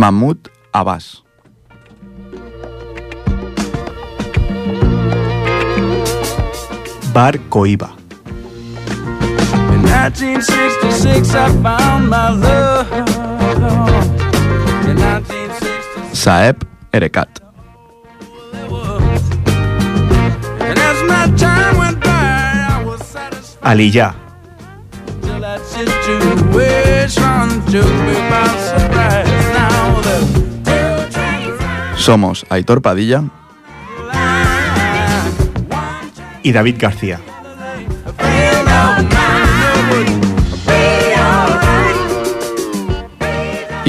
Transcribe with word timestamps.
Mahmoud 0.00 0.48
Abbas. 0.72 1.20
Bar 7.12 7.34
Coiba. 7.52 7.90
In 9.74 9.82
1966, 9.84 11.34
I 11.34 11.52
found 11.60 12.08
my 12.08 12.30
love. 12.30 12.88
In 14.88 14.96
1966, 14.96 16.16
Saeb 16.16 16.64
Erekat. 16.96 17.28
I 23.62 23.74
Aliyah. 23.74 24.14
till 25.20 25.40
that 25.40 25.60
situation 25.60 27.48
took 27.68 27.92
me 28.08 28.16
by 28.32 28.48
surprise. 28.64 29.29
Somos 31.96 32.46
Aitor 32.48 32.82
Padilla 32.82 33.24
Y 36.42 36.52
David 36.52 36.76
García. 36.78 37.20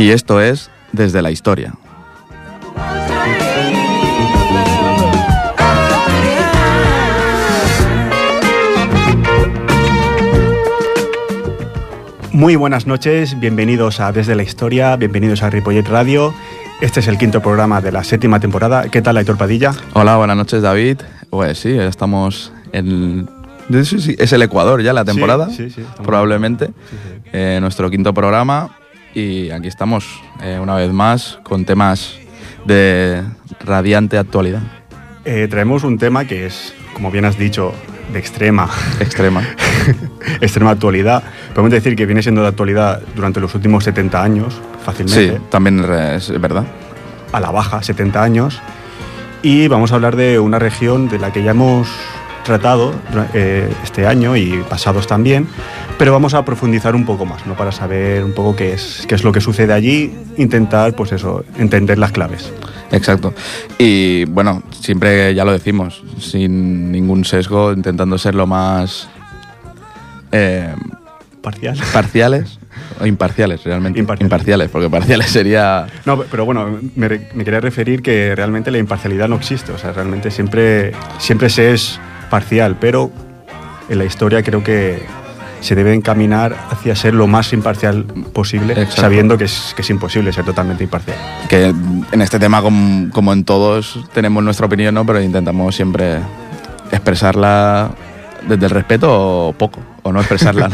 y 0.02 0.10
esto 0.10 0.42
es 0.42 0.72
Desde 0.92 1.22
la 1.22 1.30
Historia. 1.30 1.76
Muy 12.34 12.56
buenas 12.56 12.88
noches, 12.88 13.40
bienvenidos 13.40 14.00
a 14.00 14.12
Desde 14.12 14.36
la 14.36 14.44
Historia, 14.44 14.96
bienvenidos 14.96 15.44
a 15.44 15.50
Ripollet 15.50 15.88
Radio. 15.88 16.34
Este 16.80 17.02
es 17.02 17.08
el 17.08 17.18
quinto 17.18 17.42
programa 17.42 17.82
de 17.82 17.92
la 17.92 18.04
séptima 18.04 18.40
temporada. 18.40 18.90
¿Qué 18.90 19.02
tal, 19.02 19.18
Aitor 19.18 19.38
Padilla? 19.38 19.74
Hola, 19.94 20.16
buenas 20.18 20.38
noches 20.38 20.62
David. 20.62 20.98
Pues 21.30 21.60
sí, 21.60 21.78
estamos 21.78 22.54
en... 22.72 23.30
Es 23.70 24.34
el 24.34 24.42
Ecuador 24.42 24.82
ya 24.82 24.92
la 24.92 25.06
temporada, 25.06 25.50
Sí, 25.50 25.70
sí, 25.70 25.82
sí, 25.82 25.84
probablemente. 26.04 26.72
Eh, 27.32 27.60
nuestro 27.62 27.90
quinto 27.90 28.14
programa 28.14 28.76
y 29.14 29.50
aquí 29.52 29.68
estamos 29.68 30.06
eh, 30.42 30.58
una 30.62 30.76
vez 30.76 30.92
más 30.92 31.40
con 31.44 31.66
temas 31.66 32.16
de 32.66 33.24
radiante 33.60 34.18
actualidad, 34.18 34.62
Eh, 35.26 35.48
traemos 35.50 35.84
un 35.84 35.98
tema 35.98 36.26
que 36.26 36.46
es, 36.48 36.74
como 36.94 37.12
bien 37.12 37.26
has 37.26 37.38
dicho, 37.38 37.74
de 38.12 38.20
extrema, 38.20 38.70
extrema. 39.00 39.42
extrema 40.42 40.72
actualidad. 40.72 41.24
Podemos 41.54 41.72
decir 41.72 41.96
que 41.96 42.06
viene 42.06 42.22
siendo 42.22 42.42
de 42.42 42.48
actualidad 42.50 43.02
durante 43.16 43.40
los 43.40 43.54
últimos 43.56 43.84
70 43.84 44.22
años, 44.24 44.54
Sí, 44.54 44.86
fácilmente. 44.86 45.42
también 45.50 45.80
es 45.92 46.40
verdad. 46.42 46.66
a 47.32 47.40
la 47.40 47.52
baja, 47.52 47.82
70 47.82 48.22
años. 48.24 48.62
Y 49.44 49.68
vamos 49.68 49.92
a 49.92 49.96
hablar 49.96 50.16
de 50.16 50.40
una 50.40 50.60
región 50.60 51.10
de 51.10 51.18
la 51.18 51.32
que 51.32 51.44
ya 51.44 51.52
hemos 51.52 51.88
tratado 52.44 52.94
eh, 53.34 53.72
este 53.84 54.06
año 54.08 54.36
y 54.36 54.64
pasados 54.70 55.06
también, 55.08 55.48
pero 55.98 56.12
vamos 56.12 56.34
a 56.34 56.44
profundizar 56.44 56.96
un 56.96 57.06
poco 57.06 57.26
más, 57.26 57.46
¿no? 57.46 57.54
Para 57.56 57.72
saber 57.72 58.24
un 58.24 58.34
poco 58.34 58.56
qué 58.56 58.74
es, 58.74 59.06
qué 59.08 59.16
es 59.16 59.24
lo 59.24 59.32
que 59.32 59.42
sucede 59.42 59.74
allí, 59.74 60.12
intentar, 60.38 60.96
pues 60.96 61.12
eso, 61.12 61.44
entender 61.58 61.98
las 62.00 62.12
claves. 62.12 62.52
Exacto. 62.92 63.34
Y 63.78 64.26
bueno, 64.26 64.64
siempre 64.72 65.34
ya 65.34 65.46
lo 65.46 65.52
decimos, 65.52 66.04
sin 66.20 66.92
ningún 66.92 67.26
sesgo, 67.26 67.72
intentando 67.72 68.18
ser 68.18 68.36
lo 68.36 68.48
más 68.48 69.08
eh, 70.32 70.74
Parcial. 71.42 71.78
parciales 71.94 72.60
o 73.00 73.06
imparciales, 73.06 73.64
realmente. 73.64 74.00
Imparciales. 74.00 74.70
porque 74.70 74.90
parciales 74.90 75.28
sería... 75.32 75.88
No, 76.06 76.22
pero 76.24 76.46
bueno, 76.46 76.80
me, 76.96 77.10
me 77.34 77.44
quería 77.44 77.60
referir 77.60 78.02
que 78.02 78.36
realmente 78.36 78.70
la 78.72 78.78
imparcialidad 78.78 79.28
no 79.28 79.36
existe, 79.38 79.72
o 79.72 79.78
sea, 79.78 79.92
realmente 79.92 80.30
siempre, 80.30 80.92
siempre 81.18 81.50
se 81.50 81.74
es 81.74 82.00
parcial, 82.30 82.78
pero 82.80 83.12
en 83.90 83.98
la 83.98 84.06
historia 84.06 84.44
creo 84.44 84.64
que 84.64 85.04
se 85.62 85.76
debe 85.76 85.94
encaminar 85.94 86.56
hacia 86.72 86.96
ser 86.96 87.14
lo 87.14 87.28
más 87.28 87.54
imparcial 87.54 88.04
posible, 88.34 88.74
Exacto. 88.74 89.02
sabiendo 89.02 89.38
que 89.38 89.46
es, 89.46 89.74
que 89.76 89.84
es 89.84 89.90
imposible 89.90 90.34
ser 90.34 90.44
totalmente 90.44 90.84
imparcial. 90.84 91.16
que 91.48 91.68
en 91.68 92.22
este 92.22 92.40
tema, 92.40 92.62
como, 92.62 93.10
como 93.12 93.32
en 93.32 93.46
todos, 93.46 94.04
tenemos 94.12 94.44
nuestra 94.44 94.66
opinión, 94.66 94.96
¿no? 94.96 95.06
Pero 95.06 95.22
intentamos 95.22 95.76
siempre 95.76 96.18
expresarla 96.92 97.92
desde 98.48 98.66
el 98.66 98.72
respeto 98.72 99.48
o 99.48 99.54
poco, 99.54 99.80
o 100.02 100.12
no 100.12 100.20
expresarla. 100.20 100.70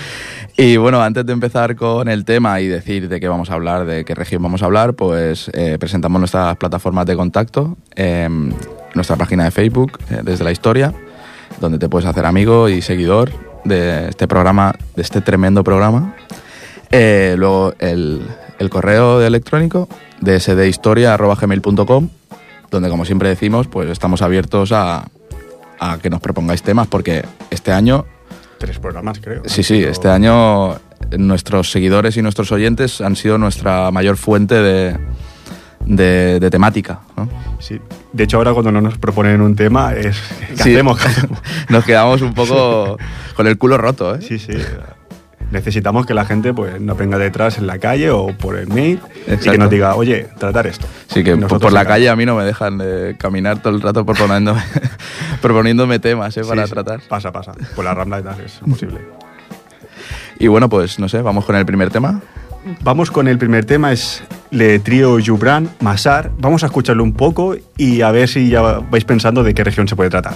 y 0.56 0.78
bueno, 0.78 1.02
antes 1.02 1.26
de 1.26 1.32
empezar 1.34 1.76
con 1.76 2.08
el 2.08 2.24
tema 2.24 2.58
y 2.62 2.68
decir 2.68 3.10
de 3.10 3.20
qué 3.20 3.28
vamos 3.28 3.50
a 3.50 3.54
hablar, 3.54 3.84
de 3.84 4.06
qué 4.06 4.14
región 4.14 4.42
vamos 4.42 4.62
a 4.62 4.64
hablar, 4.64 4.94
pues 4.94 5.50
eh, 5.52 5.76
presentamos 5.78 6.18
nuestras 6.18 6.56
plataformas 6.56 7.04
de 7.04 7.16
contacto, 7.16 7.76
em, 7.94 8.50
nuestra 8.94 9.16
página 9.16 9.44
de 9.44 9.50
Facebook, 9.50 9.98
eh, 10.10 10.20
desde 10.22 10.42
la 10.42 10.52
historia, 10.52 10.94
donde 11.60 11.78
te 11.78 11.90
puedes 11.90 12.08
hacer 12.08 12.24
amigo 12.24 12.70
y 12.70 12.80
seguidor 12.80 13.51
de 13.64 14.08
este 14.08 14.26
programa, 14.28 14.74
de 14.96 15.02
este 15.02 15.20
tremendo 15.20 15.62
programa. 15.64 16.14
Eh, 16.90 17.34
luego 17.38 17.74
el, 17.78 18.26
el 18.58 18.70
correo 18.70 19.22
electrónico 19.22 19.88
dsdhistoria.gmail.com 20.20 22.08
donde 22.70 22.88
como 22.88 23.04
siempre 23.04 23.28
decimos, 23.28 23.68
pues 23.68 23.90
estamos 23.90 24.22
abiertos 24.22 24.72
a, 24.72 25.06
a 25.78 25.98
que 25.98 26.08
nos 26.08 26.20
propongáis 26.20 26.62
temas, 26.62 26.86
porque 26.86 27.22
este 27.50 27.70
año, 27.70 28.06
Tres 28.58 28.78
programas, 28.78 29.18
creo. 29.20 29.42
sí, 29.44 29.62
sí, 29.62 29.82
este 29.82 30.08
año 30.08 30.76
nuestros 31.18 31.70
seguidores 31.70 32.16
y 32.16 32.22
nuestros 32.22 32.50
oyentes 32.52 33.00
han 33.02 33.16
sido 33.16 33.36
nuestra 33.36 33.90
mayor 33.90 34.16
fuente 34.16 34.54
de, 34.54 34.96
de, 35.96 36.40
de 36.40 36.50
temática. 36.50 37.00
¿no? 37.16 37.28
Sí. 37.60 37.80
De 38.12 38.24
hecho, 38.24 38.38
ahora 38.38 38.52
cuando 38.52 38.72
no 38.72 38.80
nos 38.80 38.98
proponen 38.98 39.40
un 39.40 39.54
tema, 39.56 39.94
es. 39.94 40.16
¿Qué 40.48 40.56
Sí. 40.56 40.72
hacemos? 40.74 41.00
Nos 41.68 41.84
quedamos 41.84 42.20
un 42.22 42.34
poco 42.34 42.98
con 43.36 43.46
el 43.46 43.56
culo 43.58 43.78
roto, 43.78 44.14
¿eh? 44.14 44.18
sí, 44.20 44.38
sí. 44.38 44.52
Necesitamos 45.50 46.06
que 46.06 46.14
la 46.14 46.24
gente 46.24 46.54
pues, 46.54 46.80
nos 46.80 46.96
venga 46.96 47.18
detrás 47.18 47.58
en 47.58 47.66
la 47.66 47.78
calle 47.78 48.10
o 48.10 48.28
por 48.28 48.56
el 48.56 48.68
mail 48.68 49.00
y 49.26 49.36
que 49.36 49.58
nos 49.58 49.68
diga, 49.68 49.96
oye, 49.96 50.28
tratar 50.38 50.66
esto. 50.66 50.86
Sí, 51.08 51.22
que 51.22 51.32
nosotros 51.36 51.60
por 51.60 51.72
la 51.74 51.84
calle 51.84 52.08
a 52.08 52.16
mí 52.16 52.24
no 52.24 52.34
me 52.36 52.44
dejan 52.44 52.78
de 52.78 53.16
caminar 53.18 53.60
todo 53.60 53.74
el 53.74 53.82
rato 53.82 54.06
proponiéndome, 54.06 54.62
proponiéndome 55.42 55.98
temas 55.98 56.34
¿eh? 56.38 56.42
Para 56.48 56.66
sí, 56.66 56.72
tratar. 56.72 57.00
Pasa, 57.06 57.32
pasa. 57.32 57.52
Por 57.76 57.84
la 57.84 57.92
rambla 57.92 58.20
y 58.20 58.22
tal, 58.22 58.40
es 58.40 58.60
imposible. 58.64 59.00
Y 60.38 60.46
bueno, 60.46 60.70
pues 60.70 60.98
no 60.98 61.06
sé, 61.10 61.20
vamos 61.20 61.44
con 61.44 61.54
el 61.54 61.66
primer 61.66 61.90
tema. 61.90 62.22
Vamos 62.82 63.10
con 63.10 63.28
el 63.28 63.36
primer 63.36 63.66
tema, 63.66 63.92
es 63.92 64.22
Le 64.52 64.78
Trío 64.78 65.16
Jubran 65.24 65.70
Masar. 65.80 66.30
Vamos 66.38 66.62
a 66.62 66.66
escucharlo 66.66 67.02
un 67.02 67.14
poco 67.14 67.56
y 67.78 68.02
a 68.02 68.12
ver 68.12 68.28
si 68.28 68.50
ya 68.50 68.60
vais 68.60 69.04
pensando 69.04 69.42
de 69.42 69.54
qué 69.54 69.64
región 69.64 69.88
se 69.88 69.96
puede 69.96 70.10
tratar. 70.10 70.34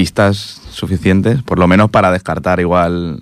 Pistas 0.00 0.62
suficientes, 0.70 1.42
por 1.42 1.58
lo 1.58 1.68
menos 1.68 1.90
para 1.90 2.10
descartar 2.10 2.58
igual 2.58 3.20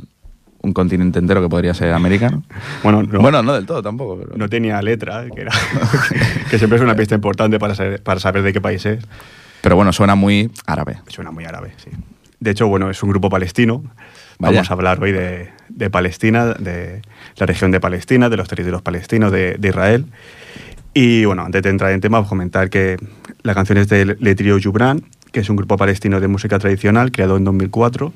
un 0.62 0.72
continente 0.72 1.18
entero 1.18 1.42
que 1.42 1.48
podría 1.48 1.74
ser 1.74 1.92
americano. 1.92 2.44
Bueno, 2.84 3.02
no, 3.02 3.18
Bueno, 3.18 3.42
no 3.42 3.52
del 3.52 3.66
todo 3.66 3.82
tampoco, 3.82 4.16
pero... 4.16 4.36
no 4.36 4.48
tenía 4.48 4.80
letra, 4.80 5.26
que, 5.34 5.40
era, 5.40 5.50
que 6.50 6.56
siempre 6.56 6.76
es 6.76 6.84
una 6.84 6.94
pista 6.94 7.16
importante 7.16 7.58
para 7.58 7.74
saber, 7.74 8.00
para 8.00 8.20
saber 8.20 8.44
de 8.44 8.52
qué 8.52 8.60
país 8.60 8.86
es. 8.86 9.04
Pero 9.60 9.74
bueno, 9.74 9.92
suena 9.92 10.14
muy 10.14 10.52
árabe. 10.66 10.98
Suena 11.08 11.32
muy 11.32 11.46
árabe, 11.46 11.72
sí. 11.78 11.90
De 12.38 12.52
hecho, 12.52 12.68
bueno, 12.68 12.88
es 12.90 13.02
un 13.02 13.10
grupo 13.10 13.28
palestino. 13.28 13.82
Vaya. 14.38 14.58
Vamos 14.58 14.70
a 14.70 14.74
hablar 14.74 15.02
hoy 15.02 15.10
de, 15.10 15.50
de 15.68 15.90
Palestina, 15.90 16.46
de 16.46 17.02
la 17.38 17.46
región 17.46 17.72
de 17.72 17.80
Palestina, 17.80 18.28
de 18.28 18.36
los 18.36 18.46
territorios 18.46 18.82
palestinos 18.82 19.32
de, 19.32 19.56
de 19.58 19.68
Israel. 19.68 20.06
Y 20.94 21.24
bueno, 21.24 21.42
antes 21.42 21.60
de 21.60 21.70
entrar 21.70 21.90
en 21.90 22.00
tema, 22.00 22.24
comentar 22.24 22.70
que 22.70 22.98
la 23.42 23.54
canción 23.54 23.78
es 23.78 23.88
de 23.88 24.04
Le 24.04 24.34
Trio 24.36 24.58
Jubran, 24.62 25.02
que 25.32 25.40
es 25.40 25.48
un 25.50 25.56
grupo 25.56 25.76
palestino 25.76 26.20
de 26.20 26.28
música 26.28 26.58
tradicional 26.58 27.10
creado 27.12 27.36
en 27.36 27.44
2004. 27.44 28.12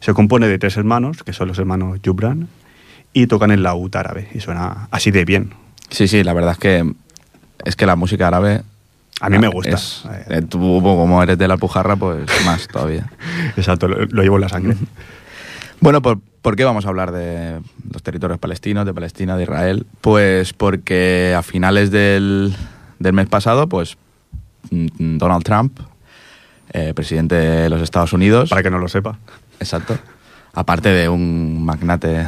Se 0.00 0.12
compone 0.14 0.48
de 0.48 0.58
tres 0.58 0.76
hermanos, 0.76 1.22
que 1.22 1.32
son 1.32 1.48
los 1.48 1.58
hermanos 1.58 1.98
Jubran, 2.04 2.48
y 3.12 3.26
tocan 3.26 3.50
el 3.50 3.62
laúd 3.62 3.94
árabe. 3.96 4.28
Y 4.34 4.40
suena 4.40 4.88
así 4.90 5.10
de 5.10 5.24
bien. 5.24 5.54
Sí, 5.90 6.08
sí, 6.08 6.22
la 6.24 6.32
verdad 6.32 6.52
es 6.52 6.58
que 6.58 6.92
es 7.64 7.76
que 7.76 7.86
la 7.86 7.96
música 7.96 8.28
árabe... 8.28 8.62
A 9.20 9.30
mí 9.30 9.38
me 9.38 9.48
gusta. 9.48 9.70
es- 9.76 10.04
eh, 10.28 10.42
tú, 10.42 10.58
como 10.82 11.22
eres 11.22 11.38
de 11.38 11.48
la 11.48 11.54
Alpujarra, 11.54 11.96
pues 11.96 12.26
más 12.44 12.68
todavía. 12.68 13.06
Exacto, 13.56 13.88
lo, 13.88 14.04
lo 14.04 14.22
llevo 14.22 14.36
en 14.36 14.42
la 14.42 14.48
sangre. 14.48 14.76
Bueno, 15.78 16.00
¿por, 16.00 16.18
por 16.40 16.56
qué 16.56 16.64
vamos 16.64 16.86
a 16.86 16.88
hablar 16.88 17.12
de 17.12 17.60
los 17.92 18.02
territorios 18.02 18.38
palestinos, 18.38 18.86
de 18.86 18.94
Palestina, 18.94 19.36
de 19.36 19.42
Israel? 19.42 19.86
Pues 20.00 20.54
porque 20.54 21.34
a 21.36 21.42
finales 21.42 21.90
del, 21.90 22.56
del 22.98 23.12
mes 23.12 23.26
pasado, 23.28 23.68
pues 23.68 23.98
mm, 24.70 25.18
Donald 25.18 25.44
Trump, 25.44 25.78
eh, 26.72 26.92
presidente 26.94 27.34
de 27.34 27.68
los 27.70 27.80
Estados 27.82 28.12
Unidos, 28.12 28.50
Para 28.50 28.62
que 28.62 28.70
no 28.70 28.78
lo 28.78 28.88
sepa. 28.88 29.18
exacto, 29.60 29.96
aparte 30.54 30.88
de 30.90 31.08
un 31.08 31.64
magnate 31.64 32.26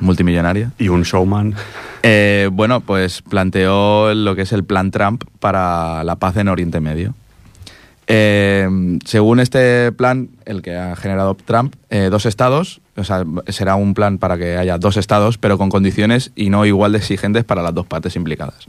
multimillonario, 0.00 0.72
Y 0.78 0.88
un 0.88 1.02
showman. 1.02 1.54
eh, 2.02 2.48
bueno, 2.52 2.80
pues 2.80 3.22
planteó 3.22 4.14
lo 4.14 4.34
que 4.34 4.42
es 4.42 4.52
el 4.52 4.64
plan 4.64 4.90
Trump 4.90 5.24
para 5.40 6.02
la 6.04 6.16
paz 6.16 6.36
en 6.38 6.48
Oriente 6.48 6.80
Medio. 6.80 7.14
Eh, 8.12 8.68
según 9.04 9.38
este 9.38 9.92
plan, 9.92 10.30
el 10.44 10.62
que 10.62 10.76
ha 10.76 10.96
generado 10.96 11.36
Trump, 11.36 11.76
eh, 11.90 12.08
dos 12.10 12.26
estados, 12.26 12.80
o 12.96 13.04
sea, 13.04 13.24
será 13.48 13.76
un 13.76 13.94
plan 13.94 14.18
para 14.18 14.36
que 14.36 14.56
haya 14.56 14.78
dos 14.78 14.96
estados, 14.96 15.38
pero 15.38 15.58
con 15.58 15.68
condiciones 15.68 16.32
y 16.34 16.50
no 16.50 16.66
igual 16.66 16.90
de 16.92 16.98
exigentes 16.98 17.44
para 17.44 17.62
las 17.62 17.72
dos 17.72 17.86
partes 17.86 18.16
implicadas. 18.16 18.66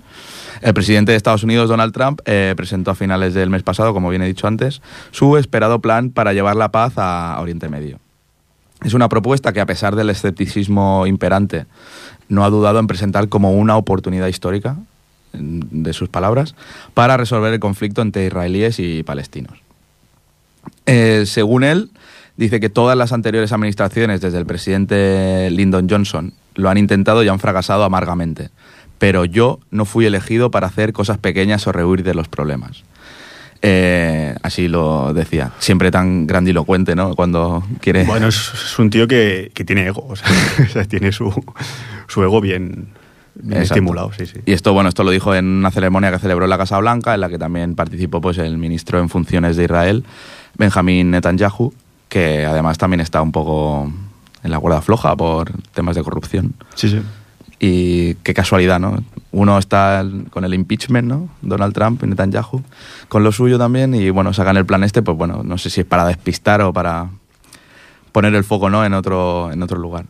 El 0.62 0.74
presidente 0.74 1.12
de 1.12 1.18
Estados 1.18 1.44
Unidos, 1.44 1.70
Donald 1.70 1.94
Trump, 1.94 2.22
eh, 2.26 2.54
presentó 2.56 2.92
a 2.92 2.96
finales 2.96 3.34
del 3.34 3.50
mes 3.50 3.64
pasado, 3.64 3.94
como 3.94 4.10
bien 4.10 4.22
he 4.22 4.28
dicho 4.28 4.48
antes, 4.48 4.82
su 5.12 5.38
esperado 5.38 5.80
plan 5.80 6.12
para 6.12 6.34
llevar 6.34 6.56
la 6.56 6.72
paz 6.72 6.94
a 6.98 7.38
Oriente 7.40 7.68
Medio. 7.68 8.00
Es 8.84 8.94
una 8.94 9.10
propuesta 9.10 9.54
que, 9.54 9.62
a 9.62 9.66
pesar 9.66 9.96
del 9.96 10.10
escepticismo 10.10 11.06
imperante, 11.08 11.66
no 12.30 12.44
ha 12.46 12.50
dudado 12.50 12.80
en 12.80 12.88
presentar 12.88 13.28
como 13.30 13.54
una 13.54 13.76
oportunidad 13.76 14.28
histórica, 14.28 14.78
de 15.34 15.94
sus 15.94 16.10
palabras, 16.10 16.56
para 16.94 17.18
resolver 17.18 17.54
el 17.54 17.60
conflicto 17.60 18.02
entre 18.02 18.26
israelíes 18.26 18.80
y 18.80 19.04
palestinos. 19.04 19.60
Eh, 20.86 21.24
según 21.26 21.64
él, 21.64 21.90
dice 22.38 22.60
que 22.60 22.70
todas 22.70 22.98
las 22.98 23.14
anteriores 23.14 23.52
administraciones, 23.52 24.22
desde 24.22 24.38
el 24.38 24.46
presidente 24.46 25.50
Lyndon 25.52 25.90
Johnson, 25.90 26.34
lo 26.56 26.70
han 26.70 26.78
intentado 26.78 27.24
y 27.24 27.30
han 27.30 27.40
fracasado 27.40 27.84
amargamente. 27.84 28.50
Pero 29.02 29.26
yo 29.26 29.60
no 29.72 29.86
fui 29.86 30.06
elegido 30.06 30.52
para 30.52 30.68
hacer 30.68 30.94
cosas 30.94 31.18
pequeñas 31.18 31.66
o 31.66 31.72
rehuir 31.72 32.04
de 32.04 32.14
los 32.14 32.28
problemas. 32.28 32.84
Eh, 33.64 34.36
así 34.44 34.68
lo 34.68 35.12
decía. 35.16 35.54
Siempre 35.58 35.90
tan 35.90 36.28
grandilocuente, 36.28 36.94
¿no? 36.96 37.16
Cuando 37.16 37.64
quiere... 37.80 38.04
Bueno, 38.04 38.28
es, 38.28 38.52
es 38.54 38.78
un 38.78 38.92
tío 38.92 39.08
que, 39.08 39.50
que 39.56 39.66
tiene 39.66 39.88
ego, 39.88 40.06
o 40.10 40.16
sea, 40.16 40.30
o 40.64 40.68
sea, 40.68 40.86
tiene 40.86 41.12
su, 41.12 41.34
su 42.08 42.22
ego 42.22 42.42
bien, 42.42 42.90
estimulado, 43.50 44.12
sí, 44.16 44.28
sí. 44.28 44.38
Y 44.46 44.54
esto, 44.54 44.72
bueno, 44.72 44.90
esto 44.90 45.04
lo 45.04 45.10
dijo 45.10 45.34
en 45.34 45.46
una 45.46 45.72
ceremonia 45.72 46.12
que 46.12 46.20
celebró 46.20 46.46
en 46.46 46.52
la 46.52 46.60
Casa 46.60 46.78
Blanca, 46.78 47.16
en 47.16 47.22
la 47.22 47.30
que 47.30 47.40
también 47.40 47.74
participó 47.74 48.22
pues, 48.22 48.38
el 48.38 48.60
ministro 48.60 49.00
en 49.00 49.10
funciones 49.10 49.58
de 49.58 49.64
Israel, 49.64 50.04
Benjamín 50.60 51.10
Netanyahu, 51.10 51.74
que 52.08 52.46
además 52.46 52.78
también 52.78 53.02
está 53.02 53.20
un 53.24 53.32
poco 53.32 53.92
en 54.44 54.52
la 54.52 54.60
cuerda 54.60 54.80
floja 54.84 55.16
por 55.16 55.52
temas 55.74 55.96
de 55.96 56.04
corrupción. 56.04 56.54
Sí, 56.76 56.88
sí. 56.88 57.02
Y 57.64 58.16
qué 58.24 58.34
casualidad, 58.34 58.80
¿no? 58.80 59.04
Uno 59.32 59.60
está 59.60 60.04
con 60.32 60.44
el 60.46 60.56
impeachment, 60.56 61.08
¿no? 61.08 61.30
Donald 61.44 61.76
Trump 61.76 62.04
y 62.04 62.08
Netanyahu, 62.08 62.64
con 63.08 63.24
lo 63.24 63.32
suyo 63.32 63.60
también, 63.60 63.94
y 63.94 64.10
bueno, 64.10 64.34
sacan 64.34 64.58
el 64.58 64.66
plan 64.66 64.84
este, 64.84 65.04
pues 65.04 65.16
bueno, 65.16 65.44
no 65.44 65.60
sé 65.60 65.70
si 65.70 65.82
es 65.82 65.86
para 65.86 66.06
despistar 66.08 66.62
o 66.62 66.74
para 66.74 67.10
poner 68.12 68.34
el 68.34 68.44
foco, 68.44 68.72
¿no? 68.72 68.84
En 68.84 68.94
otro, 68.96 69.52
en 69.52 69.62
otro 69.62 69.78
lugar. 69.78 70.06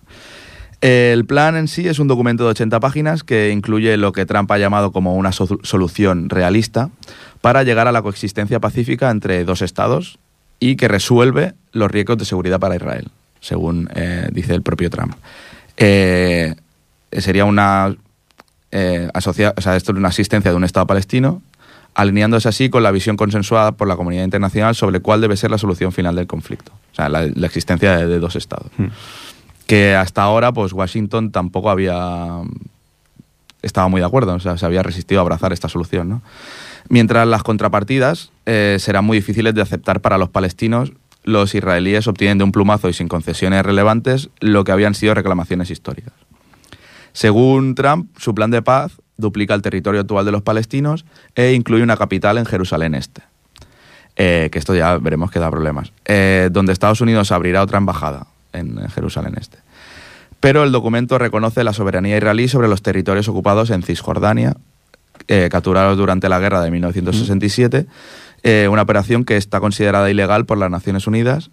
El 0.80 1.26
plan 1.26 1.58
en 1.58 1.68
sí 1.68 1.88
es 1.90 2.00
un 2.00 2.08
documento 2.08 2.46
de 2.46 2.52
80 2.52 2.80
páginas 2.80 3.24
que 3.26 3.52
incluye 3.52 3.98
lo 3.98 4.14
que 4.14 4.26
Trump 4.26 4.50
ha 4.52 4.58
llamado 4.58 4.92
como 4.94 5.16
una 5.16 5.34
so- 5.34 5.60
solución 5.62 6.30
realista 6.30 6.90
para 7.42 7.64
llegar 7.64 7.88
a 7.88 7.92
la 7.92 8.02
coexistencia 8.02 8.62
pacífica 8.62 9.12
entre 9.12 9.44
dos 9.44 9.62
estados 9.62 10.18
y 10.60 10.78
que 10.78 10.88
resuelve 10.88 11.54
los 11.74 11.92
riesgos 11.92 12.18
de 12.18 12.26
seguridad 12.26 12.60
para 12.62 12.76
Israel, 12.78 13.10
según 13.42 13.90
eh, 13.94 14.30
dice 14.32 14.56
el 14.56 14.62
propio 14.64 14.90
Trump. 14.90 15.14
Eh, 15.78 16.56
sería 17.12 17.46
una, 17.46 17.96
eh, 18.72 19.10
asocia- 19.14 19.54
o 19.58 19.62
sea, 19.62 19.76
esto 19.76 19.92
es 19.92 19.98
una 19.98 20.08
asistencia 20.10 20.52
de 20.52 20.58
un 20.58 20.64
Estado 20.64 20.88
palestino, 20.88 21.42
alineándose 21.94 22.48
así 22.48 22.70
con 22.70 22.84
la 22.84 22.92
visión 22.92 23.18
consensuada 23.18 23.74
por 23.74 23.88
la 23.88 23.98
comunidad 23.98 24.24
internacional 24.24 24.76
sobre 24.76 25.02
cuál 25.02 25.20
debe 25.22 25.36
ser 25.36 25.52
la 25.52 25.58
solución 25.58 25.92
final 25.92 26.16
del 26.16 26.26
conflicto, 26.28 26.72
o 26.94 26.96
sea, 26.96 27.10
la, 27.10 27.28
la 27.34 27.46
existencia 27.48 27.98
de, 27.98 28.08
de 28.08 28.20
dos 28.20 28.36
Estados 28.38 28.72
Hmm. 28.78 28.88
que 29.68 29.94
hasta 29.96 30.22
ahora 30.24 30.52
pues 30.54 30.72
Washington 30.74 31.32
tampoco 31.32 31.70
había 31.70 32.42
estaba 33.62 33.88
muy 33.90 34.02
de 34.02 34.08
acuerdo, 34.08 34.34
o 34.34 34.40
sea, 34.40 34.58
se 34.58 34.66
había 34.66 34.82
resistido 34.84 35.20
a 35.20 35.24
abrazar 35.24 35.54
esta 35.54 35.70
solución, 35.70 36.10
¿no? 36.10 36.22
Mientras 36.90 37.28
las 37.28 37.44
contrapartidas 37.44 38.32
eh, 38.46 38.78
serán 38.80 39.06
muy 39.06 39.18
difíciles 39.18 39.54
de 39.54 39.62
aceptar 39.62 40.02
para 40.02 40.18
los 40.18 40.30
palestinos, 40.30 40.94
los 41.24 41.54
israelíes 41.54 42.08
obtienen 42.08 42.40
de 42.40 42.44
un 42.44 42.52
plumazo 42.52 42.90
y 42.90 42.94
sin 42.94 43.08
concesiones 43.08 43.64
relevantes 43.64 44.30
lo 44.40 44.64
que 44.64 44.72
habían 44.72 44.96
sido 44.96 45.14
reclamaciones 45.14 45.70
históricas. 45.70 46.14
Según 47.14 47.76
Trump, 47.76 48.10
su 48.18 48.34
plan 48.34 48.52
de 48.52 48.62
paz 48.62 48.94
duplica 49.18 49.54
el 49.54 49.62
territorio 49.62 50.02
actual 50.02 50.26
de 50.26 50.32
los 50.32 50.42
palestinos 50.42 51.06
e 51.36 51.54
incluye 51.54 51.84
una 51.84 51.98
capital 51.98 52.38
en 52.38 52.46
Jerusalén 52.46 52.96
Este. 52.96 53.22
Eh, 54.18 54.50
que 54.52 54.60
esto 54.60 54.76
ya 54.76 54.98
veremos 54.98 55.32
que 55.32 55.40
da 55.40 55.50
problemas. 55.50 55.94
Eh, 56.06 56.50
donde 56.52 56.74
Estados 56.74 57.02
Unidos 57.02 57.32
abrirá 57.32 57.62
otra 57.62 57.78
embajada 57.78 58.28
en, 58.54 58.78
Jerusalén 58.90 59.36
Este. 59.40 59.58
Pero 60.40 60.64
el 60.64 60.72
documento 60.72 61.18
reconoce 61.18 61.64
la 61.64 61.74
soberanía 61.74 62.18
israelí 62.18 62.48
sobre 62.48 62.68
los 62.68 62.82
territorios 62.82 63.28
ocupados 63.28 63.70
en 63.70 63.84
Cisjordania, 63.84 64.58
eh, 65.28 65.50
capturados 65.52 65.98
durante 65.98 66.30
la 66.30 66.40
guerra 66.40 66.62
de 66.62 66.72
1967, 66.72 67.86
eh, 68.44 68.68
una 68.70 68.82
operación 68.82 69.24
que 69.24 69.38
está 69.38 69.60
considerada 69.60 70.10
ilegal 70.10 70.46
por 70.46 70.58
las 70.58 70.72
Naciones 70.72 71.06
Unidas, 71.06 71.52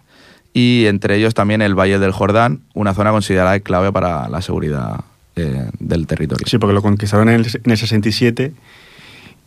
y 0.53 0.87
entre 0.87 1.15
ellos 1.15 1.35
también 1.35 1.61
el 1.61 1.75
Valle 1.75 1.99
del 1.99 2.11
Jordán, 2.11 2.61
una 2.73 2.95
zona 2.95 3.11
considerada 3.11 3.59
clave 3.59 3.91
para 3.91 4.27
la 4.27 4.41
seguridad 4.41 5.01
eh, 5.39 5.69
del 5.79 6.07
territorio. 6.07 6.45
Sí, 6.47 6.57
porque 6.57 6.73
lo 6.73 6.81
conquistaron 6.81 7.29
en 7.29 7.35
el, 7.41 7.47
en 7.63 7.71
el 7.71 7.77
67 7.77 8.53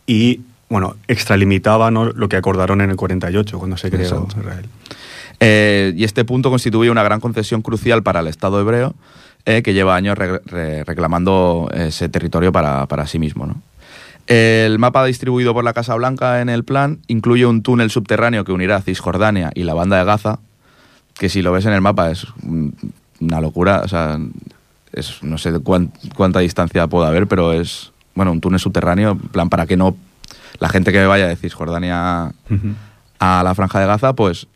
y, 0.07 0.41
bueno, 0.69 0.95
extralimitaba 1.07 1.91
¿no? 1.91 2.05
lo 2.05 2.27
que 2.29 2.35
acordaron 2.37 2.81
en 2.81 2.89
el 2.89 2.95
48, 2.95 3.57
cuando 3.59 3.77
se 3.77 3.89
creó 3.89 4.03
Exacto. 4.03 4.35
Israel. 4.39 4.65
Eh, 5.39 5.93
y 5.95 6.03
este 6.03 6.25
punto 6.25 6.49
constituye 6.49 6.89
una 6.89 7.03
gran 7.03 7.19
concesión 7.19 7.61
crucial 7.61 8.03
para 8.03 8.19
el 8.21 8.27
Estado 8.27 8.59
hebreo, 8.61 8.93
eh, 9.45 9.61
que 9.61 9.73
lleva 9.73 9.95
años 9.95 10.17
re- 10.17 10.39
re- 10.45 10.83
reclamando 10.85 11.69
ese 11.73 12.07
territorio 12.09 12.51
para, 12.51 12.85
para 12.87 13.07
sí 13.07 13.19
mismo. 13.19 13.45
¿no? 13.45 13.61
El 14.27 14.79
mapa 14.79 15.03
distribuido 15.05 15.53
por 15.53 15.63
la 15.65 15.73
Casa 15.73 15.95
Blanca 15.95 16.39
en 16.41 16.47
el 16.49 16.63
plan 16.63 16.99
incluye 17.07 17.45
un 17.45 17.61
túnel 17.61 17.89
subterráneo 17.91 18.45
que 18.45 18.53
unirá 18.53 18.81
Cisjordania 18.81 19.51
y 19.53 19.63
la 19.63 19.73
banda 19.73 19.97
de 19.97 20.05
Gaza, 20.05 20.39
que 21.15 21.27
si 21.27 21.41
lo 21.41 21.51
ves 21.51 21.65
en 21.65 21.73
el 21.73 21.81
mapa 21.81 22.09
es 22.09 22.25
una 23.19 23.41
locura, 23.41 23.81
o 23.83 23.87
sea, 23.89 24.17
es, 24.93 25.21
no 25.23 25.37
sé 25.37 25.51
cuán- 25.59 25.91
cuánta 26.15 26.39
distancia 26.39 26.87
puede 26.87 27.07
haber, 27.07 27.27
pero 27.27 27.53
es, 27.53 27.91
bueno, 28.15 28.31
un 28.31 28.41
túnel 28.41 28.59
subterráneo, 28.59 29.11
en 29.11 29.19
plan, 29.19 29.49
para 29.49 29.65
que 29.65 29.75
no 29.77 29.95
la 30.59 30.69
gente 30.69 30.91
que 30.91 31.05
vaya 31.05 31.27
de 31.27 31.35
Cisjordania 31.35 32.31
Ujú. 32.49 32.69
a 33.19 33.41
la 33.43 33.55
franja 33.55 33.79
de 33.79 33.87
Gaza, 33.87 34.13
pues 34.13 34.47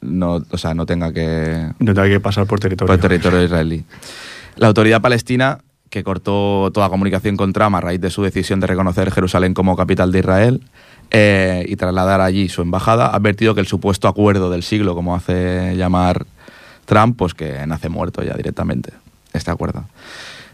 no, 0.00 0.42
o 0.50 0.58
sea, 0.58 0.74
no 0.74 0.86
tenga 0.86 1.12
que 1.12 1.70
No 1.78 1.92
tenía 1.94 2.10
que 2.10 2.20
pasar 2.20 2.46
por 2.46 2.60
territorio. 2.60 2.92
por 2.94 3.00
territorio 3.00 3.42
israelí. 3.42 3.84
La 4.56 4.68
autoridad 4.68 5.00
palestina, 5.02 5.58
que 5.90 6.04
cortó 6.04 6.70
toda 6.72 6.88
comunicación 6.88 7.36
con 7.36 7.52
Trump 7.52 7.74
a 7.76 7.80
raíz 7.80 8.00
de 8.00 8.10
su 8.10 8.22
decisión 8.22 8.60
de 8.60 8.66
reconocer 8.66 9.10
Jerusalén 9.10 9.54
como 9.54 9.76
capital 9.76 10.12
de 10.12 10.18
Israel 10.20 10.62
eh, 11.10 11.64
y 11.68 11.76
trasladar 11.76 12.20
allí 12.20 12.48
su 12.48 12.60
embajada, 12.62 13.06
ha 13.06 13.16
advertido 13.16 13.54
que 13.54 13.60
el 13.62 13.66
supuesto 13.66 14.06
acuerdo 14.08 14.50
del 14.50 14.62
siglo, 14.62 14.94
como 14.94 15.14
hace 15.16 15.74
llamar 15.76 16.26
Trump, 16.84 17.16
pues 17.16 17.34
que 17.34 17.66
nace 17.66 17.88
muerto 17.88 18.22
ya 18.22 18.34
directamente, 18.34 18.92
este 19.32 19.50
acuerdo. 19.50 19.84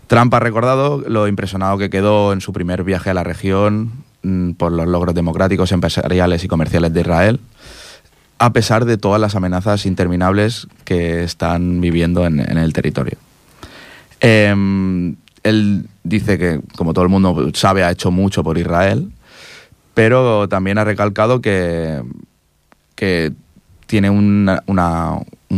Trump 0.06 0.32
ha 0.34 0.40
recordado 0.40 1.02
lo 1.06 1.28
impresionado 1.28 1.78
que 1.78 1.90
quedó 1.90 2.32
en 2.32 2.40
su 2.40 2.52
primer 2.52 2.84
viaje 2.84 3.10
a 3.10 3.14
la 3.14 3.24
región 3.24 3.92
mm, 4.22 4.52
por 4.52 4.72
los 4.72 4.86
logros 4.86 5.14
democráticos, 5.14 5.72
empresariales 5.72 6.44
y 6.44 6.48
comerciales 6.48 6.92
de 6.92 7.00
Israel. 7.00 7.40
a 8.38 8.52
pesar 8.52 8.84
de 8.84 8.98
todas 8.98 9.20
las 9.20 9.36
amenazas 9.36 9.86
interminables 9.86 10.66
que 10.84 11.22
están 11.22 11.80
viviendo 11.80 12.26
en, 12.26 12.40
el 12.40 12.72
territorio. 12.72 13.16
Em, 14.20 15.16
él 15.44 15.86
dice 16.02 16.36
que, 16.36 16.60
como 16.76 16.92
todo 16.92 17.04
el 17.04 17.10
mundo 17.10 17.50
sabe, 17.54 17.84
ha 17.84 17.92
hecho 17.92 18.10
mucho 18.10 18.42
por 18.42 18.58
Israel, 18.58 19.12
pero 19.94 20.48
también 20.48 20.78
ha 20.78 20.84
recalcado 20.84 21.40
que, 21.40 22.02
que 22.96 23.32
tiene 23.86 24.10
un 24.10 24.50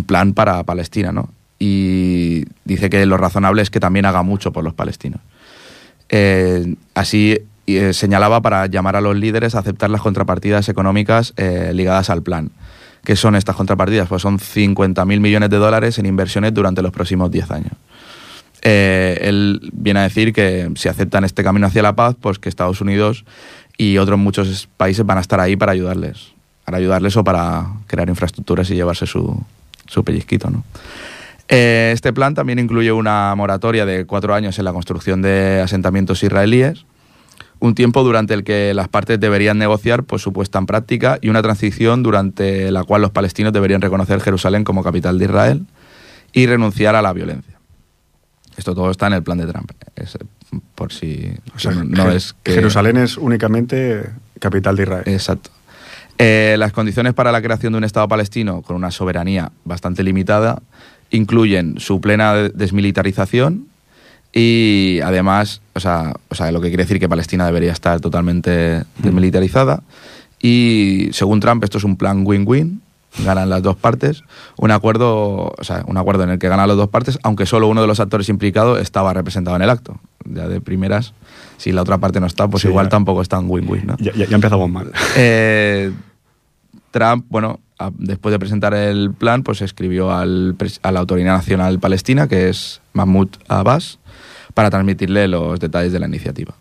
plan 0.06 0.34
para 0.34 0.62
Palestina, 0.62 1.12
¿no? 1.12 1.30
Y 1.58 2.44
dice 2.64 2.90
que 2.90 3.04
lo 3.06 3.16
razonable 3.16 3.62
es 3.62 3.70
que 3.70 3.80
también 3.80 4.06
haga 4.06 4.22
mucho 4.22 4.52
por 4.52 4.64
los 4.64 4.74
palestinos. 4.74 5.20
Eh, 6.08 6.74
así 6.94 7.38
eh, 7.66 7.92
señalaba 7.92 8.40
para 8.42 8.66
llamar 8.66 8.96
a 8.96 9.00
los 9.00 9.16
líderes 9.16 9.54
a 9.54 9.60
aceptar 9.60 9.90
las 9.90 10.00
contrapartidas 10.00 10.68
económicas 10.68 11.32
eh, 11.36 11.72
ligadas 11.74 12.10
al 12.10 12.22
plan. 12.22 12.50
¿Qué 13.04 13.16
son 13.16 13.36
estas 13.36 13.56
contrapartidas? 13.56 14.08
Pues 14.08 14.22
son 14.22 14.38
50.000 14.38 15.20
millones 15.20 15.50
de 15.50 15.56
dólares 15.56 15.98
en 15.98 16.06
inversiones 16.06 16.52
durante 16.52 16.82
los 16.82 16.92
próximos 16.92 17.30
10 17.30 17.50
años. 17.50 17.72
Él 18.62 19.70
viene 19.72 20.00
a 20.00 20.02
decir 20.02 20.32
que 20.32 20.72
si 20.74 20.88
aceptan 20.88 21.22
este 21.22 21.44
camino 21.44 21.68
hacia 21.68 21.82
la 21.82 21.94
paz, 21.94 22.16
pues 22.20 22.40
que 22.40 22.48
Estados 22.48 22.80
Unidos 22.80 23.24
y 23.78 23.98
otros 23.98 24.18
muchos 24.18 24.68
países 24.76 25.06
van 25.06 25.18
a 25.18 25.20
estar 25.20 25.38
ahí 25.38 25.54
para 25.54 25.70
ayudarles. 25.70 26.32
Para 26.64 26.78
ayudarles 26.78 27.16
o 27.16 27.22
para 27.22 27.64
crear 27.86 28.08
infraestructuras 28.08 28.68
y 28.70 28.74
llevarse 28.74 29.06
su, 29.06 29.40
su 29.86 30.02
pellizquito, 30.02 30.50
¿no? 30.50 30.64
Eh, 31.48 31.90
este 31.94 32.12
plan 32.12 32.34
también 32.34 32.58
incluye 32.58 32.92
una 32.92 33.34
moratoria 33.34 33.86
de 33.86 34.04
cuatro 34.04 34.34
años 34.34 34.58
en 34.58 34.64
la 34.64 34.72
construcción 34.72 35.22
de 35.22 35.60
asentamientos 35.62 36.22
israelíes, 36.22 36.86
un 37.58 37.74
tiempo 37.74 38.02
durante 38.02 38.34
el 38.34 38.44
que 38.44 38.74
las 38.74 38.88
partes 38.88 39.18
deberían 39.20 39.58
negociar 39.58 40.04
pues, 40.04 40.22
su 40.22 40.32
puesta 40.32 40.58
en 40.58 40.66
práctica 40.66 41.18
y 41.20 41.28
una 41.28 41.42
transición 41.42 42.02
durante 42.02 42.70
la 42.70 42.84
cual 42.84 43.02
los 43.02 43.10
palestinos 43.10 43.52
deberían 43.52 43.80
reconocer 43.80 44.20
Jerusalén 44.20 44.64
como 44.64 44.82
capital 44.82 45.18
de 45.18 45.24
Israel 45.24 45.66
y 46.32 46.46
renunciar 46.46 46.96
a 46.96 47.02
la 47.02 47.12
violencia. 47.12 47.58
Esto 48.56 48.74
todo 48.74 48.90
está 48.90 49.06
en 49.06 49.14
el 49.14 49.22
plan 49.22 49.38
de 49.38 49.46
Trump. 49.46 49.70
Es, 49.94 50.16
eh, 50.16 50.18
por 50.74 50.92
si 50.92 51.32
O 51.54 51.58
sea, 51.58 51.72
no, 51.72 52.10
es 52.10 52.34
que 52.42 52.52
Jerusalén 52.52 52.96
es 52.96 53.16
únicamente 53.16 54.10
capital 54.40 54.76
de 54.76 54.82
Israel. 54.82 55.04
Exacto. 55.06 55.50
Eh, 56.18 56.56
las 56.58 56.72
condiciones 56.72 57.12
para 57.12 57.30
la 57.30 57.42
creación 57.42 57.74
de 57.74 57.78
un 57.78 57.84
Estado 57.84 58.08
palestino 58.08 58.62
con 58.62 58.76
una 58.76 58.90
soberanía 58.90 59.52
bastante 59.64 60.02
limitada 60.02 60.62
incluyen 61.16 61.78
su 61.78 62.00
plena 62.00 62.34
de- 62.34 62.48
desmilitarización 62.50 63.66
y 64.32 65.00
además, 65.02 65.62
o 65.74 65.80
sea, 65.80 66.14
o 66.28 66.34
sea, 66.34 66.52
lo 66.52 66.60
que 66.60 66.68
quiere 66.68 66.84
decir 66.84 67.00
que 67.00 67.08
Palestina 67.08 67.46
debería 67.46 67.72
estar 67.72 68.00
totalmente 68.00 68.82
desmilitarizada. 68.98 69.82
Y 70.40 71.08
según 71.12 71.40
Trump, 71.40 71.64
esto 71.64 71.78
es 71.78 71.84
un 71.84 71.96
plan 71.96 72.22
win-win, 72.26 72.82
ganan 73.24 73.48
las 73.48 73.62
dos 73.62 73.76
partes, 73.76 74.22
un 74.58 74.70
acuerdo, 74.70 75.54
o 75.56 75.64
sea, 75.64 75.82
un 75.86 75.96
acuerdo 75.96 76.24
en 76.24 76.30
el 76.30 76.38
que 76.38 76.48
ganan 76.48 76.68
las 76.68 76.76
dos 76.76 76.90
partes, 76.90 77.18
aunque 77.22 77.46
solo 77.46 77.66
uno 77.68 77.80
de 77.80 77.86
los 77.86 77.98
actores 77.98 78.28
implicados 78.28 78.78
estaba 78.80 79.14
representado 79.14 79.56
en 79.56 79.62
el 79.62 79.70
acto. 79.70 79.98
Ya 80.26 80.46
de 80.48 80.60
primeras, 80.60 81.14
si 81.56 81.72
la 81.72 81.80
otra 81.80 81.96
parte 81.96 82.20
no 82.20 82.26
está, 82.26 82.46
pues 82.48 82.62
Sí, 82.62 82.68
igual 82.68 82.86
ya. 82.86 82.90
tampoco 82.90 83.22
es 83.22 83.28
tan 83.30 83.46
win-win, 83.48 83.86
¿no? 83.86 83.96
Ya, 83.98 84.12
ya- 84.12 84.26
ya 84.26 84.34
empezamos 84.34 84.68
mal. 84.68 84.92
Eh, 85.16 85.90
Trump, 86.90 87.24
bueno, 87.30 87.60
a- 87.78 87.90
después 87.98 88.32
de 88.32 88.38
presentar 88.38 88.74
el 88.74 89.12
plan, 89.12 89.42
pues 89.42 89.62
escribió 89.62 90.12
al, 90.12 90.56
a 90.82 90.92
la 90.92 91.00
Autoridad 91.00 91.34
Nacional 91.36 91.78
Palestina, 91.78 92.28
que 92.28 92.48
es 92.48 92.80
Mahmoud 92.92 93.28
Abbas, 93.48 93.98
para 94.54 94.70
transmitirle 94.70 95.28
los 95.28 95.60
detalles 95.60 95.92
de 95.92 95.98
la 96.00 96.06
iniciativa. 96.06 96.54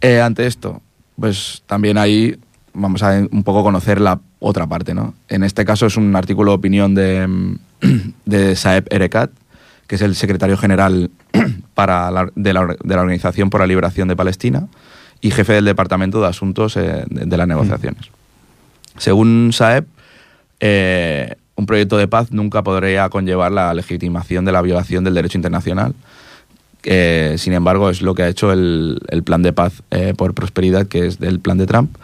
Eh, 0.00 0.20
ante 0.20 0.46
esto, 0.46 0.80
pues 1.18 1.62
también 1.66 1.98
ahí 1.98 2.38
vamos 2.72 3.02
a 3.02 3.26
un 3.30 3.42
poco 3.42 3.62
conocer 3.62 4.00
la 4.00 4.20
otra 4.38 4.66
parte, 4.66 4.94
¿no? 4.94 5.14
En 5.28 5.42
este 5.42 5.64
caso 5.64 5.86
es 5.86 5.96
un 5.96 6.14
artículo 6.16 6.52
de 6.52 6.56
opinión 6.56 6.94
de, 6.94 7.26
mm, 7.26 7.56
de 8.26 8.56
Saeb 8.56 8.86
Erekat, 8.90 9.30
que 9.86 9.96
es 9.96 10.02
el 10.02 10.14
secretario 10.14 10.56
general 10.56 11.10
para 11.74 12.10
la- 12.12 12.30
de, 12.36 12.52
la, 12.52 12.66
de 12.66 12.94
la 12.94 13.00
Organización 13.02 13.50
por 13.50 13.60
la 13.60 13.66
Liberación 13.66 14.06
de 14.08 14.14
Palestina 14.16 14.68
y 15.20 15.32
jefe 15.32 15.52
del 15.54 15.64
Departamento 15.66 16.20
de 16.20 16.28
Asuntos 16.28 16.76
eh, 16.76 17.04
de, 17.10 17.26
de 17.26 17.36
las 17.36 17.48
negociaciones. 17.48 18.04
Según 18.96 19.50
Saeb, 19.52 19.84
eh, 20.60 21.36
un 21.56 21.66
proyecto 21.66 21.96
de 21.96 22.08
paz 22.08 22.32
nunca 22.32 22.62
podría 22.62 23.08
conllevar 23.08 23.52
la 23.52 23.74
legitimación 23.74 24.44
de 24.44 24.52
la 24.52 24.62
violación 24.62 25.04
del 25.04 25.14
derecho 25.14 25.38
internacional. 25.38 25.94
Eh, 26.84 27.34
sin 27.38 27.52
embargo, 27.52 27.90
es 27.90 28.00
lo 28.00 28.14
que 28.14 28.22
ha 28.22 28.28
hecho 28.28 28.52
el, 28.52 29.00
el 29.08 29.22
plan 29.22 29.42
de 29.42 29.52
paz 29.52 29.82
eh, 29.90 30.14
por 30.16 30.34
prosperidad, 30.34 30.86
que 30.86 31.06
es 31.06 31.18
del 31.18 31.40
plan 31.40 31.58
de 31.58 31.66
Trump. 31.66 31.96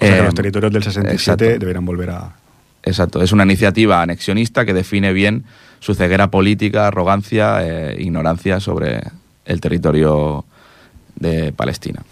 O 0.00 0.04
sea, 0.04 0.16
que 0.16 0.22
los 0.22 0.34
territorios 0.34 0.72
del 0.72 0.82
67 0.82 1.14
exacto. 1.14 1.58
deberían 1.60 1.84
volver 1.84 2.10
a... 2.10 2.36
Exacto, 2.84 3.22
es 3.22 3.32
una 3.32 3.44
iniciativa 3.44 4.02
anexionista 4.02 4.64
que 4.64 4.72
define 4.72 5.12
bien 5.12 5.44
su 5.80 5.94
ceguera 5.94 6.30
política, 6.30 6.86
arrogancia 6.86 7.66
e 7.66 8.02
ignorancia 8.02 8.60
sobre 8.60 9.02
el 9.44 9.60
territorio 9.60 10.44
de 11.16 11.52
Palestina. 11.52 12.02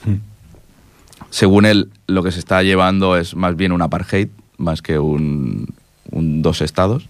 Según 1.30 1.66
él, 1.66 1.90
lo 2.06 2.22
que 2.22 2.32
se 2.32 2.40
está 2.40 2.62
llevando 2.62 3.16
es 3.16 3.34
más 3.36 3.56
bien 3.56 3.72
un 3.72 3.82
apartheid, 3.82 4.28
más 4.58 4.82
que 4.82 4.98
un, 4.98 5.68
un 6.10 6.42
dos 6.42 6.60
estados. 6.60 7.08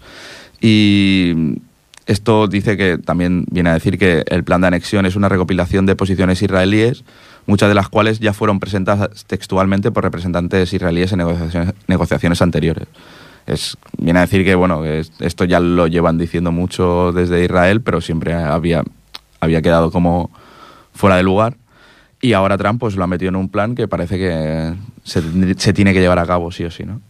Y 0.60 1.58
esto 2.06 2.46
dice 2.46 2.76
que 2.76 2.98
también 2.98 3.44
viene 3.50 3.70
a 3.70 3.74
decir 3.74 3.98
que 3.98 4.24
el 4.28 4.44
plan 4.44 4.60
de 4.60 4.68
anexión 4.68 5.06
es 5.06 5.16
una 5.16 5.28
recopilación 5.28 5.86
de 5.86 5.96
posiciones 5.96 6.40
israelíes, 6.40 7.04
muchas 7.46 7.68
de 7.68 7.74
las 7.74 7.88
cuales 7.88 8.20
ya 8.20 8.32
fueron 8.32 8.60
presentadas 8.60 9.24
textualmente 9.26 9.90
por 9.90 10.04
representantes 10.04 10.72
israelíes 10.72 11.12
en 11.12 11.18
negociaciones, 11.18 11.74
negociaciones 11.88 12.42
anteriores. 12.42 12.86
Es, 13.46 13.76
viene 13.98 14.20
a 14.20 14.22
decir 14.22 14.44
que 14.44 14.54
bueno, 14.54 14.84
esto 14.84 15.44
ya 15.44 15.60
lo 15.60 15.86
llevan 15.86 16.18
diciendo 16.18 16.52
mucho 16.52 17.12
desde 17.12 17.44
Israel, 17.44 17.80
pero 17.80 18.00
siempre 18.00 18.34
había, 18.34 18.82
había 19.40 19.62
quedado 19.62 19.90
como 19.90 20.30
fuera 20.94 21.16
de 21.16 21.22
lugar. 21.24 21.56
Y 22.20 22.32
ahora 22.32 22.56
Trump 22.56 22.80
pues, 22.80 22.96
lo 22.96 23.04
ha 23.04 23.08
metido 23.08 23.28
en 23.28 23.36
un 23.36 23.48
plan 23.48 23.74
que 23.74 23.88
parece 23.88 24.16
que 24.16 24.74
se, 25.04 25.22
se 25.58 25.72
tiene 25.72 25.92
que 25.92 26.00
llevar 26.00 26.18
a 26.18 26.26
cabo 26.26 26.50
sí 26.50 26.64
o 26.64 26.70
sí, 26.70 26.84
¿no? 26.84 27.00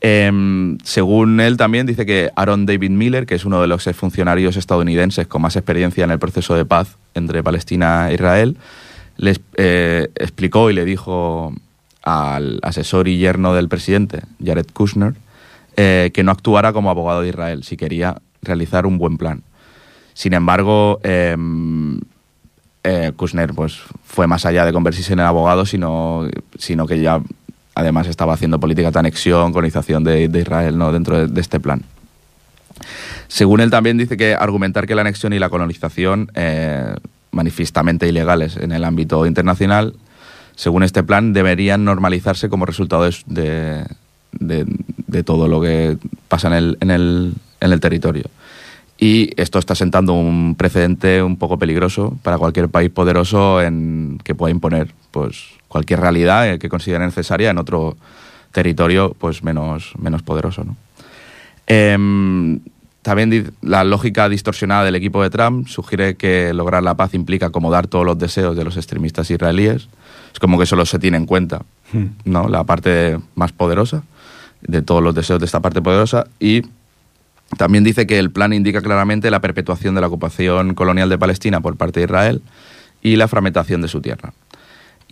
Em, 0.00 0.78
según 0.82 1.40
él 1.40 1.56
también 1.58 1.86
dice 1.86 2.06
que 2.06 2.30
Aaron 2.34 2.64
David 2.64 2.90
Miller, 2.90 3.26
que 3.26 3.34
es 3.34 3.44
uno 3.44 3.60
de 3.60 3.66
los 3.66 3.84
funcionarios 3.94 4.56
estadounidenses 4.56 5.26
con 5.26 5.42
más 5.42 5.56
experiencia 5.56 6.04
en 6.04 6.10
el 6.10 6.18
proceso 6.18 6.54
de 6.54 6.64
paz 6.64 6.96
entre 7.14 7.42
Palestina 7.42 8.10
e 8.10 8.14
Israel, 8.14 8.56
les 9.16 9.40
eh, 9.56 10.08
explicó 10.14 10.70
y 10.70 10.74
le 10.74 10.86
dijo 10.86 11.52
al 12.02 12.60
asesor 12.62 13.08
y 13.08 13.18
yerno 13.18 13.52
del 13.52 13.68
presidente, 13.68 14.22
Jared 14.42 14.66
Kushner, 14.72 15.14
eh, 15.76 16.10
que 16.14 16.22
no 16.22 16.32
actuara 16.32 16.72
como 16.72 16.90
abogado 16.90 17.20
de 17.20 17.28
Israel 17.28 17.62
si 17.62 17.76
quería 17.76 18.16
realizar 18.40 18.86
un 18.86 18.96
buen 18.96 19.18
plan. 19.18 19.42
Sin 20.14 20.32
embargo, 20.32 21.00
em, 21.02 22.00
eh, 22.82 23.12
Kushner 23.14 23.52
pues, 23.54 23.78
fue 24.04 24.26
más 24.26 24.46
allá 24.46 24.64
de 24.64 24.72
convertirse 24.72 25.12
en 25.12 25.20
abogado, 25.20 25.66
sino, 25.66 26.26
sino 26.58 26.86
que 26.86 27.00
ya 27.00 27.20
además 27.80 28.06
estaba 28.06 28.34
haciendo 28.34 28.60
política 28.60 28.90
de 28.90 28.98
anexión, 28.98 29.52
colonización 29.52 30.04
de, 30.04 30.24
Israel 30.24 30.78
dentro 30.92 31.26
de, 31.26 31.40
este 31.40 31.60
plan. 31.60 31.82
Según 33.28 33.60
él 33.60 33.70
también 33.70 33.98
dice 33.98 34.16
que 34.16 34.34
argumentar 34.34 34.86
que 34.86 34.94
la 34.94 35.02
anexión 35.02 35.32
y 35.32 35.38
la 35.38 35.48
colonización, 35.48 36.30
eh, 36.34 36.94
manifiestamente 37.30 38.08
ilegales 38.08 38.56
en 38.56 38.72
el 38.72 38.84
ámbito 38.84 39.26
internacional, 39.26 39.94
según 40.56 40.82
este 40.82 41.02
plan, 41.02 41.32
deberían 41.32 41.84
normalizarse 41.84 42.48
como 42.48 42.66
resultado 42.66 43.08
de, 43.26 43.84
todo 45.24 45.48
lo 45.48 45.60
que 45.60 45.96
pasa 46.28 46.48
en 46.48 46.54
el, 46.54 46.78
en 46.80 46.90
el- 46.90 47.34
en 47.60 47.72
el 47.72 47.80
territorio. 47.80 48.24
Y 48.98 49.30
esto 49.40 49.58
está 49.58 49.74
sentando 49.74 50.12
un 50.12 50.54
precedente 50.56 51.22
un 51.22 51.36
poco 51.36 51.58
peligroso 51.58 52.18
para 52.22 52.36
cualquier 52.36 52.68
país 52.68 52.90
poderoso 52.90 53.62
en 53.62 54.18
que 54.22 54.34
pueda 54.34 54.50
imponer 54.50 54.92
pues, 55.10 55.46
cualquier 55.70 56.00
realidad 56.00 56.50
eh, 56.50 56.58
que 56.58 56.68
considere 56.68 57.04
necesaria 57.06 57.48
en 57.48 57.58
otro 57.58 57.96
territorio 58.50 59.14
pues, 59.16 59.44
menos, 59.44 59.92
menos 59.96 60.22
poderoso. 60.22 60.64
¿no? 60.64 60.76
Em, 61.68 62.58
también 63.02 63.54
la 63.62 63.84
lógica 63.84 64.28
distorsionada 64.28 64.84
del 64.84 64.96
equipo 64.96 65.22
de 65.22 65.30
Trump 65.30 65.68
sugiere 65.68 66.16
que 66.16 66.52
lograr 66.52 66.82
la 66.82 66.96
paz 66.96 67.14
implica 67.14 67.46
acomodar 67.46 67.86
todos 67.86 68.04
los 68.04 68.18
deseos 68.18 68.56
de 68.56 68.64
los 68.64 68.76
extremistas 68.76 69.30
israelíes. 69.30 69.88
Es 70.32 70.40
como 70.40 70.58
que 70.58 70.66
solo 70.66 70.84
se 70.84 70.98
tiene 70.98 71.16
en 71.16 71.26
cuenta 71.26 71.62
¿no? 72.24 72.48
la 72.48 72.64
parte 72.64 73.18
más 73.36 73.52
poderosa 73.52 74.02
de 74.62 74.82
todos 74.82 75.02
los 75.02 75.14
deseos 75.14 75.38
de 75.38 75.46
esta 75.46 75.60
parte 75.60 75.80
poderosa 75.80 76.26
y 76.40 76.62
también 77.56 77.84
dice 77.84 78.06
que 78.06 78.18
el 78.18 78.30
plan 78.32 78.52
indica 78.52 78.82
claramente 78.82 79.30
la 79.30 79.40
perpetuación 79.40 79.94
de 79.94 80.00
la 80.00 80.08
ocupación 80.08 80.74
colonial 80.74 81.08
de 81.08 81.18
Palestina 81.18 81.60
por 81.60 81.76
parte 81.76 82.00
de 82.00 82.06
Israel 82.06 82.42
y 83.02 83.16
la 83.16 83.28
fragmentación 83.28 83.80
de 83.80 83.88
su 83.88 84.00
tierra. 84.00 84.32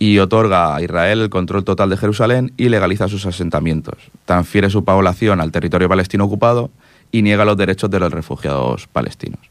Y 0.01 0.17
otorga 0.19 0.75
a 0.75 0.81
Israel 0.81 1.21
el 1.21 1.29
control 1.29 1.65
total 1.65 1.89
de 1.89 1.97
Jerusalén 1.97 2.53
y 2.55 2.69
legaliza 2.69 3.09
sus 3.09 3.25
asentamientos. 3.25 3.95
Transfiere 4.25 4.69
su 4.69 4.85
población 4.85 5.41
al 5.41 5.51
territorio 5.51 5.89
palestino 5.89 6.23
ocupado 6.23 6.71
y 7.11 7.21
niega 7.21 7.43
los 7.43 7.57
derechos 7.57 7.91
de 7.91 7.99
los 7.99 8.11
refugiados 8.11 8.87
palestinos. 8.87 9.41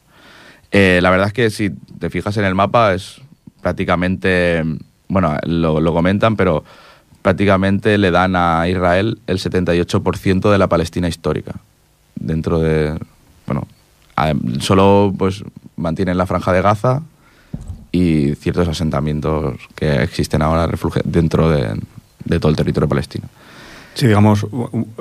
Eh, 0.71 0.99
la 1.03 1.11
verdad 1.11 1.27
es 1.27 1.33
que 1.33 1.49
si 1.51 1.69
te 1.69 2.09
fijas 2.09 2.35
en 2.37 2.45
el 2.45 2.55
mapa 2.55 2.95
es 2.95 3.21
prácticamente, 3.61 4.63
bueno, 5.07 5.37
lo, 5.43 5.79
lo 5.79 5.93
comentan, 5.93 6.35
pero 6.35 6.63
prácticamente 7.21 7.97
le 7.97 8.11
dan 8.11 8.35
a 8.35 8.67
Israel 8.67 9.19
el 9.27 9.37
78% 9.37 10.51
de 10.51 10.57
la 10.57 10.67
Palestina 10.67 11.07
histórica. 11.07 11.53
Dentro 12.15 12.59
de. 12.59 12.97
Bueno, 13.45 13.67
solo 14.59 15.13
pues 15.17 15.43
mantienen 15.75 16.17
la 16.17 16.25
franja 16.25 16.51
de 16.53 16.61
Gaza 16.61 17.01
y 17.91 18.35
ciertos 18.35 18.67
asentamientos 18.67 19.55
que 19.75 20.03
existen 20.03 20.41
ahora 20.41 20.69
dentro 21.05 21.49
de, 21.49 21.79
de 22.25 22.39
todo 22.39 22.49
el 22.49 22.55
territorio 22.55 22.87
palestino. 22.89 23.27
Sí, 23.95 24.07
digamos, 24.07 24.45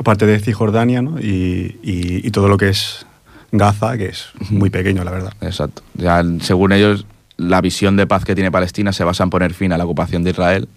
parte 0.02 0.26
de 0.26 0.40
Cisjordania 0.40 1.02
¿no? 1.02 1.20
y, 1.20 1.78
y- 1.82 2.26
y 2.26 2.30
todo 2.30 2.48
lo 2.48 2.56
que 2.56 2.70
es 2.70 3.06
Gaza, 3.52 3.96
que 3.96 4.06
es 4.06 4.26
muy 4.50 4.70
pequeño, 4.70 5.04
la 5.04 5.10
verdad. 5.10 5.32
Exacto. 5.40 5.82
Ya, 5.94 6.22
según 6.40 6.72
ellos, 6.72 7.06
la 7.36 7.60
visión 7.60 7.96
de 7.96 8.06
paz 8.06 8.24
que 8.24 8.34
tiene 8.34 8.50
Palestina 8.50 8.92
se 8.92 9.04
basa 9.04 9.22
en 9.24 9.30
poner 9.30 9.54
fin 9.54 9.72
a 9.72 9.78
la 9.78 9.84
ocupación 9.84 10.24
de 10.24 10.30
Israel 10.30 10.68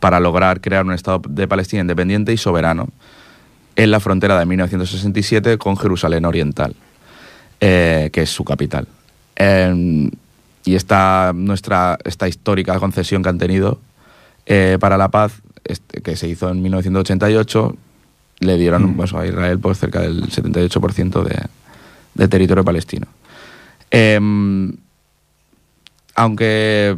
para 0.00 0.20
lograr 0.20 0.60
crear 0.60 0.84
un 0.84 0.92
Estado 0.92 1.22
de 1.28 1.48
Palestina 1.48 1.80
independiente 1.82 2.32
y 2.32 2.36
soberano 2.36 2.88
en 3.76 3.90
la 3.90 4.00
frontera 4.00 4.38
de 4.38 4.44
1967 4.44 5.56
con 5.56 5.76
Jerusalén 5.78 6.24
Oriental, 6.26 6.74
eh, 7.60 8.10
que 8.12 8.22
es 8.22 8.30
su 8.30 8.44
capital. 8.44 8.86
Eh, 9.36 10.10
y 10.64 10.74
esta, 10.74 11.32
nuestra, 11.34 11.98
esta 12.04 12.28
histórica 12.28 12.78
concesión 12.78 13.22
que 13.22 13.28
han 13.28 13.38
tenido 13.38 13.80
eh, 14.46 14.78
para 14.80 14.96
la 14.96 15.08
paz, 15.08 15.40
este, 15.64 16.02
que 16.02 16.16
se 16.16 16.28
hizo 16.28 16.50
en 16.50 16.62
1988, 16.62 17.76
le 18.40 18.56
dieron 18.56 18.92
Mm. 18.92 18.96
pues, 18.96 19.14
a 19.14 19.26
Israel 19.26 19.58
pues, 19.58 19.78
cerca 19.78 20.00
del 20.00 20.28
78% 20.28 21.22
de, 21.22 21.42
de 22.14 22.28
territorio 22.28 22.64
palestino. 22.64 23.06
Em, 23.90 24.76
aunque 26.14 26.96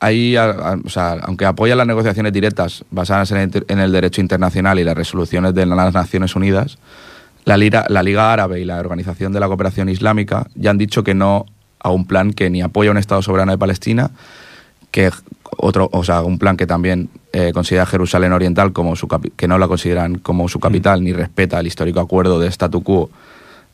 ahí, 0.00 0.36
o 0.36 0.88
sea, 0.88 1.18
aunque 1.22 1.44
apoya 1.44 1.74
las 1.74 1.86
negociaciones 1.86 2.32
directas 2.32 2.84
basadas 2.90 3.30
en 3.32 3.38
el, 3.38 3.64
en 3.68 3.78
el 3.78 3.92
derecho 3.92 4.20
internacional 4.20 4.78
y 4.78 4.84
las 4.84 4.96
resoluciones 4.96 5.54
de 5.54 5.66
las 5.66 5.94
Naciones 5.94 6.36
Unidas, 6.36 6.78
la 7.44 7.56
la 7.56 8.02
Liga 8.02 8.32
Árabe 8.32 8.60
y 8.60 8.64
la 8.64 8.78
Organización 8.78 9.32
de 9.32 9.40
la 9.40 9.46
Cooperación 9.46 9.88
Islámica 9.88 10.46
ya 10.54 10.70
han 10.70 10.78
dicho 10.78 11.02
que 11.02 11.14
no 11.14 11.46
a 11.80 11.90
un 11.90 12.06
plan 12.06 12.32
que 12.32 12.50
ni 12.50 12.62
apoya 12.62 12.90
un 12.90 12.98
Estado 12.98 13.22
soberano 13.22 13.52
de 13.52 13.58
Palestina, 13.58 14.10
que 14.90 15.10
otro, 15.56 15.88
o 15.92 16.04
sea, 16.04 16.22
un 16.22 16.38
plan 16.38 16.56
que 16.56 16.66
también 16.66 17.10
eh, 17.32 17.52
considera 17.52 17.86
Jerusalén 17.86 18.32
Oriental 18.32 18.72
como 18.72 18.96
su 18.96 19.08
que 19.08 19.48
no 19.48 19.58
la 19.58 19.68
consideran 19.68 20.18
como 20.18 20.48
su 20.48 20.60
capital 20.60 21.02
ni 21.02 21.12
respeta 21.12 21.60
el 21.60 21.66
histórico 21.66 22.00
acuerdo 22.00 22.38
de 22.38 22.48
statu 22.48 22.82
quo 22.82 23.10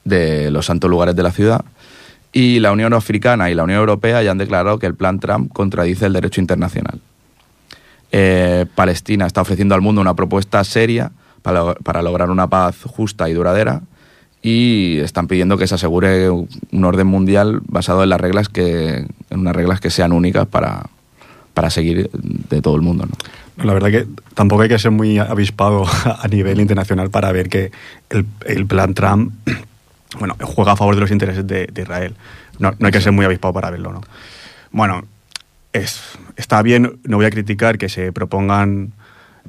de 0.05 0.51
los 0.51 0.67
santos 0.67 0.91
lugares 0.91 1.17
de 1.17 1.23
la 1.23 1.31
ciudad. 1.33 1.65
Y 2.33 2.59
la 2.59 2.73
Unión 2.73 2.93
Africana 2.95 3.51
y 3.51 3.55
la 3.55 3.63
Unión 3.63 3.79
Europea 3.79 4.23
ya 4.23 4.33
han 4.33 4.39
declarado 4.39 4.79
que 4.79 4.87
el 4.87 4.95
plan 4.95 5.21
Trump 5.21 5.53
contradice 5.53 6.07
el 6.07 6.13
derecho 6.13 6.41
internacional. 6.41 7.01
Eh, 8.11 8.67
Palestina 8.75 9.27
está 9.27 9.41
ofreciendo 9.41 9.75
al 9.75 9.81
mundo 9.81 10.01
una 10.01 10.15
propuesta 10.15 10.63
seria 10.65 11.13
para, 11.43 11.75
para 11.75 12.03
lograr 12.03 12.31
una 12.31 12.49
paz 12.49 12.77
justa 12.85 13.29
y 13.29 13.35
duradera 13.35 13.83
y 14.45 14.99
están 15.01 15.27
pidiendo 15.27 15.57
que 15.57 15.67
se 15.67 15.75
asegure 15.75 16.29
un 16.29 16.85
orden 16.85 17.07
mundial 17.07 17.63
basado 17.67 18.03
en 18.03 18.11
las 18.11 18.21
reglas 18.21 18.51
que 18.51 19.07
en 19.31 19.41
unas 19.41 19.57
reglas 19.57 19.81
que 19.81 19.89
sean 19.89 20.13
únicas 20.13 20.47
para, 20.47 20.85
para 21.55 21.71
seguir 21.71 22.11
de 22.13 22.61
todo 22.61 22.77
el 22.77 22.83
mundo. 22.83 23.07
¿no? 23.07 23.65
La 23.65 23.73
verdad 23.73 23.91
que 23.91 24.07
tampoco 24.35 24.61
hay 24.61 24.69
que 24.69 24.79
ser 24.79 24.91
muy 24.91 25.17
avispado 25.17 25.87
a 26.05 26.29
nivel 26.29 26.61
internacional 26.61 27.09
para 27.09 27.33
ver 27.33 27.49
que 27.49 27.73
el, 28.11 28.27
el 28.45 28.67
plan 28.67 28.93
Trump 28.93 29.33
bueno, 30.19 30.37
juega 30.43 30.73
a 30.73 30.77
favor 30.77 30.95
de 30.95 31.01
los 31.01 31.11
intereses 31.11 31.47
de, 31.47 31.67
de 31.73 31.83
Israel. 31.83 32.15
No, 32.59 32.75
no 32.79 32.87
hay 32.87 32.93
que 32.93 33.01
ser 33.01 33.13
muy 33.13 33.25
avispado 33.25 33.55
para 33.55 33.71
verlo, 33.71 33.95
¿no? 33.95 34.03
Bueno, 34.73 35.05
es, 35.73 36.03
está 36.37 36.61
bien, 36.61 37.01
no 37.05 37.17
voy 37.17 37.25
a 37.25 37.31
criticar 37.31 37.79
que 37.79 37.89
se 37.89 38.13
propongan 38.13 38.93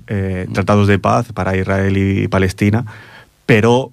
eh, 0.08 0.47
tratados 0.53 0.88
de 0.88 0.99
paz 0.99 1.34
para 1.34 1.58
Israel 1.58 1.97
y 1.97 2.29
Palestina, 2.29 2.86
pero 3.45 3.91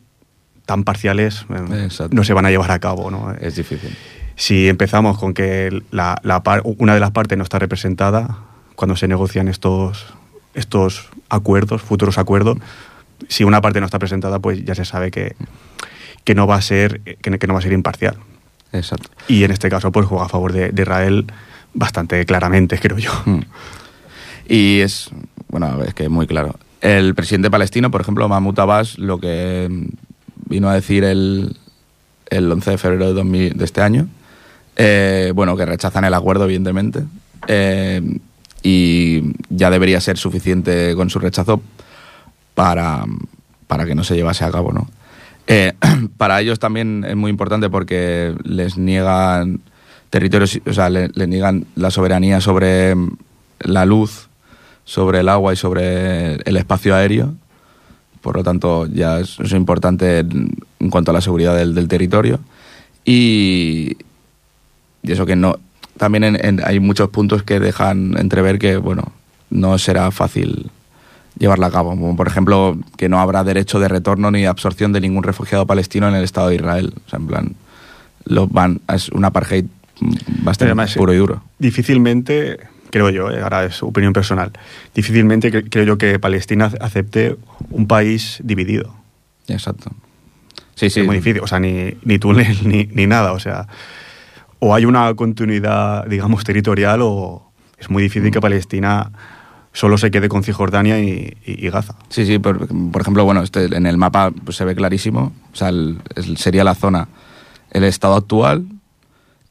tan 0.72 0.84
parciales 0.84 1.44
eh, 1.50 1.84
Exacto. 1.84 2.16
no 2.16 2.24
se 2.24 2.32
van 2.32 2.46
a 2.46 2.50
llevar 2.50 2.70
a 2.70 2.78
cabo, 2.78 3.10
¿no? 3.10 3.30
Es 3.38 3.56
difícil. 3.56 3.94
si 4.36 4.68
empezamos 4.68 5.18
con 5.18 5.34
que 5.34 5.82
la, 5.90 6.16
la 6.22 6.42
par- 6.42 6.62
una 6.64 6.94
de 6.94 7.00
las 7.00 7.10
partes 7.10 7.36
no 7.36 7.44
está 7.44 7.58
representada 7.58 8.38
cuando 8.74 8.96
se 8.96 9.06
negocian 9.06 9.48
estos, 9.48 10.06
estos 10.54 11.10
acuerdos, 11.28 11.82
futuros 11.82 12.16
acuerdos, 12.16 12.56
si 13.28 13.44
una 13.44 13.60
parte 13.60 13.80
no 13.80 13.86
está 13.86 13.98
presentada, 13.98 14.38
pues 14.38 14.64
ya 14.64 14.74
se 14.74 14.86
sabe 14.86 15.10
que, 15.10 15.36
que 16.24 16.34
no 16.34 16.46
va 16.46 16.56
a 16.56 16.62
ser 16.62 17.00
que, 17.02 17.30
no- 17.30 17.38
que 17.38 17.46
no 17.46 17.52
va 17.52 17.58
a 17.60 17.62
ser 17.62 17.72
imparcial. 17.74 18.16
Exacto. 18.72 19.10
Y 19.28 19.44
en 19.44 19.50
este 19.50 19.68
caso, 19.68 19.92
pues 19.92 20.06
juega 20.06 20.24
a 20.24 20.28
favor 20.30 20.52
de, 20.54 20.70
de 20.72 20.82
Israel 20.82 21.26
bastante 21.74 22.24
claramente, 22.24 22.78
creo 22.78 22.96
yo. 22.96 23.12
Mm. 23.26 23.40
Y 24.48 24.80
es, 24.80 25.10
bueno, 25.48 25.82
es 25.84 25.92
que 25.92 26.04
es 26.04 26.10
muy 26.10 26.26
claro. 26.26 26.56
El 26.80 27.14
presidente 27.14 27.48
palestino, 27.50 27.90
por 27.92 28.00
ejemplo, 28.00 28.28
Mahmoud 28.28 28.58
Abbas, 28.58 28.98
lo 28.98 29.20
que 29.20 29.68
vino 30.46 30.68
a 30.68 30.74
decir 30.74 31.04
el, 31.04 31.56
el 32.30 32.50
11 32.50 32.70
de 32.70 32.78
febrero 32.78 33.06
de, 33.06 33.12
2000 33.14 33.56
de 33.56 33.64
este 33.64 33.80
año, 33.80 34.08
eh, 34.76 35.32
bueno, 35.34 35.56
que 35.56 35.66
rechazan 35.66 36.04
el 36.04 36.14
acuerdo, 36.14 36.44
evidentemente, 36.44 37.04
eh, 37.46 38.18
y 38.62 39.34
ya 39.50 39.70
debería 39.70 40.00
ser 40.00 40.16
suficiente 40.16 40.94
con 40.94 41.10
su 41.10 41.18
rechazo 41.18 41.62
para, 42.54 43.04
para 43.66 43.84
que 43.84 43.94
no 43.94 44.04
se 44.04 44.14
llevase 44.14 44.44
a 44.44 44.50
cabo, 44.50 44.72
¿no? 44.72 44.88
Eh, 45.46 45.72
para 46.16 46.40
ellos 46.40 46.58
también 46.58 47.04
es 47.06 47.16
muy 47.16 47.30
importante 47.30 47.68
porque 47.68 48.34
les 48.44 48.78
niegan 48.78 49.60
territorios, 50.10 50.58
o 50.66 50.72
sea, 50.72 50.88
le, 50.90 51.08
le 51.14 51.26
niegan 51.26 51.66
la 51.74 51.90
soberanía 51.90 52.40
sobre 52.40 52.94
la 53.60 53.84
luz, 53.84 54.28
sobre 54.84 55.20
el 55.20 55.28
agua 55.28 55.52
y 55.52 55.56
sobre 55.56 56.34
el 56.36 56.56
espacio 56.56 56.94
aéreo. 56.94 57.34
Por 58.22 58.36
lo 58.36 58.42
tanto, 58.44 58.86
ya 58.86 59.20
es, 59.20 59.38
es 59.40 59.52
importante 59.52 60.20
en, 60.20 60.54
en 60.80 60.90
cuanto 60.90 61.10
a 61.10 61.14
la 61.14 61.20
seguridad 61.20 61.54
del, 61.56 61.74
del 61.74 61.88
territorio. 61.88 62.38
Y, 63.04 63.96
y 65.02 65.12
eso 65.12 65.26
que 65.26 65.36
no. 65.36 65.56
También 65.98 66.24
en- 66.24 66.44
en- 66.44 66.64
hay 66.64 66.80
muchos 66.80 67.10
puntos 67.10 67.42
que 67.42 67.60
dejan 67.60 68.16
entrever 68.18 68.58
que, 68.58 68.76
bueno, 68.76 69.12
no 69.50 69.76
será 69.78 70.10
fácil 70.10 70.70
llevarla 71.38 71.66
a 71.66 71.70
cabo. 71.70 71.90
Como 71.90 72.16
por 72.16 72.28
ejemplo, 72.28 72.78
que 72.96 73.08
no 73.08 73.20
habrá 73.20 73.44
derecho 73.44 73.78
de 73.80 73.88
retorno 73.88 74.30
ni 74.30 74.40
de 74.42 74.46
absorción 74.46 74.92
de 74.92 75.00
ningún 75.00 75.22
refugiado 75.24 75.66
palestino 75.66 76.08
en 76.08 76.14
el 76.14 76.24
Estado 76.24 76.48
de 76.48 76.54
Israel. 76.56 76.94
O 77.06 77.10
sea, 77.10 77.18
en 77.18 77.26
plan, 77.26 77.54
los 78.24 78.50
van, 78.50 78.80
es 78.92 79.08
un 79.10 79.24
apartheid 79.24 79.64
bastante 80.44 80.64
Además, 80.70 80.94
puro 80.94 81.12
y 81.12 81.16
duro. 81.16 81.42
Difícilmente, 81.58 82.58
creo 82.92 83.10
yo, 83.10 83.30
eh, 83.30 83.40
ahora 83.42 83.64
es 83.64 83.82
opinión 83.82 84.12
personal, 84.12 84.52
difícilmente 84.94 85.50
cre- 85.52 85.66
creo 85.68 85.84
yo 85.84 85.98
que 85.98 86.20
Palestina 86.20 86.70
acepte 86.80 87.36
un 87.70 87.88
país 87.88 88.38
dividido. 88.44 88.94
Exacto. 89.48 89.90
Sí, 90.76 90.88
sí. 90.90 91.00
es 91.00 91.06
muy 91.06 91.16
difícil, 91.16 91.42
o 91.42 91.46
sea, 91.48 91.58
ni, 91.58 91.94
ni 92.04 92.18
túnel 92.20 92.56
ni, 92.68 92.84
ni 92.92 93.06
nada, 93.06 93.32
o 93.32 93.40
sea, 93.40 93.66
o 94.60 94.74
hay 94.74 94.84
una 94.84 95.12
continuidad, 95.14 96.06
digamos, 96.06 96.44
territorial 96.44 97.00
o 97.02 97.50
es 97.78 97.90
muy 97.90 98.02
difícil 98.02 98.28
Mm. 98.28 98.32
que 98.32 98.40
Palestina 98.40 99.10
solo 99.72 99.96
se 99.98 100.10
quede 100.10 100.28
con 100.28 100.44
Cisjordania 100.44 101.00
y, 101.00 101.34
y- 101.46 101.66
y 101.66 101.70
Gaza. 101.70 101.94
Sí, 102.10 102.26
sí, 102.26 102.38
por, 102.38 102.68
por 102.92 103.02
ejemplo, 103.02 103.24
bueno, 103.24 103.42
este, 103.42 103.64
en 103.74 103.86
el 103.86 103.96
mapa 103.96 104.30
pues, 104.44 104.56
se 104.56 104.64
ve 104.64 104.74
clarísimo, 104.74 105.32
o 105.52 105.56
sea, 105.56 105.70
el- 105.70 105.98
el- 106.14 106.36
sería 106.36 106.62
la 106.62 106.74
zona, 106.74 107.08
el 107.70 107.84
estado 107.84 108.14
actual 108.16 108.66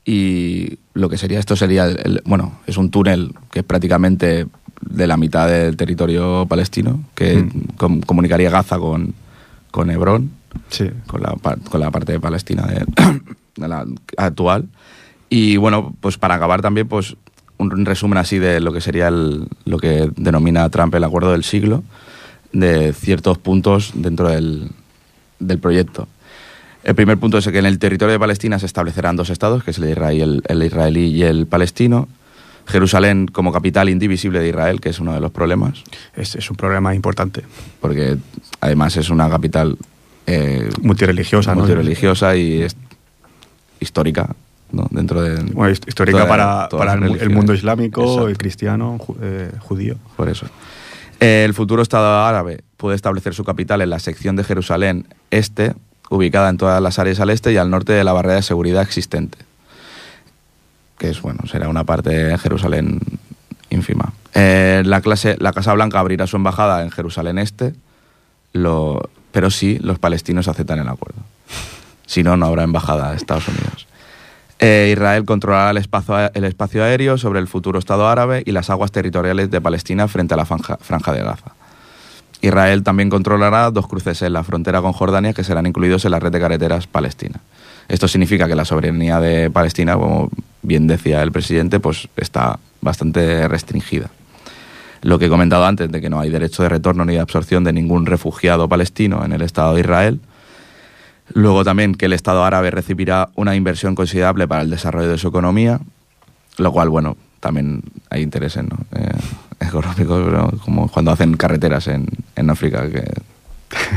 y 0.05 0.79
lo 0.93 1.09
que 1.09 1.17
sería 1.17 1.39
esto 1.39 1.55
sería, 1.55 1.85
el- 1.85 1.99
el- 2.03 2.21
bueno, 2.25 2.59
es 2.67 2.77
un 2.77 2.89
túnel 2.89 3.33
que 3.51 3.59
es 3.59 3.65
prácticamente 3.65 4.47
de 4.81 5.07
la 5.07 5.15
mitad 5.17 5.47
del 5.47 5.77
territorio 5.77 6.45
palestino, 6.49 7.03
que 7.15 7.37
Mm. 7.37 7.49
com- 7.77 8.01
comunicaría 8.01 8.49
Gaza 8.49 8.79
con, 8.79 9.13
con 9.69 9.89
Hebrón, 9.91 10.31
Sí. 10.69 10.89
con 11.07 11.21
la, 11.21 11.35
con 11.69 11.79
la 11.79 11.91
parte 11.91 12.13
de 12.13 12.19
Palestina 12.19 12.63
de, 12.63 12.85
de 13.55 13.67
la 13.67 13.85
actual. 14.17 14.67
Y 15.29 15.57
bueno, 15.57 15.95
pues 16.01 16.17
para 16.17 16.35
acabar 16.35 16.61
también, 16.61 16.87
pues 16.87 17.15
un 17.57 17.85
resumen 17.85 18.17
así 18.17 18.39
de 18.39 18.59
lo 18.59 18.73
que 18.73 18.81
sería 18.81 19.07
el, 19.07 19.47
lo 19.65 19.77
que 19.77 20.09
denomina 20.17 20.67
Trump 20.69 20.95
el 20.95 21.03
acuerdo 21.03 21.31
del 21.31 21.43
siglo, 21.43 21.83
de 22.53 22.91
ciertos 22.91 23.37
puntos 23.37 23.91
dentro 23.93 24.27
del, 24.29 24.71
del 25.39 25.59
proyecto. 25.59 26.07
El 26.83 26.95
primer 26.95 27.17
punto 27.17 27.37
es 27.37 27.47
que 27.47 27.59
en 27.59 27.65
el 27.65 27.77
territorio 27.79 28.13
de 28.13 28.19
Palestina 28.19 28.57
se 28.59 28.65
establecerán 28.65 29.15
dos 29.15 29.29
estados, 29.29 29.63
que 29.63 29.71
es 29.71 29.77
el, 29.77 29.89
israel- 29.89 30.41
el 30.47 30.63
israelí 30.63 31.07
y 31.07 31.23
el 31.23 31.45
palestino. 31.45 32.07
Jerusalén 32.67 33.27
como 33.27 33.51
capital 33.51 33.89
indivisible 33.89 34.39
de 34.39 34.49
Israel, 34.49 34.79
que 34.81 34.89
es 34.89 34.99
uno 34.99 35.13
de 35.13 35.19
los 35.19 35.31
problemas, 35.31 35.83
Es, 36.15 36.35
es 36.35 36.49
un 36.49 36.57
problema 36.57 36.93
importante. 36.95 37.43
porque 37.81 38.17
además 38.61 38.95
es 38.97 39.09
una 39.09 39.29
capital 39.29 39.77
eh, 40.27 40.69
Multireligiosa, 40.81 41.53
¿no? 41.53 41.61
multireligiosa 41.61 42.35
y 42.35 42.61
es 42.61 42.75
histórica 43.79 44.29
¿no? 44.71 44.87
dentro 44.91 45.21
de 45.21 45.35
Bueno, 45.53 45.73
hist- 45.73 45.87
histórica 45.87 46.19
toda- 46.19 46.29
para, 46.29 46.69
para 46.69 46.93
el, 46.93 47.29
mundo 47.31 47.53
islámico, 47.53 48.03
Exacto, 48.03 48.27
el 48.27 48.37
cristiano, 48.37 48.97
ju- 48.99 49.15
eh, 49.21 49.51
judío. 49.59 49.95
por 50.15 50.29
eso 50.29 50.45
el 51.19 51.53
futuro 51.53 51.81
estado 51.83 52.23
árabe 52.25 52.61
puede 52.77 52.95
establecer 52.95 53.33
su 53.35 53.43
capital 53.43 53.81
en 53.81 53.89
la 53.91 53.99
sección 53.99 54.35
de 54.35 54.43
Jerusalén 54.43 55.07
este 55.31 55.73
ubicada 56.11 56.49
en 56.49 56.57
todas 56.57 56.81
las 56.81 56.99
áreas 56.99 57.19
al 57.19 57.31
este 57.31 57.51
y 57.51 57.57
al 57.57 57.71
norte 57.71 57.93
de 57.93 58.03
la 58.03 58.13
barrera 58.13 58.35
de 58.35 58.43
seguridad 58.43 58.83
existente 58.83 59.39
que 60.99 61.09
es 61.09 61.21
bueno 61.21 61.39
será 61.49 61.67
una 61.69 61.83
parte 61.83 62.11
de 62.11 62.37
Jerusalén 62.37 62.99
ínfima 63.71 64.13
Eh, 64.33 64.83
la, 64.85 65.01
clase, 65.01 65.35
la 65.39 65.51
Casa 65.51 65.73
Blanca 65.73 65.99
abrirá 65.99 66.25
su 66.27 66.37
embajada 66.37 66.83
en 66.83 66.91
Jerusalén 66.91 67.37
Este, 67.37 67.73
pero 69.31 69.49
sí 69.49 69.77
los 69.81 69.99
palestinos 69.99 70.47
aceptan 70.47 70.79
el 70.79 70.87
acuerdo. 70.87 71.21
Si 72.05 72.23
no, 72.23 72.37
no 72.37 72.45
habrá 72.45 72.63
embajada 72.63 73.11
de 73.11 73.17
Estados 73.17 73.47
Unidos. 73.47 73.87
Eh, 74.59 74.91
Israel 74.93 75.25
controlará 75.25 75.71
el 75.71 75.77
espacio, 75.77 76.31
el 76.33 76.43
espacio 76.43 76.83
aéreo 76.83 77.17
sobre 77.17 77.39
el 77.39 77.47
futuro 77.47 77.79
Estado 77.79 78.07
árabe 78.07 78.43
y 78.45 78.51
las 78.51 78.69
aguas 78.69 78.91
territoriales 78.91 79.49
de 79.49 79.59
Palestina 79.59 80.07
frente 80.07 80.33
a 80.35 80.37
la 80.37 80.45
franja, 80.45 80.77
franja 80.77 81.13
de 81.13 81.23
Gaza. 81.23 81.53
Israel 82.41 82.83
también 82.83 83.09
controlará 83.09 83.69
dos 83.71 83.87
cruces 83.87 84.21
en 84.23 84.33
la 84.33 84.43
frontera 84.43 84.81
con 84.81 84.93
Jordania 84.93 85.33
que 85.33 85.43
serán 85.43 85.67
incluidos 85.67 86.05
en 86.05 86.11
la 86.11 86.19
red 86.19 86.31
de 86.31 86.39
carreteras 86.39 86.87
palestina. 86.87 87.39
Esto 87.87 88.07
significa 88.07 88.47
que 88.47 88.55
la 88.55 88.65
soberanía 88.65 89.19
de 89.19 89.49
Palestina, 89.51 89.95
como 89.95 90.29
bien 90.61 90.87
decía 90.87 91.21
el 91.21 91.31
presidente, 91.31 91.79
pues 91.79 92.07
está 92.15 92.59
bastante 92.81 93.47
restringida. 93.47 94.09
Lo 95.01 95.19
que 95.19 95.25
he 95.25 95.29
comentado 95.29 95.65
antes 95.65 95.91
de 95.91 96.01
que 96.01 96.09
no 96.09 96.19
hay 96.19 96.29
derecho 96.29 96.63
de 96.63 96.69
retorno 96.69 97.05
ni 97.05 97.13
de 97.13 97.19
absorción 97.19 97.63
de 97.63 97.73
ningún 97.73 98.05
refugiado 98.05 98.69
palestino 98.69 99.25
en 99.25 99.33
el 99.33 99.41
Estado 99.41 99.73
de 99.73 99.81
Israel. 99.81 100.19
Luego 101.33 101.63
también 101.63 101.95
que 101.95 102.05
el 102.05 102.13
Estado 102.13 102.43
árabe 102.43 102.71
recibirá 102.71 103.29
una 103.35 103.55
inversión 103.55 103.95
considerable 103.95 104.47
para 104.47 104.61
el 104.61 104.69
desarrollo 104.69 105.09
de 105.09 105.17
su 105.17 105.27
economía, 105.27 105.79
lo 106.57 106.71
cual, 106.71 106.89
bueno, 106.89 107.17
también 107.41 107.83
hay 108.09 108.21
intereses 108.21 108.63
¿no? 108.63 108.77
Eh, 108.95 109.09
económicos, 109.59 110.23
pero 110.23 110.51
como 110.63 110.87
cuando 110.87 111.11
hacen 111.11 111.35
carreteras 111.35 111.87
en, 111.87 112.07
en 112.37 112.49
África, 112.49 112.89
que 112.89 113.03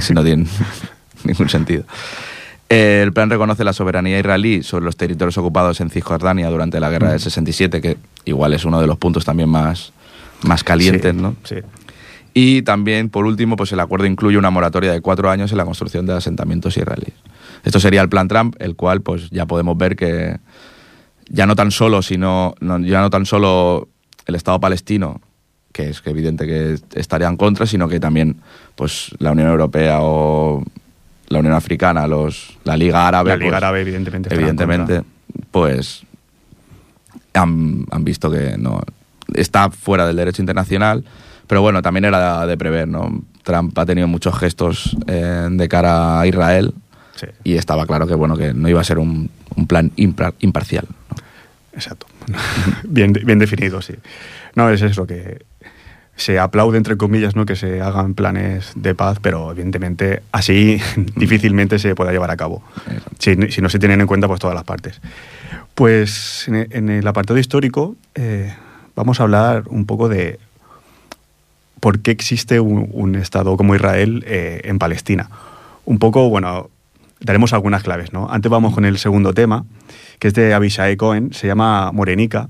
si 0.00 0.12
no 0.12 0.24
tienen 0.24 0.48
ningún 1.24 1.48
sentido. 1.48 1.84
Eh, 2.68 3.02
El 3.04 3.12
plan 3.12 3.30
reconoce 3.30 3.62
la 3.62 3.72
soberanía 3.72 4.18
israelí 4.18 4.62
sobre 4.62 4.84
los 4.86 4.96
territorios 4.96 5.38
ocupados 5.38 5.80
en 5.80 5.90
Cisjordania 5.90 6.48
durante 6.50 6.80
la 6.80 6.90
guerra 6.90 7.10
del 7.10 7.20
67, 7.20 7.80
que 7.80 7.98
igual 8.24 8.54
es 8.54 8.64
uno 8.64 8.80
de 8.80 8.86
los 8.86 8.98
puntos 8.98 9.24
también 9.24 9.48
más, 9.48 9.92
más 10.42 10.64
calientes, 10.64 11.14
Sí, 11.14 11.20
¿no? 11.20 11.36
Sí. 11.44 11.56
Y 12.36 12.62
también, 12.62 13.10
por 13.10 13.26
último, 13.26 13.54
pues 13.54 13.70
el 13.70 13.78
acuerdo 13.80 14.06
incluye 14.06 14.36
una 14.36 14.50
moratoria 14.50 14.90
de 14.90 15.00
cuatro 15.00 15.30
años 15.30 15.52
en 15.52 15.58
la 15.58 15.64
construcción 15.64 16.04
de 16.04 16.14
asentamientos 16.14 16.76
israelíes. 16.76 17.14
Esto 17.62 17.78
sería 17.78 18.02
el 18.02 18.08
plan 18.08 18.26
Trump, 18.26 18.56
el 18.58 18.74
cual 18.74 19.02
pues 19.02 19.30
ya 19.30 19.46
podemos 19.46 19.78
ver 19.78 19.94
que 19.94 20.38
ya 21.28 21.46
no 21.46 21.56
tan 21.56 21.70
solo, 21.70 22.02
sino 22.02 22.54
no- 22.60 22.78
ya 22.80 23.00
no 23.00 23.10
tan 23.10 23.26
solo 23.26 23.88
el 24.26 24.34
Estado 24.34 24.58
palestino, 24.60 25.20
que 25.72 25.88
es 25.90 26.00
que 26.00 26.10
evidente 26.10 26.46
que 26.46 26.78
estaría 26.94 27.26
en 27.28 27.36
contra, 27.36 27.66
sino 27.66 27.88
que 27.88 27.98
también 28.00 28.36
pues 28.76 29.10
la 29.18 29.32
Unión 29.32 29.48
Europea 29.48 29.98
o 30.00 30.62
la 31.28 31.38
Unión 31.40 31.54
Africana, 31.54 32.06
los, 32.06 32.58
la 32.64 32.76
Liga 32.76 33.08
Árabe, 33.08 33.30
La 33.30 33.36
Liga 33.36 33.50
pues, 33.50 33.56
Árabe, 33.56 33.80
evidentemente. 33.80 34.34
evidentemente, 34.34 35.02
pues 35.50 36.02
han, 37.32 37.84
han 37.90 38.04
visto 38.04 38.30
que 38.30 38.56
no 38.58 38.80
está 39.34 39.70
fuera 39.70 40.06
del 40.06 40.16
derecho 40.16 40.42
internacional, 40.42 41.04
pero 41.46 41.60
bueno, 41.62 41.82
también 41.82 42.04
era 42.04 42.46
de 42.46 42.56
prever, 42.56 42.86
¿no? 42.88 43.22
Trump 43.42 43.76
ha 43.78 43.84
tenido 43.86 44.06
muchos 44.08 44.38
gestos 44.38 44.96
eh, 45.06 45.48
de 45.50 45.68
cara 45.68 46.20
a 46.20 46.26
Israel. 46.26 46.72
Sí, 47.16 47.26
y 47.44 47.54
estaba 47.54 47.86
claro 47.86 48.06
que 48.06 48.14
bueno 48.14 48.36
que 48.36 48.52
no 48.54 48.68
iba 48.68 48.80
a 48.80 48.84
ser 48.84 48.98
un, 48.98 49.30
un 49.56 49.66
plan 49.66 49.92
impar- 49.96 50.34
imparcial. 50.40 50.86
Exacto. 51.74 52.06
bien, 52.84 53.12
bien 53.12 53.38
definido, 53.38 53.82
sí. 53.82 53.94
No, 54.54 54.70
es 54.70 54.82
eso, 54.82 55.06
que 55.06 55.44
se 56.16 56.38
aplaude, 56.38 56.78
entre 56.78 56.96
comillas, 56.96 57.34
¿no? 57.34 57.44
que 57.44 57.56
se 57.56 57.80
hagan 57.80 58.14
planes 58.14 58.72
de 58.76 58.94
paz, 58.94 59.18
pero 59.20 59.50
evidentemente 59.50 60.22
así 60.32 60.80
difícilmente 61.16 61.78
se 61.78 61.94
pueda 61.94 62.12
llevar 62.12 62.30
a 62.30 62.36
cabo. 62.36 62.62
si, 63.18 63.34
si 63.50 63.60
no 63.60 63.68
se 63.68 63.78
tienen 63.80 64.00
en 64.00 64.06
cuenta 64.06 64.28
pues 64.28 64.38
todas 64.40 64.54
las 64.54 64.64
partes. 64.64 65.00
Pues 65.74 66.46
en, 66.46 66.54
e- 66.54 66.68
en 66.70 66.88
el 66.88 67.06
apartado 67.06 67.38
histórico 67.38 67.96
eh, 68.14 68.54
vamos 68.94 69.18
a 69.18 69.24
hablar 69.24 69.64
un 69.68 69.86
poco 69.86 70.08
de 70.08 70.38
por 71.80 71.98
qué 72.00 72.12
existe 72.12 72.60
un, 72.60 72.88
un 72.92 73.14
Estado 73.16 73.56
como 73.56 73.74
Israel 73.74 74.24
eh, 74.26 74.60
en 74.64 74.78
Palestina. 74.78 75.28
Un 75.84 75.98
poco, 75.98 76.30
bueno, 76.30 76.70
daremos 77.24 77.52
algunas 77.52 77.82
claves, 77.82 78.12
¿no? 78.12 78.28
Antes 78.30 78.50
vamos 78.50 78.74
con 78.74 78.84
el 78.84 78.98
segundo 78.98 79.32
tema, 79.34 79.64
que 80.18 80.28
es 80.28 80.34
de 80.34 80.54
Abishai 80.54 80.96
Cohen, 80.96 81.32
se 81.32 81.46
llama 81.46 81.90
Morenica, 81.92 82.48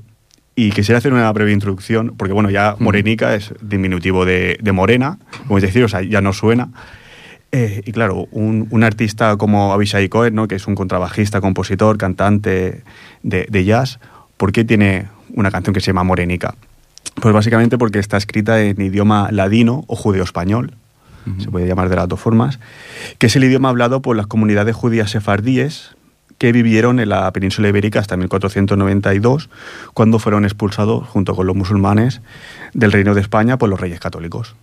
y 0.56 0.70
quisiera 0.70 0.98
hacer 0.98 1.12
una 1.12 1.30
breve 1.32 1.52
introducción, 1.52 2.14
porque 2.16 2.32
bueno, 2.32 2.50
ya 2.50 2.76
Morenica 2.78 3.34
es 3.34 3.54
diminutivo 3.60 4.24
de, 4.24 4.58
de 4.60 4.72
morena, 4.72 5.18
como 5.46 5.58
es 5.58 5.62
decir, 5.62 5.82
o 5.82 5.88
sea, 5.88 6.02
ya 6.02 6.20
no 6.20 6.32
suena. 6.32 6.70
Eh, 7.50 7.82
y 7.84 7.92
claro, 7.92 8.26
un, 8.30 8.66
un 8.70 8.84
artista 8.84 9.36
como 9.36 9.72
Abishai 9.72 10.08
Cohen, 10.08 10.34
¿no? 10.34 10.48
que 10.48 10.56
es 10.56 10.66
un 10.66 10.74
contrabajista, 10.74 11.40
compositor, 11.40 11.98
cantante 11.98 12.82
de, 13.22 13.46
de 13.48 13.64
jazz, 13.64 13.98
¿por 14.36 14.52
qué 14.52 14.64
tiene 14.64 15.08
una 15.34 15.50
canción 15.50 15.74
que 15.74 15.80
se 15.80 15.88
llama 15.88 16.04
Morenica? 16.04 16.54
Pues 17.20 17.32
básicamente 17.32 17.78
porque 17.78 18.00
está 18.00 18.16
escrita 18.16 18.60
en 18.60 18.80
idioma 18.80 19.28
ladino 19.30 19.84
o 19.86 19.96
judeo-español, 19.96 20.74
se 21.38 21.50
puede 21.50 21.66
llamar 21.66 21.88
de 21.88 21.96
las 21.96 22.08
dos 22.08 22.20
formas, 22.20 22.58
que 23.18 23.26
es 23.26 23.36
el 23.36 23.44
idioma 23.44 23.68
hablado 23.68 24.02
por 24.02 24.16
las 24.16 24.26
comunidades 24.26 24.76
judías 24.76 25.10
sefardíes 25.10 25.96
que 26.38 26.52
vivieron 26.52 27.00
en 27.00 27.08
la 27.08 27.30
península 27.32 27.68
ibérica 27.68 28.00
hasta 28.00 28.16
1492, 28.16 29.48
cuando 29.94 30.18
fueron 30.18 30.44
expulsados 30.44 31.06
junto 31.08 31.34
con 31.34 31.46
los 31.46 31.56
musulmanes 31.56 32.20
del 32.72 32.92
reino 32.92 33.14
de 33.14 33.20
España 33.20 33.56
por 33.56 33.68
los 33.68 33.80
reyes 33.80 34.00
católicos. 34.00 34.54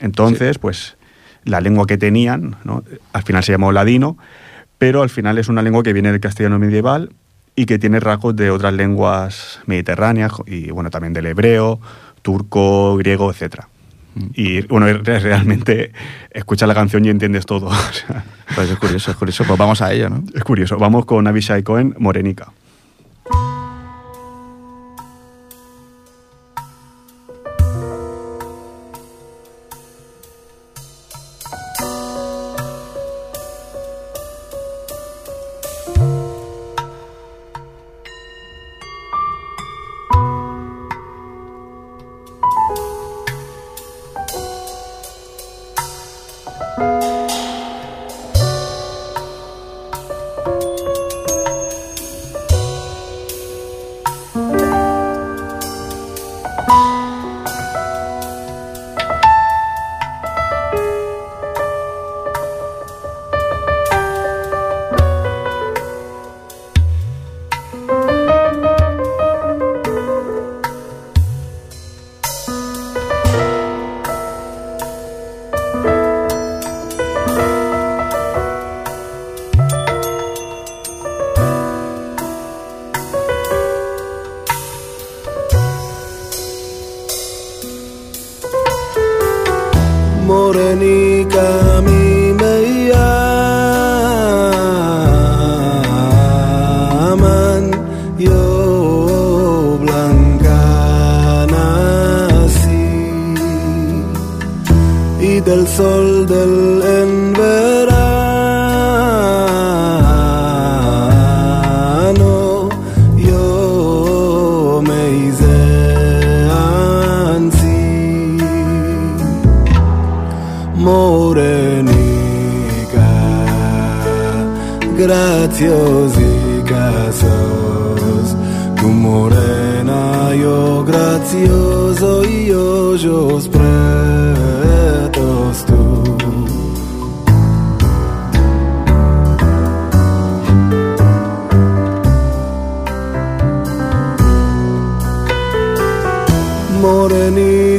Entonces, 0.00 0.58
pues 0.58 0.96
la 1.44 1.60
lengua 1.60 1.86
que 1.86 1.98
tenían, 1.98 2.56
¿no? 2.64 2.82
al 3.12 3.22
final 3.22 3.44
se 3.44 3.52
llamó 3.52 3.72
ladino, 3.72 4.16
pero 4.78 5.02
al 5.02 5.10
final 5.10 5.36
es 5.36 5.48
una 5.48 5.60
lengua 5.60 5.82
que 5.82 5.92
viene 5.92 6.10
del 6.10 6.20
castellano 6.20 6.58
medieval 6.58 7.10
y 7.54 7.66
que 7.66 7.78
tiene 7.78 8.00
rasgos 8.00 8.34
de 8.36 8.50
otras 8.50 8.72
lenguas 8.72 9.60
mediterráneas 9.66 10.32
y 10.46 10.70
bueno, 10.70 10.88
también 10.88 11.12
del 11.12 11.26
hebreo, 11.26 11.78
turco, 12.22 12.96
griego, 12.96 13.30
etcétera. 13.30 13.68
Y 14.34 14.62
bueno, 14.62 14.86
re- 14.86 15.20
realmente 15.20 15.92
escuchas 16.30 16.66
la 16.68 16.74
canción 16.74 17.04
y 17.04 17.08
entiendes 17.08 17.46
todo. 17.46 17.70
Pues 18.52 18.68
es 18.68 18.78
curioso, 18.78 19.12
es 19.12 19.16
curioso. 19.16 19.44
Pues 19.44 19.56
vamos 19.56 19.80
a 19.80 19.92
ello, 19.92 20.10
¿no? 20.10 20.24
es 20.34 20.42
curioso. 20.42 20.76
Vamos 20.76 21.04
con 21.06 21.24
Abishai 21.28 21.62
Cohen. 21.62 21.94
Morenica, 22.00 22.50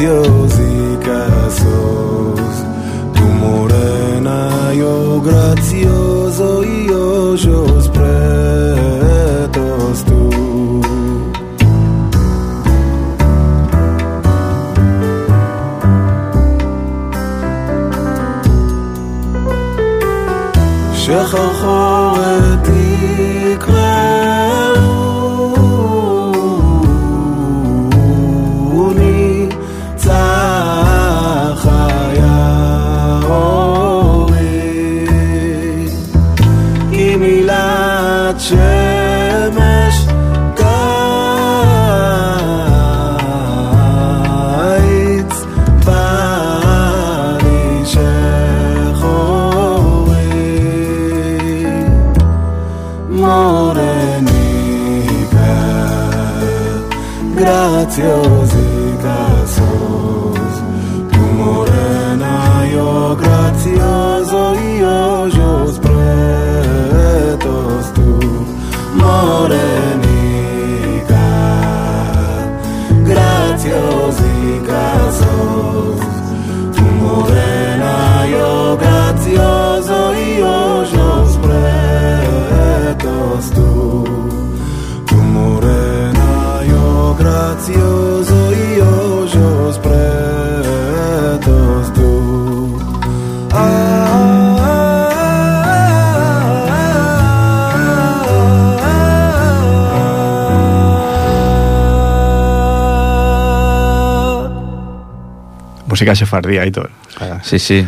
silenciosa. 0.00 0.59
Música 106.10 106.26
sefardía 106.26 106.66
y 106.66 106.70
todo. 106.70 106.88
O 107.16 107.18
sea, 107.18 107.42
Sí, 107.42 107.58
sí. 107.58 107.86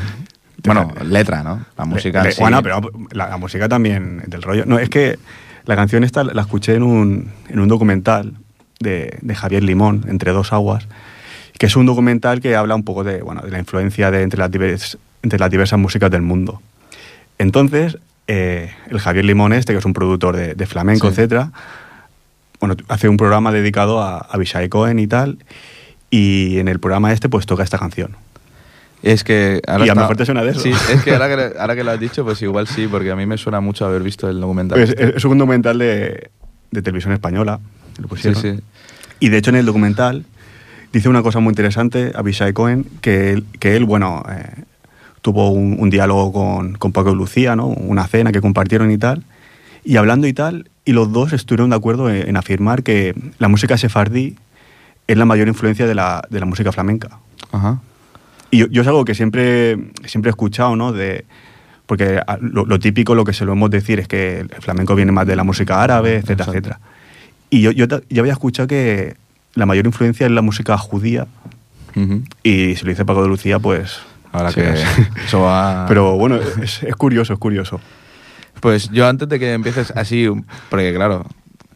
Bueno, 0.64 0.92
letra, 1.04 1.42
¿no? 1.42 1.64
La 1.76 1.84
música. 1.84 2.22
le- 2.22 2.28
en 2.30 2.34
sí. 2.36 2.40
Bueno, 2.40 2.62
pero 2.62 2.80
la, 3.10 3.28
la 3.28 3.36
música 3.36 3.68
también 3.68 4.22
del 4.26 4.42
rollo. 4.42 4.64
No, 4.66 4.78
es 4.78 4.88
que 4.88 5.18
la 5.64 5.74
canción 5.76 6.04
esta 6.04 6.22
la 6.24 6.42
escuché 6.42 6.74
en 6.76 6.82
un, 6.84 7.30
en 7.48 7.58
un 7.60 7.68
documental 7.68 8.34
de, 8.80 9.18
de 9.20 9.34
Javier 9.34 9.62
Limón, 9.64 10.04
Entre 10.08 10.30
dos 10.32 10.52
aguas, 10.52 10.86
que 11.58 11.66
es 11.66 11.74
un 11.76 11.86
documental 11.86 12.40
que 12.40 12.54
habla 12.56 12.74
un 12.76 12.84
poco 12.84 13.02
de, 13.04 13.22
bueno, 13.22 13.42
de 13.42 13.50
la 13.50 13.58
influencia 13.58 14.10
de 14.12 14.22
entre, 14.22 14.38
las 14.38 14.50
divers- 14.50 14.98
entre 15.22 15.38
las 15.38 15.50
diversas 15.50 15.78
músicas 15.78 16.10
del 16.10 16.22
mundo. 16.22 16.60
Entonces, 17.38 17.98
eh, 18.28 18.72
el 18.88 19.00
Javier 19.00 19.24
Limón 19.24 19.52
este, 19.52 19.72
que 19.72 19.78
es 19.80 19.84
un 19.84 19.92
productor 19.92 20.36
de, 20.36 20.54
de 20.54 20.66
flamenco, 20.66 21.08
Sí. 21.08 21.12
etcétera, 21.12 21.50
bueno, 22.60 22.76
hace 22.88 23.08
un 23.08 23.16
programa 23.16 23.50
dedicado 23.50 24.00
a, 24.00 24.18
a 24.18 24.28
Abishai 24.30 24.68
Cohen 24.68 24.98
y 25.00 25.08
tal, 25.08 25.38
y 26.12 26.58
en 26.58 26.68
el 26.68 26.78
programa 26.78 27.12
este 27.12 27.28
pues 27.28 27.46
toca 27.46 27.64
esta 27.64 27.78
canción. 27.78 28.14
Es 29.02 29.24
que 29.24 29.60
ahora 29.66 29.86
Y 29.86 29.88
a 29.88 29.94
lo 29.96 30.02
mejor 30.02 30.16
te 30.16 30.24
suena 30.26 30.44
de 30.44 30.50
eso. 30.52 30.60
Sí, 30.60 30.70
es 30.92 31.02
que 31.02 31.12
ahora 31.12 31.26
que, 31.28 31.54
ahora 31.58 31.74
que 31.74 31.82
lo 31.82 31.90
has 31.90 31.98
dicho, 31.98 32.22
pues 32.22 32.40
igual 32.42 32.68
sí, 32.68 32.86
porque 32.86 33.10
a 33.10 33.16
mí 33.16 33.26
me 33.26 33.36
suena 33.38 33.60
mucho 33.60 33.84
haber 33.86 34.02
visto 34.02 34.28
el 34.28 34.40
documental. 34.40 34.78
Es, 34.78 34.90
es- 34.90 35.16
es 35.16 35.24
un 35.24 35.38
documental 35.38 35.78
de, 35.78 36.30
de 36.70 36.82
televisión 36.82 37.12
española, 37.12 37.58
lo 37.96 38.02
sí, 38.04 38.08
pusieron. 38.08 38.40
sí. 38.42 38.60
Y 39.18 39.30
de 39.30 39.38
hecho 39.38 39.50
en 39.50 39.56
el 39.56 39.66
documental 39.66 40.24
dice 40.92 41.08
una 41.08 41.22
cosa 41.22 41.40
muy 41.40 41.50
interesante, 41.50 42.12
Abishai 42.14 42.52
Cohen, 42.52 42.84
que 43.00 43.32
él, 43.32 43.44
que 43.58 43.74
él 43.74 43.84
bueno, 43.86 44.22
eh, 44.30 44.62
tuvo 45.22 45.50
un, 45.50 45.76
un 45.80 45.90
diálogo 45.90 46.32
con, 46.32 46.74
con 46.74 46.92
Paco 46.92 47.10
y 47.12 47.16
Lucía, 47.16 47.56
¿no? 47.56 47.66
Una 47.68 48.06
cena 48.06 48.30
que 48.32 48.40
compartieron 48.40 48.90
y 48.92 48.98
tal. 48.98 49.24
Y 49.84 49.96
hablando 49.96 50.26
y 50.28 50.32
tal, 50.32 50.68
y 50.84 50.92
los 50.92 51.10
dos 51.12 51.32
estuvieron 51.32 51.70
de 51.70 51.76
acuerdo 51.76 52.08
en, 52.10 52.28
en 52.28 52.36
afirmar 52.36 52.82
que 52.84 53.14
la 53.38 53.48
música 53.48 53.76
sefardí 53.78 54.36
es 55.06 55.16
la 55.16 55.24
mayor 55.24 55.48
influencia 55.48 55.86
de 55.86 55.94
la, 55.94 56.22
de 56.30 56.40
la 56.40 56.46
música 56.46 56.72
flamenca. 56.72 57.18
Ajá. 57.50 57.80
Y 58.50 58.58
yo, 58.58 58.66
yo 58.68 58.82
es 58.82 58.88
algo 58.88 59.04
que 59.04 59.14
siempre, 59.14 59.76
siempre 60.06 60.28
he 60.28 60.32
escuchado, 60.32 60.76
¿no? 60.76 60.92
De, 60.92 61.24
porque 61.86 62.20
lo, 62.40 62.64
lo 62.66 62.78
típico, 62.78 63.14
lo 63.14 63.24
que 63.24 63.32
se 63.32 63.44
lo 63.44 63.52
hemos 63.52 63.70
decir 63.70 63.98
es 64.00 64.08
que 64.08 64.40
el 64.40 64.48
flamenco 64.60 64.94
viene 64.94 65.12
más 65.12 65.26
de 65.26 65.36
la 65.36 65.44
música 65.44 65.82
árabe, 65.82 66.16
etcétera, 66.16 66.34
Exacto. 66.50 66.52
etcétera. 66.52 66.80
Y 67.50 67.60
yo, 67.62 67.70
yo, 67.70 67.86
yo 68.08 68.22
había 68.22 68.32
escuchado 68.32 68.66
que 68.68 69.16
la 69.54 69.66
mayor 69.66 69.86
influencia 69.86 70.26
es 70.26 70.32
la 70.32 70.42
música 70.42 70.76
judía. 70.78 71.26
Ujú. 71.94 72.22
Y 72.42 72.74
si 72.76 72.84
lo 72.84 72.90
dice 72.90 73.04
Paco 73.04 73.22
de 73.22 73.28
Lucía, 73.28 73.58
pues... 73.58 73.98
Ahora 74.32 74.50
sí, 74.50 74.60
que 74.62 74.70
es- 74.72 74.84
eso 75.26 75.40
va. 75.42 75.84
Pero 75.88 76.16
bueno, 76.16 76.36
es, 76.36 76.82
es 76.82 76.96
curioso, 76.96 77.34
es 77.34 77.38
curioso. 77.38 77.80
Pues 78.60 78.90
yo 78.90 79.06
antes 79.06 79.28
de 79.28 79.38
que 79.38 79.52
empieces 79.52 79.90
así, 79.96 80.28
porque 80.70 80.94
claro, 80.94 81.26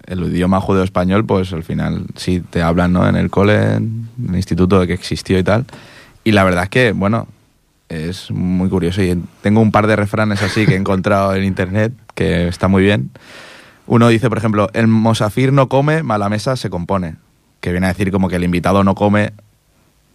el 0.06 0.24
idioma 0.24 0.60
judeo-español, 0.60 1.24
pues 1.24 1.52
al 1.52 1.62
final 1.64 2.06
sí 2.16 2.40
te 2.40 2.62
hablan, 2.62 2.92
¿no? 2.92 3.08
En 3.08 3.16
el 3.16 3.30
cole, 3.30 3.74
en 3.74 4.08
el 4.28 4.36
instituto 4.36 4.80
de 4.80 4.86
que 4.86 4.92
existió 4.94 5.38
y 5.38 5.42
tal. 5.42 5.64
Y 6.24 6.32
la 6.32 6.44
verdad 6.44 6.64
es 6.64 6.70
que, 6.70 6.92
bueno, 6.92 7.28
es 7.88 8.30
muy 8.30 8.68
curioso. 8.68 9.02
Y 9.02 9.20
tengo 9.42 9.60
un 9.60 9.70
par 9.72 9.86
de 9.86 9.96
refranes 9.96 10.42
así 10.42 10.66
que 10.66 10.74
he 10.74 10.76
encontrado 10.76 11.34
en 11.34 11.44
internet 11.44 11.92
que 12.14 12.48
está 12.48 12.68
muy 12.68 12.82
bien. 12.82 13.10
Uno 13.86 14.08
dice, 14.08 14.28
por 14.28 14.38
ejemplo, 14.38 14.68
el 14.72 14.88
mosafir 14.88 15.52
no 15.52 15.68
come, 15.68 16.02
mala 16.02 16.28
mesa 16.28 16.56
se 16.56 16.70
compone. 16.70 17.14
Que 17.60 17.70
viene 17.70 17.86
a 17.86 17.90
decir 17.90 18.10
como 18.10 18.28
que 18.28 18.36
el 18.36 18.44
invitado 18.44 18.82
no 18.84 18.94
come, 18.94 19.32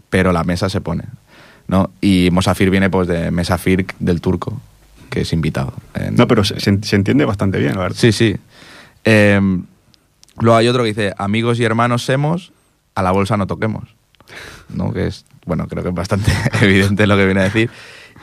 pero 0.09 0.31
la 0.33 0.43
mesa 0.43 0.69
se 0.69 0.81
pone. 0.81 1.03
¿no? 1.67 1.89
Y 2.01 2.29
mosafir 2.31 2.69
viene 2.69 2.89
pues 2.89 3.07
de 3.07 3.31
mesafir 3.31 3.85
del 3.99 4.19
turco, 4.19 4.59
que 5.09 5.21
es 5.21 5.31
invitado. 5.31 5.73
en- 5.93 6.15
No, 6.15 6.27
pero 6.27 6.43
se 6.43 6.69
entiende 6.95 7.23
bastante 7.23 7.59
bien, 7.59 7.75
la 7.75 7.81
verdad. 7.83 7.97
Sí, 7.97 8.11
sí. 8.11 8.35
Eh, 9.05 9.39
luego 10.41 10.57
hay 10.57 10.67
otro 10.67 10.83
que 10.83 10.89
dice, 10.89 11.13
amigos 11.17 11.59
y 11.59 11.63
hermanos 11.63 12.03
semos, 12.03 12.51
a 12.95 13.01
la 13.03 13.11
bolsa 13.11 13.37
no 13.37 13.47
toquemos. 13.47 13.95
¿No? 14.69 14.93
Que 14.93 15.07
es, 15.07 15.25
bueno, 15.45 15.67
creo 15.67 15.83
que 15.83 15.89
es 15.89 15.95
bastante 15.95 16.31
evidente 16.61 17.07
lo 17.07 17.15
que 17.17 17.25
viene 17.25 17.41
a 17.41 17.43
decir. 17.45 17.69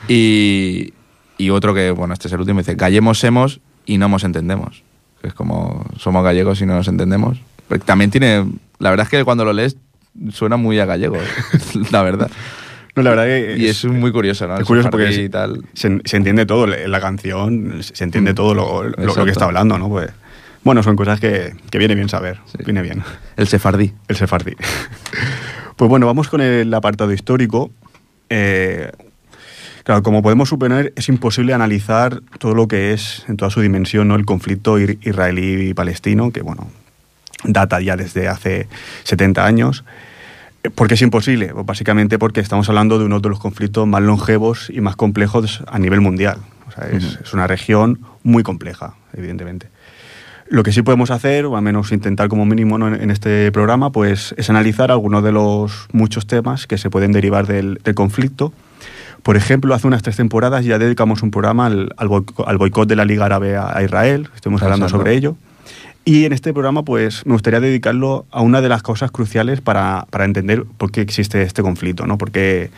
Y, 0.07 0.93
y 1.37 1.49
otro 1.49 1.73
que, 1.73 1.91
bueno, 1.91 2.13
este 2.13 2.27
es 2.27 2.33
el 2.33 2.39
último, 2.39 2.59
dice, 2.59 2.75
gallemos 2.75 3.19
semos 3.19 3.59
y 3.85 3.97
no 3.97 4.07
nos 4.07 4.23
entendemos. 4.23 4.83
Que 5.21 5.27
es 5.29 5.33
como, 5.33 5.85
somos 5.97 6.23
gallegos 6.23 6.61
y 6.61 6.65
no 6.65 6.75
nos 6.75 6.87
entendemos. 6.87 7.39
Pero 7.67 7.83
también 7.83 8.09
tiene, 8.09 8.45
la 8.79 8.89
verdad 8.89 9.05
es 9.05 9.09
que 9.09 9.23
cuando 9.23 9.45
lo 9.45 9.53
lees 9.53 9.77
suena 10.31 10.57
muy 10.57 10.79
a 10.79 10.85
gallego, 10.85 11.17
la 11.91 12.01
verdad. 12.03 12.31
No, 12.95 13.03
la 13.03 13.11
verdad 13.11 13.25
que 13.25 13.55
Y 13.57 13.67
es 13.67 13.85
muy 13.85 14.11
curioso, 14.11 14.47
¿no? 14.47 14.57
Es 14.57 14.65
curioso 14.65 14.89
porque 14.89 15.11
y 15.13 15.29
tal. 15.29 15.63
se- 15.73 16.01
se 16.03 16.17
entiende 16.17 16.45
todo, 16.45 16.65
la 16.65 16.99
canción 16.99 17.77
se 17.81 18.03
entiende 18.03 18.33
todo 18.33 18.53
lo, 18.55 18.83
lo- 18.83 19.15
lo 19.15 19.25
que 19.25 19.31
está 19.31 19.45
hablando, 19.45 19.77
¿no? 19.77 19.87
Pues 19.89 20.09
Bueno, 20.63 20.83
son 20.83 20.95
cosas 20.95 21.19
que, 21.19 21.55
que 21.71 21.77
viene 21.77 21.95
bien 21.95 22.09
saber, 22.09 22.39
viene 22.65 22.81
bien. 22.81 23.03
El 23.37 23.47
sefardí. 23.47 23.93
El 24.07 24.15
sefardí. 24.15 24.55
pues 25.75 25.89
bueno, 25.89 26.05
vamos 26.05 26.27
con 26.27 26.41
el 26.41 26.73
apartado 26.73 27.13
histórico. 27.13 27.71
Eh, 28.29 28.91
claro, 29.83 30.03
como 30.03 30.21
podemos 30.21 30.49
suponer, 30.49 30.93
es 30.95 31.07
imposible 31.09 31.53
analizar 31.53 32.21
todo 32.37 32.53
lo 32.53 32.67
que 32.67 32.93
es 32.93 33.23
en 33.27 33.37
toda 33.37 33.49
su 33.49 33.61
dimensión 33.61 34.09
¿no? 34.09 34.15
el 34.15 34.25
conflicto 34.25 34.77
israelí 34.77 35.73
palestino, 35.73 36.31
que 36.31 36.41
bueno, 36.41 36.69
data 37.45 37.79
ya 37.79 37.95
desde 37.95 38.27
hace 38.27 38.67
70 39.03 39.45
años. 39.45 39.85
Eh, 40.63 40.69
¿Por 40.69 40.89
qué 40.89 40.95
es 40.95 41.01
imposible? 41.01 41.53
Pues 41.53 41.65
básicamente 41.65 42.19
porque 42.19 42.41
estamos 42.41 42.67
hablando 42.67 42.99
de 42.99 43.05
uno 43.05 43.21
de 43.21 43.29
los 43.29 43.39
conflictos 43.39 43.87
más 43.87 44.01
longevos 44.01 44.69
y 44.69 44.81
más 44.81 44.97
complejos 44.97 45.63
a 45.67 45.79
nivel 45.79 46.01
mundial. 46.01 46.39
O 46.67 46.71
sea, 46.71 46.89
es, 46.89 47.19
es 47.23 47.33
una 47.33 47.47
región 47.47 48.01
muy 48.23 48.43
compleja, 48.43 48.95
evidentemente. 49.13 49.69
Lo 50.49 50.63
que 50.63 50.71
sí 50.71 50.81
podemos 50.81 51.11
hacer, 51.11 51.45
o 51.45 51.55
al 51.55 51.61
menos 51.61 51.91
intentar 51.91 52.27
como 52.27 52.43
mínimo 52.45 52.77
¿no? 52.77 52.87
en, 52.87 52.99
en 53.01 53.11
este 53.11 53.51
programa, 53.51 53.91
pues 53.91 54.33
es 54.37 54.49
analizar 54.49 54.89
algunos 54.91 55.23
de 55.23 55.31
los 55.31 55.87
muchos 55.91 56.25
temas 56.25 56.65
que 56.65 56.77
se 56.79 56.89
pueden 56.89 57.11
derivar 57.11 57.45
del, 57.45 57.79
del 57.83 57.93
conflicto. 57.93 58.51
Por 59.21 59.37
ejemplo, 59.37 59.75
hace 59.75 59.85
unas 59.85 60.01
tres 60.01 60.15
temporadas 60.15 60.65
ya 60.65 60.79
dedicamos 60.79 61.21
un 61.21 61.29
programa 61.29 61.67
al, 61.67 61.93
al, 61.97 62.07
boico- 62.07 62.45
al 62.47 62.57
boicot 62.57 62.87
de 62.89 62.95
la 62.95 63.05
Liga 63.05 63.25
Árabe 63.25 63.55
a, 63.57 63.77
a 63.77 63.83
Israel, 63.83 64.29
estuvimos 64.33 64.63
hablando 64.63 64.85
Exacto. 64.87 65.03
sobre 65.03 65.15
ello. 65.15 65.35
Y 66.05 66.25
en 66.25 66.33
este 66.33 66.53
programa, 66.53 66.83
pues 66.83 67.25
me 67.27 67.33
gustaría 67.33 67.59
dedicarlo 67.59 68.25
a 68.31 68.41
una 68.41 68.61
de 68.61 68.69
las 68.69 68.81
causas 68.81 69.11
cruciales 69.11 69.61
para, 69.61 70.07
para 70.09 70.25
entender 70.25 70.63
por 70.77 70.91
qué 70.91 71.01
existe 71.01 71.43
este 71.43 71.61
conflicto, 71.61 72.07
¿no? 72.07 72.17
Porque 72.17 72.71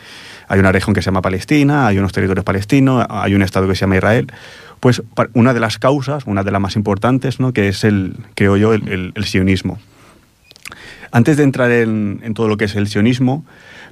hay 0.48 0.60
una 0.60 0.72
región 0.72 0.92
que 0.92 1.00
se 1.00 1.06
llama 1.06 1.22
Palestina, 1.22 1.86
hay 1.86 1.98
unos 1.98 2.12
territorios 2.12 2.44
palestinos, 2.44 3.06
hay 3.08 3.34
un 3.34 3.40
Estado 3.40 3.66
que 3.68 3.74
se 3.74 3.82
llama 3.82 3.96
Israel. 3.96 4.26
Pues 4.82 5.00
una 5.34 5.54
de 5.54 5.60
las 5.60 5.78
causas, 5.78 6.24
una 6.26 6.42
de 6.42 6.50
las 6.50 6.60
más 6.60 6.74
importantes, 6.74 7.38
¿no? 7.38 7.52
Que 7.52 7.68
es 7.68 7.84
el, 7.84 8.16
creo 8.34 8.56
yo, 8.56 8.74
el, 8.74 8.88
el- 8.88 9.12
el 9.14 9.24
sionismo. 9.24 9.78
Antes 11.12 11.36
de 11.36 11.44
entrar 11.44 11.70
en, 11.70 12.18
en 12.24 12.34
todo 12.34 12.48
lo 12.48 12.56
que 12.56 12.64
es 12.64 12.74
el 12.74 12.88
sionismo, 12.88 13.44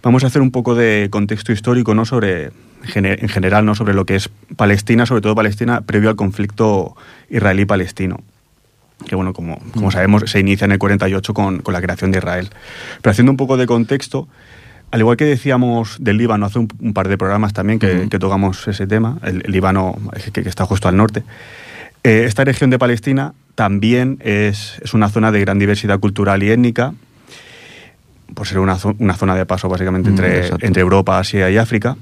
vamos 0.03 0.25
a 0.25 0.27
hacer 0.27 0.43
un 0.43 0.51
poco 0.51 0.75
de 0.75 1.07
contexto 1.11 1.53
histórico, 1.53 1.95
¿no? 1.95 2.05
Sobre, 2.07 2.51
en 2.95 3.29
general, 3.29 3.65
¿no? 3.67 3.77
Sobre 3.77 3.95
lo 3.95 4.05
que 4.05 4.17
es 4.17 4.31
Palestina, 4.57 5.07
sobre 5.07 5.21
todo 5.21 5.37
Palestina, 5.37 5.83
previo 5.83 6.11
al 6.11 6.17
conflicto 6.17 6.97
israelí-palestino 7.31 8.21
que 9.07 9.15
bueno, 9.17 9.33
como, 9.33 9.59
como 9.73 9.91
sabemos, 9.91 10.25
se 10.27 10.41
inicia 10.41 10.67
en 10.67 10.73
el 10.73 10.79
48 10.79 11.33
con, 11.33 11.61
con 11.61 11.73
la 11.73 11.81
creación 11.81 12.11
de 12.13 12.19
Israel. 12.19 12.51
Pero 13.01 13.11
haciendo 13.13 13.31
un 13.33 13.39
poco 13.39 13.57
de 13.57 13.65
contexto, 13.65 14.29
al 14.91 15.01
igual 15.01 15.17
que 15.17 15.25
decíamos 15.25 15.97
del 16.01 16.17
Líbano 16.19 16.47
hace 16.47 16.59
un, 16.59 16.69
un 16.81 16.93
par 16.95 17.09
de 17.09 17.17
programas 17.19 17.53
también 17.53 17.79
que, 17.79 18.09
que 18.09 18.19
tocamos 18.19 18.67
ese 18.69 18.87
tema, 18.87 19.19
el, 19.23 19.43
el 19.45 19.53
Líbano 19.53 19.97
eh, 20.17 20.31
que, 20.33 20.43
que 20.43 20.49
está 20.49 20.67
justo 20.67 20.89
al 20.89 20.97
norte, 20.97 21.23
eh, 22.03 22.25
esta 22.27 22.45
región 22.45 22.71
de 22.71 22.79
Palestina 22.79 23.35
también 23.55 24.19
es, 24.21 24.79
es 24.83 24.95
una 24.95 25.09
zona 25.09 25.31
de 25.33 25.41
gran 25.41 25.59
diversidad 25.59 25.99
cultural 26.01 26.43
y 26.43 26.51
étnica, 26.51 26.95
por 28.35 28.47
ser 28.47 28.59
una, 28.59 28.77
zo- 28.79 28.97
una 28.99 29.15
zona 29.15 29.35
de 29.35 29.45
paso 29.47 29.69
básicamente 29.69 30.09
Mm, 30.11 30.13
entre, 30.13 30.49
entre 30.67 30.81
Europa, 30.83 31.19
Asia 31.19 31.51
y 31.51 31.57
África. 31.59 31.97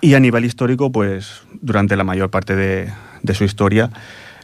Y 0.00 0.14
a 0.14 0.20
nivel 0.20 0.44
histórico, 0.44 0.90
pues 0.92 1.42
durante 1.60 1.96
la 1.96 2.04
mayor 2.04 2.30
parte 2.30 2.54
de, 2.54 2.88
de 3.22 3.34
su 3.34 3.44
historia, 3.44 3.90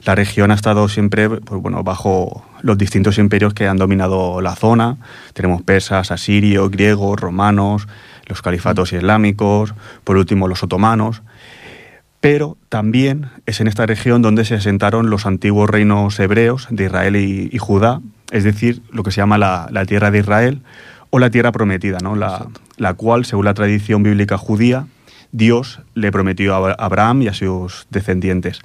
la 0.07 0.15
región 0.15 0.53
ha 0.53 0.55
estado 0.55 0.89
siempre 0.89 1.29
pues, 1.29 1.61
bueno, 1.61 1.83
bajo 1.83 2.47
los 2.63 2.79
distintos 2.79 3.19
imperios 3.19 3.53
que 3.55 3.67
han 3.67 3.77
dominado 3.77 4.41
la 4.41 4.55
zona. 4.55 4.99
Tenemos 5.35 5.63
persas, 5.63 6.13
asirios, 6.13 6.71
griegos, 6.71 7.21
romanos, 7.21 7.89
los 8.27 8.41
califatos 8.41 8.93
islámicos, 8.93 9.75
por 10.05 10.17
último 10.17 10.47
los 10.49 10.63
otomanos. 10.63 11.23
Pero 12.21 12.57
también 12.69 13.27
es 13.47 13.61
en 13.61 13.67
esta 13.69 13.85
región 13.85 14.23
donde 14.23 14.45
se 14.45 14.55
asentaron 14.55 15.11
los 15.11 15.27
antiguos 15.27 15.69
reinos 15.69 16.19
hebreos 16.21 16.69
de 16.71 16.85
Israel 16.85 17.17
y, 17.17 17.51
y 17.53 17.59
Judá, 17.59 18.01
es 18.31 18.45
decir, 18.45 18.83
lo 18.91 19.03
que 19.03 19.11
se 19.11 19.19
llama 19.19 19.39
la, 19.39 19.69
la 19.71 19.85
tierra 19.87 20.11
de 20.11 20.21
Israel 20.21 20.63
o 21.11 21.19
la 21.19 21.31
tierra 21.31 21.53
prometida, 21.53 21.99
¿no? 22.01 22.17
la, 22.17 22.47
la 22.79 22.95
cual, 22.95 23.25
según 23.25 23.45
la 23.45 23.55
tradición 23.55 24.03
bíblica 24.03 24.39
judía, 24.39 24.87
Dios 25.33 25.81
le 25.95 26.11
prometió 26.13 26.55
a 26.55 26.59
Abra- 26.59 26.77
Abraham 26.79 27.23
y 27.23 27.29
a 27.29 27.35
sus 27.35 27.87
descendientes. 27.91 28.61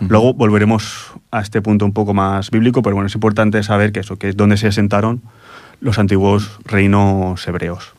Luego 0.00 0.34
volveremos 0.34 1.12
a 1.30 1.40
este 1.40 1.62
punto 1.62 1.84
un 1.84 1.92
poco 1.92 2.14
más 2.14 2.50
bíblico, 2.50 2.82
pero 2.82 2.94
bueno, 2.96 3.06
es 3.06 3.14
importante 3.14 3.62
saber 3.62 3.92
que 3.92 4.00
eso, 4.00 4.16
que 4.16 4.28
es 4.30 4.36
donde 4.36 4.56
se 4.56 4.66
asentaron 4.68 5.22
los 5.80 5.98
antiguos 5.98 6.58
reinos 6.64 7.46
hebreos. 7.48 7.92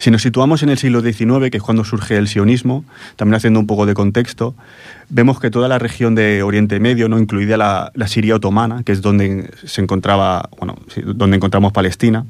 Si 0.00 0.12
nos 0.12 0.22
situamos 0.22 0.62
en 0.62 0.68
el 0.68 0.78
siglo 0.78 1.00
XIX, 1.00 1.50
que 1.50 1.56
es 1.56 1.62
cuando 1.62 1.84
surge 1.84 2.16
el 2.16 2.28
sionismo, 2.28 2.84
también 3.16 3.34
haciendo 3.34 3.58
un 3.58 3.66
poco 3.66 3.84
de 3.84 3.94
contexto, 3.94 4.54
vemos 5.08 5.40
que 5.40 5.50
toda 5.50 5.66
la 5.66 5.80
región 5.80 6.14
de 6.14 6.44
Oriente 6.44 6.78
Medio, 6.78 7.08
no 7.08 7.18
incluida 7.18 7.56
la, 7.56 7.90
la 7.94 8.06
Siria 8.06 8.36
otomana, 8.36 8.84
que 8.84 8.92
es 8.92 9.02
donde 9.02 9.50
se 9.64 9.80
encontraba, 9.80 10.48
bueno, 10.60 10.76
donde 11.04 11.36
encontramos 11.36 11.72
Palestina, 11.72 12.24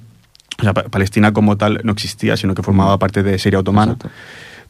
o 0.59 0.63
sea, 0.63 0.73
Pa- 0.73 0.85
Palestina 0.85 1.33
como 1.33 1.59
tal 1.59 1.81
no 1.85 1.93
existía, 1.93 2.39
sino 2.39 2.55
que 2.55 2.63
formaba 2.63 2.99
parte 2.99 3.23
de 3.23 3.39
Siria 3.39 3.59
otomana. 3.59 3.93
Exacto. 3.93 4.11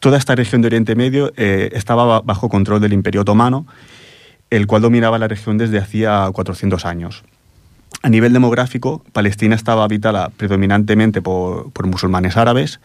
Toda 0.00 0.16
esta 0.18 0.34
región 0.34 0.62
de 0.62 0.66
Oriente 0.66 0.94
Medio 0.94 1.32
eh, 1.36 1.70
estaba 1.72 2.04
ba- 2.04 2.20
bajo 2.20 2.48
control 2.48 2.80
del 2.80 2.92
Imperio 2.92 3.22
Otomano, 3.22 3.66
el 4.50 4.66
cual 4.66 4.82
dominaba 4.82 5.18
la 5.18 5.28
región 5.28 5.58
desde 5.58 5.78
hacía 5.78 6.28
400 6.32 6.84
años. 6.84 7.24
A 8.02 8.08
nivel 8.08 8.32
demográfico, 8.32 9.04
Palestina 9.12 9.56
estaba 9.56 9.82
habitada 9.84 10.28
predominantemente 10.36 11.20
por, 11.20 11.72
por 11.72 11.86
musulmanes 11.86 12.36
árabes 12.36 12.80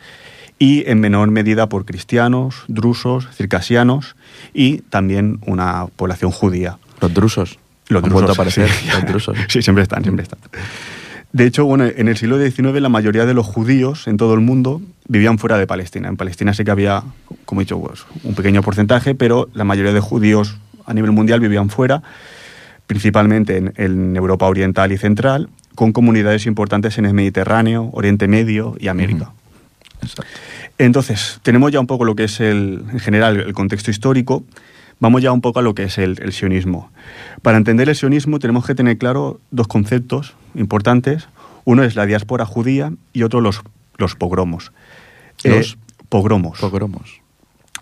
y 0.58 0.90
en 0.90 1.00
menor 1.00 1.30
medida 1.30 1.70
por 1.70 1.86
cristianos, 1.86 2.64
drusos, 2.68 3.28
circasianos 3.36 4.16
y 4.54 4.80
también 4.90 5.40
una 5.46 5.86
población 5.96 6.32
judía. 6.32 6.78
Los 7.00 7.14
drusos. 7.14 7.60
Los 7.90 8.02
drusos, 8.02 8.14
vuelto 8.14 8.32
a 8.32 8.34
aparecer, 8.34 8.70
sí. 8.70 8.88
los 8.94 9.06
drusos. 9.06 9.38
Sí, 9.50 9.62
siempre 9.62 9.84
están, 9.84 10.04
siempre 10.04 10.24
están. 10.24 10.40
De 11.34 11.46
hecho, 11.46 11.66
bueno, 11.66 11.86
en 11.86 12.08
el 12.08 12.16
siglo 12.16 12.40
XIX 12.40 12.80
la 12.80 12.90
mayoría 12.90 13.26
de 13.26 13.34
los 13.34 13.46
judíos 13.46 14.08
en 14.08 14.18
todo 14.18 14.36
el 14.36 14.40
mundo 14.40 14.82
vivían 15.08 15.40
fuera 15.40 15.58
de 15.58 15.68
Palestina. 15.68 16.08
En 16.08 16.16
Palestina 16.16 16.54
sí 16.54 16.64
que 16.64 16.72
había, 16.72 17.04
como 17.46 17.62
he 17.62 17.64
dicho, 17.64 17.80
pues, 17.82 18.06
un 18.24 18.36
pequeño 18.36 18.62
porcentaje, 18.62 19.16
pero 19.16 19.50
la 19.54 19.64
mayoría 19.64 19.94
de 19.94 20.00
judíos 20.00 20.58
a 20.86 20.94
nivel 20.94 21.12
mundial 21.12 21.40
vivían 21.40 21.70
fuera, 21.70 22.04
principalmente 22.86 23.58
en, 23.58 23.74
en 23.78 24.16
Europa 24.16 24.46
Oriental 24.46 24.92
y 24.92 24.98
Central, 24.98 25.50
con 25.74 25.92
comunidades 25.92 26.46
importantes 26.46 27.00
en 27.00 27.06
el 27.06 27.16
Mediterráneo, 27.16 27.90
Oriente 27.94 28.28
Medio 28.28 28.76
y 28.80 28.88
América. 28.88 29.32
Exacto. 30.04 30.32
Entonces, 30.78 31.40
tenemos 31.44 31.72
ya 31.72 31.80
un 31.80 31.88
poco 31.88 32.06
lo 32.06 32.16
que 32.16 32.26
es 32.26 32.40
el, 32.40 32.84
en 32.92 33.00
general 33.00 33.40
el 33.40 33.54
contexto 33.54 33.92
histórico, 33.92 34.44
vamos 35.00 35.22
ya 35.22 35.32
un 35.32 35.42
poco 35.42 35.60
a 35.60 35.62
lo 35.62 35.76
que 35.76 35.84
es 35.84 35.98
el, 35.98 36.20
el 36.22 36.32
sionismo. 36.34 36.92
Para 37.42 37.58
entender 37.58 37.90
el 37.90 37.96
sionismo 37.96 38.40
tenemos 38.40 38.66
que 38.66 38.76
tener 38.76 38.98
claro 38.98 39.40
dos 39.52 39.68
conceptos 39.68 40.34
importantes. 40.56 41.28
Uno 41.66 41.84
es 41.84 41.96
la 41.96 42.06
diáspora 42.06 42.46
judía 42.46 42.92
y 43.14 43.24
otro 43.24 43.42
los, 43.42 43.62
los 43.98 44.16
pogromos. 44.16 44.72
Los 45.44 45.78
pogromos. 46.10 46.60
Pogromos. 46.60 47.22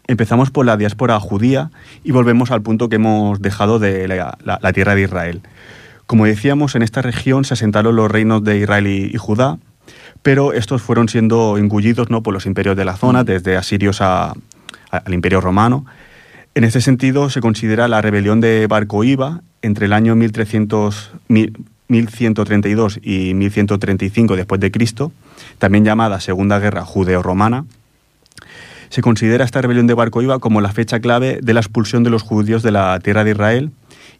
Empezamos 0.08 0.52
por 0.52 0.66
la 0.66 0.78
diáspora 0.78 1.20
judía 1.20 1.72
y 2.04 2.12
volvemos 2.12 2.52
al 2.52 2.62
punto 2.62 2.90
que 2.90 2.96
hemos 2.98 3.42
dejado 3.42 3.80
de 3.80 4.08
la, 4.08 4.38
la- 4.44 4.60
la 4.62 4.74
tierra 4.74 4.96
de 4.96 5.04
Israel. 5.04 5.42
Como 6.08 6.26
decíamos, 6.26 6.76
en 6.76 6.82
esta 6.82 7.02
región 7.02 7.46
se 7.46 7.54
asentaron 7.54 7.96
los 7.96 8.12
reinos 8.12 8.44
de 8.44 8.58
Israel 8.58 8.88
y, 8.88 9.12
y 9.14 9.18
Judá, 9.18 9.58
pero 10.22 10.54
estos 10.54 10.82
fueron 10.82 11.08
siendo 11.08 11.58
engullidos 11.58 12.10
¿no? 12.10 12.22
por 12.24 12.34
los 12.34 12.46
imperios 12.46 12.76
de 12.76 12.84
la 12.86 12.98
zona, 12.98 13.24
desde 13.24 13.56
asirios 13.58 14.02
a- 14.02 14.32
a- 14.32 14.98
al 14.98 15.14
imperio 15.14 15.40
romano. 15.40 15.86
En 16.54 16.64
este 16.64 16.82
sentido, 16.82 17.30
se 17.30 17.40
considera 17.42 17.88
la 17.88 18.02
rebelión 18.02 18.42
de 18.42 18.68
Bar 18.68 18.88
Koiba 18.88 19.42
entre 19.62 19.86
el 19.86 19.94
año 19.94 20.16
1300, 20.16 21.12
mil- 21.30 21.58
1132 21.88 23.00
y 23.04 23.34
1135 23.34 24.36
después 24.36 24.60
de 24.62 24.72
Cristo, 24.72 25.12
también 25.60 25.84
llamada 25.86 26.20
Segunda 26.20 26.60
Guerra 26.60 26.84
Judeo-Romana, 26.86 27.66
se 28.90 29.02
considera 29.02 29.46
esta 29.46 29.62
rebelión 29.62 29.88
de 29.88 29.94
Bar 29.94 30.10
Koiba 30.10 30.40
como 30.40 30.60
la 30.62 30.72
fecha 30.72 31.00
clave 31.00 31.40
de 31.42 31.54
la 31.54 31.60
expulsión 31.62 32.04
de 32.04 32.10
los 32.10 32.24
judíos 32.24 32.64
de 32.64 32.72
la 32.72 33.00
tierra 33.00 33.24
de 33.24 33.32
Israel 33.32 33.72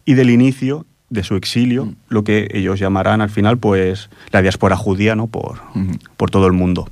y 0.06 0.14
del 0.14 0.30
inicio 0.30 0.86
de 1.10 1.22
su 1.24 1.34
exilio, 1.36 1.92
lo 2.08 2.24
que 2.24 2.48
ellos 2.54 2.78
llamarán 2.80 3.20
al 3.20 3.28
final 3.28 3.58
pues 3.58 4.08
la 4.30 4.40
diáspora 4.40 4.76
judía 4.76 5.14
¿no? 5.14 5.26
por, 5.26 5.60
por 6.16 6.30
todo 6.30 6.46
el 6.46 6.52
mundo. 6.54 6.88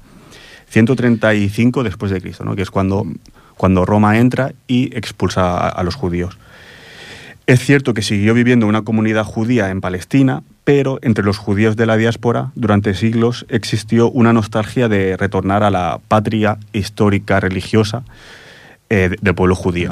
135 0.68 1.82
después 1.82 2.12
de 2.12 2.20
Cristo, 2.20 2.44
¿no? 2.44 2.54
que 2.54 2.62
es 2.62 2.70
cuando, 2.70 3.06
cuando 3.60 3.84
Roma 3.84 4.16
entra 4.16 4.54
y 4.66 4.96
expulsa 4.96 5.68
a, 5.68 5.82
los 5.82 5.94
judíos. 5.94 6.38
Es 7.46 7.60
cierto 7.60 7.92
que 7.92 8.00
siguió 8.00 8.32
viviendo 8.32 8.66
una 8.66 8.80
comunidad 8.80 9.24
judía 9.24 9.68
en 9.68 9.82
Palestina, 9.82 10.42
pero 10.64 10.98
entre 11.02 11.26
los 11.26 11.36
judíos 11.36 11.76
de 11.76 11.84
la 11.84 11.98
diáspora 11.98 12.52
durante 12.54 12.94
siglos 12.94 13.44
existió 13.50 14.10
una 14.10 14.32
nostalgia 14.32 14.88
de 14.88 15.14
retornar 15.18 15.62
a 15.62 15.70
la 15.70 16.00
patria 16.08 16.56
histórica 16.72 17.38
religiosa 17.38 18.02
eh, 18.88 19.10
de- 19.10 19.18
del 19.20 19.34
pueblo 19.34 19.54
judío. 19.54 19.90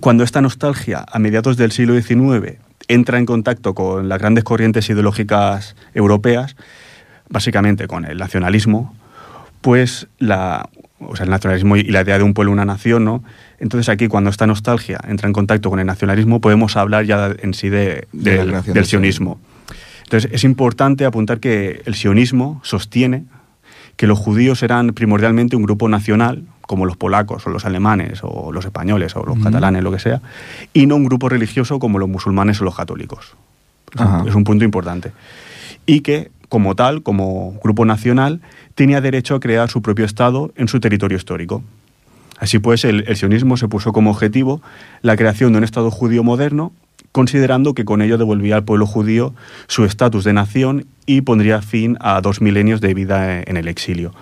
Cuando 0.00 0.24
esta 0.24 0.40
nostalgia, 0.40 1.04
a 1.06 1.18
mediados 1.18 1.58
del 1.58 1.72
siglo 1.72 2.00
XIX, 2.00 2.56
entra 2.88 3.18
en 3.18 3.26
contacto 3.26 3.74
con 3.74 4.08
las 4.08 4.18
grandes 4.18 4.44
corrientes 4.44 4.88
ideológicas 4.88 5.76
europeas, 5.92 6.56
básicamente 7.28 7.86
con 7.86 8.06
el 8.06 8.16
nacionalismo, 8.16 8.94
pues 9.60 10.08
la, 10.18 10.70
o 11.08 11.16
sea, 11.16 11.24
el 11.24 11.30
nacionalismo 11.30 11.76
y 11.76 11.84
la 11.84 12.02
idea 12.02 12.18
de 12.18 12.24
un 12.24 12.34
pueblo, 12.34 12.52
una 12.52 12.64
nación, 12.64 13.04
¿no? 13.04 13.22
Entonces 13.58 13.88
aquí 13.88 14.08
cuando 14.08 14.30
esta 14.30 14.46
nostalgia 14.46 14.98
entra 15.08 15.26
en 15.26 15.32
contacto 15.32 15.70
con 15.70 15.78
el 15.80 15.86
nacionalismo 15.86 16.40
podemos 16.40 16.76
hablar 16.76 17.04
ya 17.04 17.34
en 17.38 17.54
sí 17.54 17.68
de, 17.68 18.06
De 18.12 18.38
del- 18.38 18.84
sionismo. 18.86 19.40
Entonces 20.04 20.30
es 20.32 20.44
importante 20.44 21.04
apuntar 21.04 21.40
que 21.40 21.82
el 21.86 21.94
sionismo 21.94 22.60
sostiene 22.64 23.24
que 23.96 24.06
los 24.06 24.18
judíos 24.18 24.62
eran 24.62 24.88
primordialmente 24.94 25.54
un 25.56 25.62
grupo 25.62 25.88
nacional, 25.88 26.44
como 26.62 26.86
los 26.86 26.96
polacos 26.96 27.46
o 27.46 27.50
los 27.50 27.64
alemanes 27.66 28.20
o 28.22 28.50
los 28.52 28.64
españoles 28.64 29.14
o 29.16 29.24
los 29.24 29.38
catalanes, 29.42 29.82
lo 29.82 29.92
que 29.92 29.98
sea, 29.98 30.20
y 30.72 30.86
no 30.86 30.96
un 30.96 31.04
grupo 31.04 31.28
religioso 31.28 31.78
como 31.78 31.98
los 31.98 32.08
musulmanes 32.08 32.60
o 32.60 32.64
los 32.64 32.74
católicos. 32.74 33.34
Es 33.94 34.00
un- 34.00 34.28
es 34.28 34.34
un 34.34 34.44
punto 34.44 34.64
importante. 34.64 35.12
Y 35.84 36.00
que, 36.00 36.30
como 36.52 36.76
tal, 36.76 37.02
como 37.02 37.58
grupo 37.64 37.86
nacional, 37.86 38.42
tenía 38.74 39.00
derecho 39.00 39.34
a 39.34 39.40
crear 39.40 39.70
su 39.70 39.80
propio 39.80 40.04
Estado 40.04 40.52
en 40.54 40.68
su 40.68 40.80
territorio 40.80 41.16
histórico. 41.16 41.64
Así 42.38 42.58
pues, 42.58 42.84
el, 42.84 43.06
sionismo 43.16 43.56
se 43.56 43.68
puso 43.68 43.94
como 43.94 44.10
objetivo 44.10 44.60
la 45.00 45.16
creación 45.16 45.52
de 45.52 45.58
un 45.58 45.64
Estado 45.64 45.90
judío 45.90 46.22
moderno, 46.22 46.74
considerando 47.10 47.72
que 47.72 47.86
con 47.86 48.02
ello 48.02 48.18
devolvía 48.18 48.56
al 48.56 48.64
pueblo 48.64 48.84
judío 48.84 49.32
su 49.66 49.86
estatus 49.86 50.24
de 50.24 50.34
nación 50.34 50.84
y 51.06 51.22
pondría 51.22 51.62
fin 51.62 51.96
a 52.00 52.20
dos 52.20 52.42
milenios 52.42 52.82
de 52.82 52.92
vida 52.92 53.40
en 53.40 53.56
el 53.56 53.66
exilio. 53.66 54.12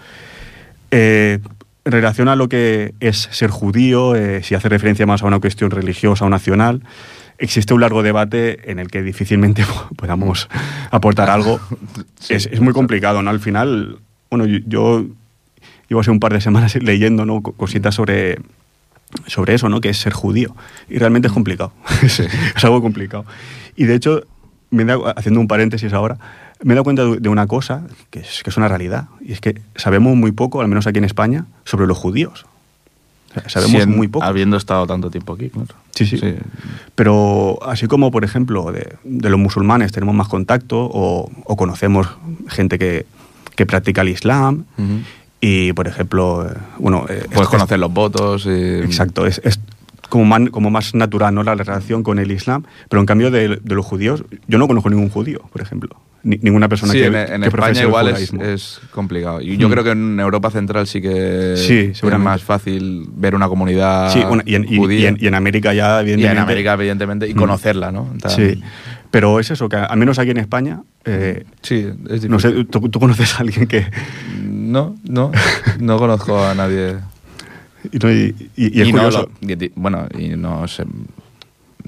Eh, 0.93 1.41
en 1.85 1.91
relación 1.93 2.29
a 2.29 2.37
lo 2.37 2.49
que 2.49 2.95
es 3.01 3.29
ser 3.33 3.51
judío, 3.51 4.15
eh, 4.15 4.45
si 4.45 4.55
hace 4.55 4.69
referencia 4.69 5.05
más 5.05 5.25
a 5.25 5.27
una 5.27 5.41
cuestión 5.41 5.73
religiosa 5.73 6.27
o 6.27 6.29
nacional, 6.29 6.83
existe 7.41 7.75
un 7.75 7.81
largo 7.81 8.03
debate 8.03 8.71
en 8.71 8.79
el 8.79 8.89
que 8.89 9.03
difícilmente 9.03 9.65
podamos 9.97 10.49
aportar 10.91 11.31
algo. 11.31 11.61
Sí, 12.21 12.35
es, 12.35 12.47
es 12.53 12.61
muy 12.61 12.73
complicado, 12.75 13.23
¿no? 13.23 13.31
Al 13.31 13.41
final, 13.41 13.99
bueno, 14.31 14.45
yo, 14.47 14.59
yo 14.67 15.07
llevo 15.89 16.01
hace 16.03 16.11
un 16.11 16.21
par 16.21 16.33
de 16.35 16.41
semanas 16.43 16.75
leyendo 16.83 17.25
¿no? 17.25 17.41
Co- 17.43 17.53
cositas 17.53 17.95
sobre, 17.95 18.39
sobre 19.27 19.55
eso, 19.55 19.69
¿no? 19.71 19.81
Que 19.81 19.89
es 19.89 19.97
ser 19.99 20.13
judío. 20.13 20.55
Y 20.89 20.99
realmente 20.99 21.29
es 21.29 21.33
complicado. 21.35 21.73
Sí. 22.07 22.25
es 22.55 22.65
algo 22.65 22.83
complicado. 22.83 23.25
Y 23.75 23.85
de 23.85 23.95
hecho, 23.95 24.23
me 24.71 24.85
dado- 24.85 25.13
haciendo 25.19 25.41
un 25.41 25.49
paréntesis 25.49 25.93
ahora, 25.95 26.19
me 26.63 26.75
he 26.75 26.77
dado 26.77 26.85
cuenta 26.85 27.05
de 27.07 27.21
de 27.21 27.29
una 27.31 27.47
cosa 27.47 27.87
que 28.11 28.21
es, 28.21 28.43
que 28.45 28.51
es 28.51 28.57
una 28.59 28.69
realidad. 28.69 29.07
Y 29.23 29.33
es 29.33 29.41
que 29.41 29.63
sabemos 29.77 30.15
muy 30.15 30.33
poco, 30.33 30.61
al 30.61 30.69
menos 30.69 30.87
aquí 30.87 30.99
en 30.99 31.05
España, 31.05 31.47
sobre 31.65 31.87
los 31.87 31.97
judíos. 31.97 32.45
Sabemos 33.47 33.73
Sien- 33.83 33.95
muy 33.97 34.09
poco. 34.09 34.25
Habiendo 34.25 34.57
estado 34.57 34.87
tanto 34.87 35.11
tiempo 35.11 35.35
aquí, 35.35 35.51
claro. 35.51 35.69
Sí, 35.95 36.07
sí, 36.07 36.19
Pero 36.95 37.59
así 37.63 37.87
como, 37.87 38.11
por 38.11 38.25
ejemplo, 38.25 38.73
de, 38.73 38.97
de 39.05 39.31
los 39.31 39.39
musulmanes 39.39 39.93
tenemos 39.93 40.15
más 40.15 40.29
contacto 40.29 40.79
o, 40.93 41.31
o 41.45 41.57
conocemos 41.57 42.09
gente 42.49 42.79
que, 42.79 43.07
que 43.55 43.67
practica 43.67 44.01
el 44.03 44.09
Islam 44.09 44.65
y, 45.41 45.73
por 45.73 45.87
ejemplo, 45.89 46.47
eh, 46.49 46.55
bueno... 46.79 47.07
eh, 47.09 47.25
Puedes 47.29 47.43
es- 47.43 47.49
conocer 47.49 47.79
los 47.79 47.93
votos. 47.93 48.47
y- 48.47 48.81
Exacto, 48.83 49.27
es, 49.27 49.41
es 49.45 49.61
como, 50.09 50.25
más, 50.25 50.51
como 50.51 50.71
más 50.71 50.95
natural 50.95 51.35
¿no? 51.35 51.43
la 51.43 51.55
relación 51.55 52.03
con 52.03 52.19
el 52.19 52.31
Islam, 52.33 52.65
pero 52.89 53.01
en 53.01 53.07
cambio 53.07 53.31
de, 53.31 53.61
de 53.63 53.75
los 53.75 53.85
judíos, 53.87 54.25
yo 54.49 54.59
no 54.59 54.67
conozco 54.67 54.91
ningún 54.91 55.09
judío, 55.11 55.41
por 55.53 55.61
ejemplo, 55.63 55.91
Ni- 56.23 56.39
ninguna 56.43 56.69
persona 56.69 56.93
Sí, 56.93 56.99
que, 56.99 57.07
en, 57.07 57.15
en 57.17 57.41
que 57.41 57.49
España 57.49 57.83
igual 57.83 58.09
es, 58.09 58.81
complicado. 58.91 59.41
Y 59.41 59.57
yo 59.57 59.69
Mm. 59.69 59.73
creo 59.73 59.85
que 59.85 59.91
en 59.93 60.21
Europa 60.21 60.51
Central 60.51 60.87
sí 60.87 61.01
que 61.01 61.55
Sí, 61.57 61.93
es 61.95 62.19
más 62.19 62.43
fácil 62.43 63.09
ver 63.15 63.35
una 63.35 63.49
comunidad 63.49 64.13
Sí, 64.13 64.21
y, 64.45 64.55
en, 64.55 64.67
y- 64.69 64.77
judía. 64.77 64.99
y 65.01 65.07
en, 65.07 65.17
y 65.19 65.27
en 65.29 65.35
América 65.35 65.73
ya, 65.73 65.99
Y 65.99 66.01
en 66.01 66.09
evidentemente. 66.11 66.41
América, 66.43 66.73
evidentemente, 66.75 67.29
y 67.29 67.33
Mm. 67.35 67.37
conocerla, 67.39 67.91
¿no? 67.91 68.13
Sí, 68.29 68.63
pero 69.11 69.41
es 69.41 69.51
eso, 69.51 69.69
que 69.71 69.77
al 69.77 69.97
menos 69.99 70.19
aquí 70.19 70.31
en 70.31 70.37
España, 70.39 70.83
eh, 71.07 71.45
Sí, 71.63 71.89
es 72.11 72.29
no 72.29 72.39
sé. 72.39 72.65
¿tú, 72.67 72.89
tú 72.91 73.01
conoces 73.01 73.35
a 73.37 73.39
alguien 73.39 73.67
que... 73.67 73.87
No, 74.45 74.97
no, 75.09 75.33
no 75.81 75.97
conozco 75.99 76.45
a 76.45 76.55
nadie. 76.55 76.97
Y, 77.91 77.97
no- 77.99 78.13
y- 78.13 78.35
y- 78.57 78.79
y 78.79 78.83
es 78.83 78.89
Y 78.89 78.93
no 78.93 79.11
lo- 79.11 79.31
bueno, 79.77 80.07
y 80.19 80.29
no 80.37 80.69
sé, 80.69 80.85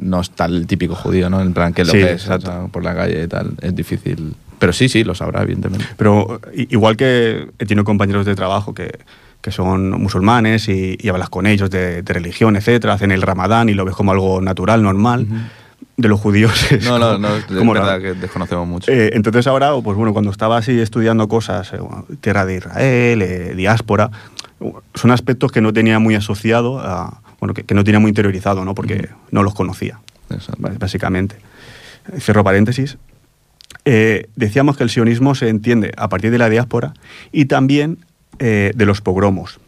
no 0.03 0.20
está 0.20 0.44
el 0.46 0.66
típico 0.66 0.94
judío, 0.94 1.30
¿no? 1.30 1.40
En 1.40 1.53
plan, 1.55 1.72
que 1.72 1.84
lo 1.84 1.92
Sí, 1.92 2.03
o 2.03 2.18
sea, 2.18 2.38
por 2.70 2.82
la 2.84 2.94
calle 2.94 3.24
y 3.24 3.28
tal. 3.28 3.53
Es 3.61 3.74
difícil. 3.74 4.34
Pero 4.59 4.72
sí, 4.72 4.88
sí, 4.88 5.05
lo 5.05 5.14
sabrá, 5.14 5.42
evidentemente. 5.42 5.86
Pero 5.96 6.40
igual 6.55 6.96
que 6.96 7.48
he 7.59 7.66
tenido 7.66 7.84
compañeros 7.84 8.26
de 8.26 8.34
trabajo 8.34 8.74
que, 8.74 8.98
que 9.40 9.50
son 9.50 9.90
musulmanes 10.00 10.68
y, 10.68 10.96
y 11.00 11.09
hablas 11.09 11.28
con 11.30 11.46
ellos 11.46 11.70
de, 11.70 12.03
de 12.03 12.12
religión, 12.12 12.57
etcétera, 12.57 12.94
hacen 12.94 13.11
el 13.11 13.22
ramadán 13.22 13.68
y 13.68 13.74
lo 13.74 13.84
ves 13.84 13.94
como 13.96 14.12
algo 14.12 14.40
natural, 14.40 14.82
normal. 14.82 15.26
Ujú. 15.28 15.40
De 15.96 16.09
los 16.09 16.20
judíos 16.20 16.53
es 16.72 16.84
No, 16.84 16.98
no, 16.98 17.18
no, 17.18 17.36
es 17.36 17.44
como 17.44 17.72
verdad 17.72 17.98
raro. 17.98 18.03
que 18.03 18.14
desconocemos 18.14 18.66
mucho. 18.68 18.90
Eh, 18.90 19.11
entonces 19.14 19.46
ahora, 19.46 19.72
pues 19.82 19.96
bueno, 19.96 20.12
cuando 20.12 20.30
estaba 20.30 20.57
así 20.59 20.78
estudiando 20.80 21.28
cosas, 21.28 21.72
eh, 21.72 21.78
bueno, 21.78 22.07
tierra 22.20 22.46
de 22.46 22.57
Israel, 22.57 23.22
eh, 23.22 23.55
diáspora, 23.57 24.11
son 24.94 25.11
aspectos 25.11 25.50
que 25.53 25.61
no 25.61 25.72
tenía 25.72 25.98
muy 25.98 26.14
asociado, 26.14 26.78
a, 26.78 27.22
bueno, 27.43 27.55
que, 27.55 27.64
que 27.64 27.74
no 27.74 27.82
tenía 27.82 27.99
muy 27.99 28.11
interiorizado, 28.11 28.64
¿no? 28.64 28.72
Porque 28.72 29.09
no 29.32 29.43
los 29.43 29.53
conocía, 29.53 29.99
básicamente. 30.78 31.34
Cierro 32.20 32.45
paréntesis. 32.45 32.99
Eh, 33.84 34.28
decíamos 34.36 34.76
que 34.76 34.84
el 34.84 34.90
sionismo 34.90 35.34
se 35.34 35.49
entiende 35.49 35.93
a 35.97 36.09
partir 36.09 36.30
de 36.30 36.38
la 36.38 36.49
diáspora 36.49 36.95
y 37.32 37.47
también 37.47 37.99
eh, 38.38 38.70
de 38.76 38.86
los 38.86 39.01
pogromos. 39.01 39.59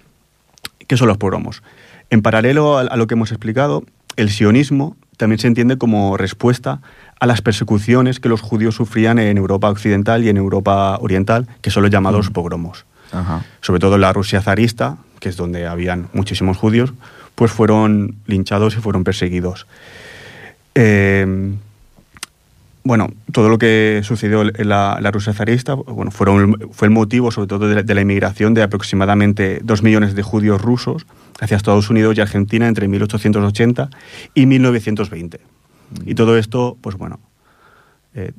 ¿Qué 0.87 0.97
son 0.97 1.09
los 1.09 1.19
pogromos? 1.19 1.65
En 2.11 2.23
paralelo 2.23 2.79
a, 2.79 2.83
a 2.83 2.97
lo 2.97 3.09
que 3.09 3.15
hemos 3.15 3.33
explicado, 3.33 3.83
el 4.15 4.31
sionismo 4.31 4.97
también 5.17 5.41
se 5.41 5.49
entiende 5.49 5.77
como 5.77 6.17
respuesta 6.17 6.81
a 7.19 7.27
las 7.27 7.43
persecuciones 7.43 8.21
que 8.21 8.29
los 8.29 8.41
judíos 8.41 8.77
sufrían 8.77 9.19
en 9.19 9.37
Europa 9.37 9.69
occidental 9.69 10.23
y 10.23 10.29
en 10.29 10.37
Europa 10.37 10.97
oriental, 11.01 11.49
que 11.61 11.71
son 11.71 11.83
los 11.83 11.91
llamados 11.91 12.31
pogromos. 12.31 12.87
Ajá. 13.11 13.45
Sobre 13.63 13.81
todo 13.81 13.97
en 13.97 14.03
la 14.03 14.13
Rusia 14.13 14.41
zarista, 14.43 14.99
que 15.19 15.29
es 15.29 15.37
donde 15.37 15.67
habían 15.67 16.09
muchísimos 16.13 16.57
judíos, 16.57 16.93
pues 17.35 17.51
fueron 17.51 18.17
linchados 18.27 18.77
y 18.77 18.81
fueron 18.81 19.05
perseguidos. 19.05 19.67
Eh, 20.75 21.55
bueno, 22.85 23.09
todo 23.33 23.49
lo 23.49 23.57
que 23.57 24.03
sucedió 24.05 24.43
en 24.43 24.69
la, 24.69 24.99
la 25.01 25.11
Rusia 25.11 25.33
zarista 25.33 25.73
bueno, 25.73 26.11
fueron, 26.11 26.59
fue 26.73 26.87
el 26.87 26.93
motivo, 26.93 27.31
sobre 27.31 27.49
todo, 27.49 27.67
de 27.67 27.77
la, 27.77 27.83
de 27.83 27.95
la 27.95 28.03
inmigración 28.03 28.53
de 28.53 28.63
aproximadamente 28.63 29.61
dos 29.65 29.83
millones 29.83 30.15
de 30.15 30.23
judíos 30.23 30.61
rusos 30.61 31.07
hacia 31.41 31.57
Estados 31.57 31.89
Unidos 31.89 32.17
y 32.19 32.21
Argentina 32.21 32.69
entre 32.69 32.87
1880 32.87 33.89
y 34.35 34.45
1920. 34.45 35.41
Y 36.05 36.15
todo 36.15 36.37
esto, 36.37 36.77
pues 36.83 36.97
bueno, 36.97 37.21
eh, 38.15 38.33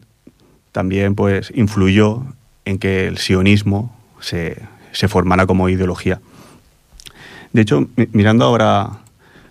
también 0.71 1.15
pues 1.15 1.51
influyó 1.55 2.23
en 2.65 2.77
que 2.77 3.07
el 3.07 3.17
sionismo 3.17 3.97
se, 4.19 4.61
se 4.91 5.07
formara 5.07 5.47
como 5.47 5.69
ideología. 5.69 6.21
De 7.55 7.61
hecho, 7.61 7.87
mi- 7.95 8.07
mirando 8.11 8.43
ahora 8.45 8.89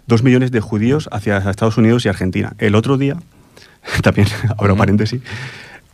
dos 0.07 0.22
millones 0.22 0.50
de 0.52 0.61
judíos 0.61 1.09
hacia 1.11 1.38
Estados 1.38 1.76
Unidos 1.78 2.05
y 2.05 2.09
Argentina. 2.09 2.52
El 2.59 2.74
otro 2.74 2.98
día, 2.98 3.16
también 4.02 4.28
abro 4.59 4.76
paréntesis, 4.76 5.22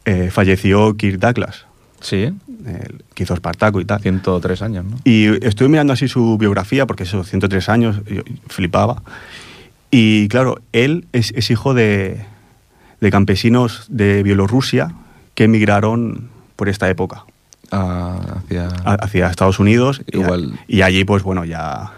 eh, 0.04 0.30
falleció 0.30 0.96
Kirk 0.96 1.18
Douglas, 1.20 1.66
Sí, 2.00 2.22
el 2.66 3.04
que 3.14 3.22
hizo 3.24 3.34
Espartaco 3.34 3.78
y 3.80 3.84
tal. 3.84 4.00
103 4.00 4.62
años, 4.62 4.84
¿no? 4.86 4.96
Y 5.04 5.26
estuve 5.46 5.68
mirando 5.68 5.92
así 5.92 6.08
su 6.08 6.38
biografía, 6.38 6.86
porque 6.86 7.02
esos 7.02 7.28
103 7.28 7.68
años, 7.68 8.00
yo 8.06 8.22
flipaba. 8.48 9.02
Y 9.90 10.26
claro, 10.28 10.61
él 10.72 11.06
es, 11.12 11.30
es 11.36 11.50
hijo 11.50 11.74
de, 11.74 12.24
de 13.02 13.11
campesinos 13.11 13.84
de 13.90 14.22
Bielorrusia 14.22 14.94
que 15.34 15.44
emigraron 15.44 16.30
por 16.56 16.68
esta 16.70 16.88
época 16.88 17.24
Ah, 17.70 18.18
hacia... 18.46 18.68
hacia 18.84 19.28
Estados 19.30 19.58
Unidos. 19.58 20.00
y 20.06 20.16
a- 20.16 20.20
Igual. 20.22 20.58
Y, 20.68 20.80
allí, 20.80 21.04
pues 21.04 21.22
bueno, 21.22 21.44
ya. 21.44 21.92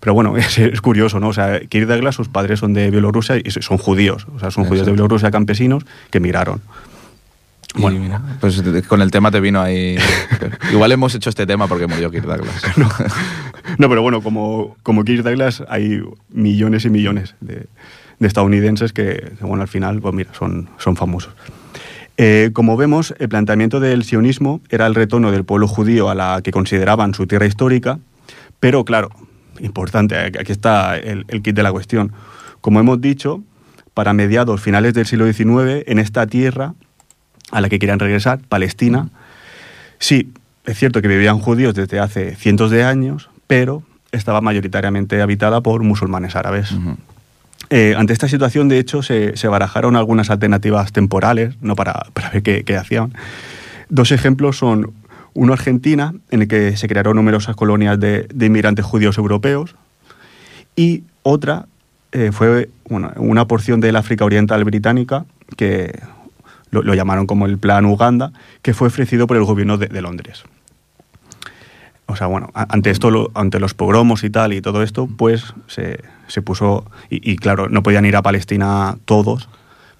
Pero 0.00 0.14
bueno, 0.14 0.36
es, 0.38 0.58
es 0.58 0.80
curioso, 0.80 1.20
¿no? 1.20 1.28
O 1.28 1.32
sea, 1.32 1.60
Kirk 1.60 1.86
Douglas, 1.86 2.14
sus 2.14 2.28
padres 2.28 2.58
son 2.60 2.72
de 2.72 2.90
Bielorrusia 2.90 3.36
y 3.36 3.50
son 3.50 3.78
judíos. 3.78 4.26
O 4.34 4.38
sea, 4.38 4.50
son 4.50 4.64
judíos 4.64 4.86
de. 4.86 4.92
Bielorrusia 4.92 5.30
campesinos 5.30 5.84
que 6.10 6.18
emigraron. 6.18 6.60
Y 7.74 7.80
Bueno. 7.82 8.00
mira, 8.00 8.20
pues 8.40 8.60
con 8.88 9.00
el 9.00 9.12
tema 9.12 9.30
te 9.30 9.38
vino 9.38 9.60
ahí... 9.60 9.96
Igual 10.72 10.90
hemos 10.90 11.14
hecho 11.14 11.30
este 11.30 11.46
tema 11.46 11.68
porque 11.68 11.86
murió 11.86 12.10
Kirk 12.10 12.26
Douglas. 12.26 12.62
No, 13.78 13.88
pero 13.88 14.02
bueno, 14.02 14.20
como, 14.20 14.76
como 14.82 15.04
Kirk 15.04 15.22
Douglas 15.22 15.62
hay 15.68 16.02
millones 16.30 16.84
y 16.84 16.90
millones 16.90 17.36
de, 17.40 17.66
de 18.18 18.26
estadounidenses 18.26 18.92
que, 18.92 19.32
que, 19.38 19.44
bueno, 19.44 19.62
al 19.62 19.68
final, 19.68 20.00
pues 20.00 20.12
mira, 20.12 20.34
son, 20.34 20.68
son 20.78 20.96
famosos. 20.96 21.32
Eh, 22.16 22.50
como 22.52 22.76
vemos, 22.76 23.14
el 23.18 23.28
planteamiento 23.28 23.78
del 23.78 24.02
sionismo 24.04 24.60
era 24.70 24.86
el 24.86 24.94
retorno 24.94 25.30
del 25.30 25.44
pueblo 25.44 25.68
judío 25.68 26.10
a 26.10 26.14
la 26.14 26.40
que 26.42 26.50
consideraban 26.50 27.14
su 27.14 27.26
tierra 27.26 27.46
histórica, 27.46 27.98
pero 28.58 28.84
claro, 28.84 29.10
importante, 29.62 30.16
aquí 30.16 30.52
está 30.52 30.96
el, 30.96 31.24
el 31.28 31.42
kit 31.42 31.54
de 31.54 31.62
la 31.62 31.72
cuestión. 31.72 32.12
Como 32.60 32.80
hemos 32.80 33.00
dicho, 33.00 33.42
para 33.94 34.12
mediados, 34.12 34.60
finales 34.60 34.94
del 34.94 35.06
siglo 35.06 35.30
XIX, 35.32 35.84
en 35.86 35.98
esta 35.98 36.26
tierra 36.26 36.74
a 37.50 37.60
la 37.60 37.68
que 37.68 37.78
querían 37.78 37.98
regresar, 37.98 38.40
Palestina, 38.48 39.08
Sí, 40.00 40.32
es 40.64 40.78
cierto 40.78 41.00
que 41.02 41.08
vivían 41.08 41.38
judíos 41.38 41.74
desde 41.74 42.00
hace 42.00 42.34
cientos 42.34 42.70
de 42.70 42.82
años, 42.82 43.28
pero 43.46 43.84
estaba 44.10 44.40
mayoritariamente 44.40 45.20
habitada 45.22 45.60
por 45.60 45.84
musulmanes 45.84 46.34
árabes. 46.34 46.74
Eh, 47.68 47.94
ante 47.96 48.14
esta 48.14 48.26
situación, 48.26 48.68
de 48.68 48.78
hecho, 48.78 49.02
se, 49.02 49.36
se 49.36 49.46
barajaron 49.46 49.94
algunas 49.94 50.30
alternativas 50.30 50.90
temporales 50.92 51.54
¿no? 51.60 51.76
para, 51.76 52.06
para 52.14 52.30
ver 52.30 52.42
qué, 52.42 52.64
qué 52.64 52.76
hacían. 52.76 53.12
Dos 53.90 54.10
ejemplos 54.10 54.56
son 54.56 54.92
Uno 55.34 55.52
Argentina, 55.52 56.14
en 56.30 56.42
el 56.42 56.48
que 56.48 56.76
se 56.76 56.88
crearon 56.88 57.16
numerosas 57.16 57.56
colonias 57.56 57.98
de, 57.98 58.26
inmigrantes 58.40 58.84
judíos 58.84 59.18
europeos, 59.18 59.76
y 60.76 61.04
otra 61.22 61.66
eh, 62.12 62.30
fue 62.32 62.70
bueno, 62.88 63.12
una 63.16 63.46
porción 63.46 63.80
del 63.80 63.96
África 63.96 64.24
Oriental 64.24 64.64
Británica, 64.64 65.24
que 65.56 66.00
lo, 66.70 66.94
llamaron 66.94 67.26
como 67.26 67.46
el 67.46 67.58
Plan 67.58 67.84
Uganda, 67.86 68.32
que 68.62 68.74
fue 68.74 68.88
ofrecido 68.88 69.26
por 69.26 69.36
el 69.36 69.44
gobierno 69.44 69.78
de, 69.78 70.02
Londres. 70.02 70.44
O 72.06 72.16
sea, 72.16 72.26
bueno, 72.26 72.50
ante 72.54 72.90
esto, 72.90 73.30
ante 73.34 73.60
los 73.60 73.74
pogromos 73.74 74.24
y 74.24 74.30
tal 74.30 74.52
y 74.52 74.60
todo 74.60 74.82
esto, 74.82 75.08
pues 75.16 75.54
se, 75.68 76.00
se 76.26 76.42
puso, 76.42 76.84
y 77.08 77.36
claro, 77.36 77.68
no 77.68 77.82
podían 77.82 78.04
ir 78.04 78.16
a 78.16 78.22
Palestina 78.22 78.96
todos, 79.04 79.48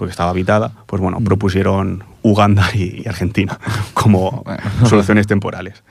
porque 0.00 0.10
estaba 0.12 0.30
habitada, 0.30 0.72
pues 0.86 1.00
bueno, 1.02 1.18
propusieron 1.20 2.02
Uganda 2.22 2.70
y, 2.74 3.02
y 3.04 3.08
Argentina 3.08 3.58
como 3.94 4.42
soluciones 4.86 5.26
temporales. 5.26 5.84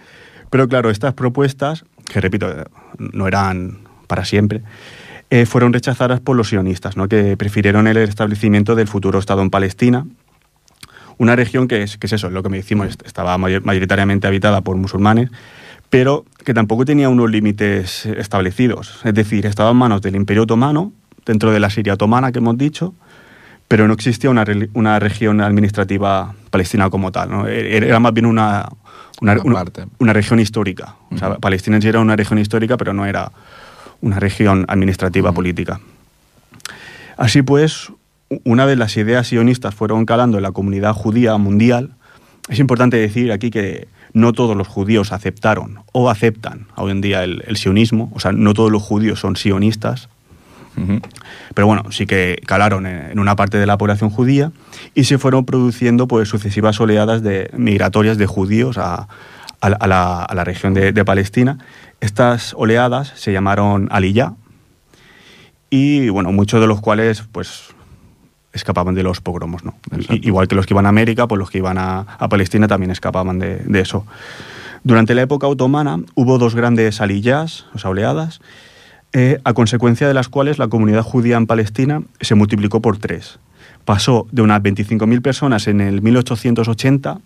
Pero 0.49 0.67
claro, 0.67 0.89
estas 0.89 1.13
propuestas, 1.13 1.85
que 2.11 2.19
repito, 2.19 2.47
no 2.97 3.27
eran 3.27 3.77
para 4.07 4.25
siempre, 4.25 4.63
eh, 5.29 5.45
fueron 5.45 5.73
rechazadas 5.73 6.19
por 6.21 6.35
los 6.35 6.49
sionistas, 6.49 6.97
¿no? 6.97 7.07
que 7.07 7.37
prefirieron 7.37 7.85
el 7.85 7.97
establecimiento 7.97 8.73
del 8.73 8.87
futuro 8.87 9.19
Estado 9.19 9.43
en 9.43 9.51
Palestina, 9.51 10.07
una 11.19 11.35
región 11.35 11.67
que 11.67 11.83
es, 11.83 11.97
que 11.97 12.07
es 12.07 12.13
eso, 12.13 12.29
lo 12.31 12.41
que 12.41 12.49
me 12.49 12.57
decimos, 12.57 12.87
est- 12.87 13.05
estaba 13.05 13.37
mayor- 13.37 13.63
mayoritariamente 13.63 14.25
habitada 14.25 14.61
por 14.61 14.75
musulmanes, 14.77 15.29
pero 15.91 16.25
que 16.45 16.53
tampoco 16.55 16.83
tenía 16.85 17.09
unos 17.09 17.29
límites 17.29 18.05
establecidos. 18.07 19.01
Es 19.03 19.13
decir, 19.13 19.45
estaba 19.45 19.69
en 19.71 19.77
manos 19.77 20.01
del 20.01 20.15
Imperio 20.15 20.43
Otomano, 20.43 20.93
dentro 21.25 21.51
de 21.51 21.59
la 21.59 21.69
Siria 21.69 21.93
otomana 21.93 22.31
que 22.31 22.39
hemos 22.39 22.57
dicho, 22.57 22.95
pero 23.69 23.87
no 23.87 23.93
existía 23.93 24.31
una, 24.31 24.43
una 24.73 24.99
región 24.99 25.41
administrativa 25.41 26.33
palestina 26.49 26.89
como 26.89 27.11
tal. 27.11 27.29
¿no? 27.29 27.47
E- 27.47 27.77
Era 27.77 27.99
más 27.99 28.13
bien 28.13 28.25
una, 28.25 28.67
una, 29.21 30.13
región 30.13 30.39
histórica. 30.39 30.95
O 31.11 31.17
sea. 31.17 31.35
Palestina 31.35 31.77
era 31.77 31.99
una 31.99 32.15
región 32.15 32.39
histórica, 32.39 32.77
pero 32.77 32.93
no 32.93 33.05
era 33.05 33.31
una 34.01 34.19
región 34.19 34.65
administrativa 34.67 35.31
política. 35.33 35.79
Así 37.15 37.43
pues, 37.43 37.91
una 38.43 38.65
vez 38.65 38.75
las 38.77 38.97
ideas 38.97 39.27
sionistas 39.27 39.75
fueron 39.75 40.05
calando 40.05 40.37
en 40.37 40.43
la 40.43 40.51
comunidad 40.51 40.93
judía 40.93 41.37
mundial, 41.37 41.91
es 42.47 42.57
importante 42.57 42.97
decir 42.97 43.31
aquí 43.31 43.51
que 43.51 43.87
no 44.13 44.33
todos 44.33 44.57
los 44.57 44.67
judíos 44.67 45.11
aceptaron 45.11 45.81
o 45.91 46.09
aceptan 46.09 46.65
hoy 46.75 46.89
en 46.89 47.01
día 47.01 47.23
el, 47.23 47.43
el 47.45 47.57
sionismo, 47.57 48.11
o 48.15 48.19
sea, 48.19 48.31
no 48.31 48.55
todos 48.55 48.71
los 48.71 48.81
judíos 48.81 49.19
son 49.19 49.35
sionistas, 49.35 50.09
Pero 51.53 51.67
bueno, 51.67 51.91
sí 51.91 52.05
que 52.05 52.41
calaron 52.45 52.85
en 52.85 53.19
una 53.19 53.35
parte 53.35 53.57
de 53.57 53.65
la 53.65 53.77
población 53.77 54.09
judía 54.09 54.51
y 54.95 55.03
se 55.03 55.17
fueron 55.17 55.43
produciendo 55.45 56.07
pues 56.07 56.29
sucesivas 56.29 56.79
oleadas 56.79 57.21
de 57.21 57.49
migratorias 57.57 58.17
de 58.17 58.25
judíos 58.27 58.77
a, 58.77 59.07
a 59.61 59.69
la, 59.69 59.75
a 59.77 59.87
la- 59.87 60.23
a 60.23 60.33
la 60.35 60.43
región 60.45 60.73
de, 60.73 60.93
de 60.93 61.03
Palestina. 61.05 61.57
Estas 61.99 62.53
oleadas 62.57 63.11
se 63.15 63.33
llamaron 63.33 63.89
Aliyah 63.91 64.33
y 65.69 66.09
bueno, 66.09 66.31
muchos 66.31 66.61
de 66.61 66.67
los 66.67 66.81
cuales 66.81 67.23
pues 67.31 67.65
escapaban 68.53 68.95
de 68.95 69.03
los 69.03 69.21
pogromos, 69.21 69.63
¿no? 69.63 69.75
I- 70.15 70.27
igual 70.27 70.47
que 70.47 70.55
los 70.55 70.65
que 70.65 70.73
iban 70.73 70.85
a 70.85 70.89
América, 70.89 71.27
pues 71.27 71.37
los 71.39 71.51
que 71.51 71.59
iban 71.59 71.77
a, 71.77 71.99
a 72.17 72.29
Palestina 72.29 72.67
también 72.67 72.91
escapaban 72.91 73.37
de, 73.37 73.57
de 73.57 73.79
eso. 73.81 74.05
Durante 74.83 75.13
la 75.13 75.21
época 75.21 75.45
otomana 75.47 75.99
hubo 76.15 76.37
dos 76.37 76.55
grandes 76.55 77.01
aliyahs, 77.01 77.65
o 77.73 77.79
sea, 77.79 77.89
oleadas, 77.91 78.39
eh, 79.13 79.39
a 79.43 79.53
consecuencia 79.53 80.07
de 80.07 80.13
las 80.13 80.29
cuales 80.29 80.59
la 80.59 80.67
comunidad 80.67 81.03
judía 81.03 81.37
en 81.37 81.47
Palestina 81.47 82.03
se 82.21 82.35
multiplicó 82.35 82.81
por 82.81 82.97
tres. 82.97 83.39
Pasó 83.85 84.27
de 84.31 84.41
unas 84.41 84.61
25.000 84.61 85.21
personas 85.21 85.67
en 85.67 85.81
el 85.81 86.01
1880 86.01 87.19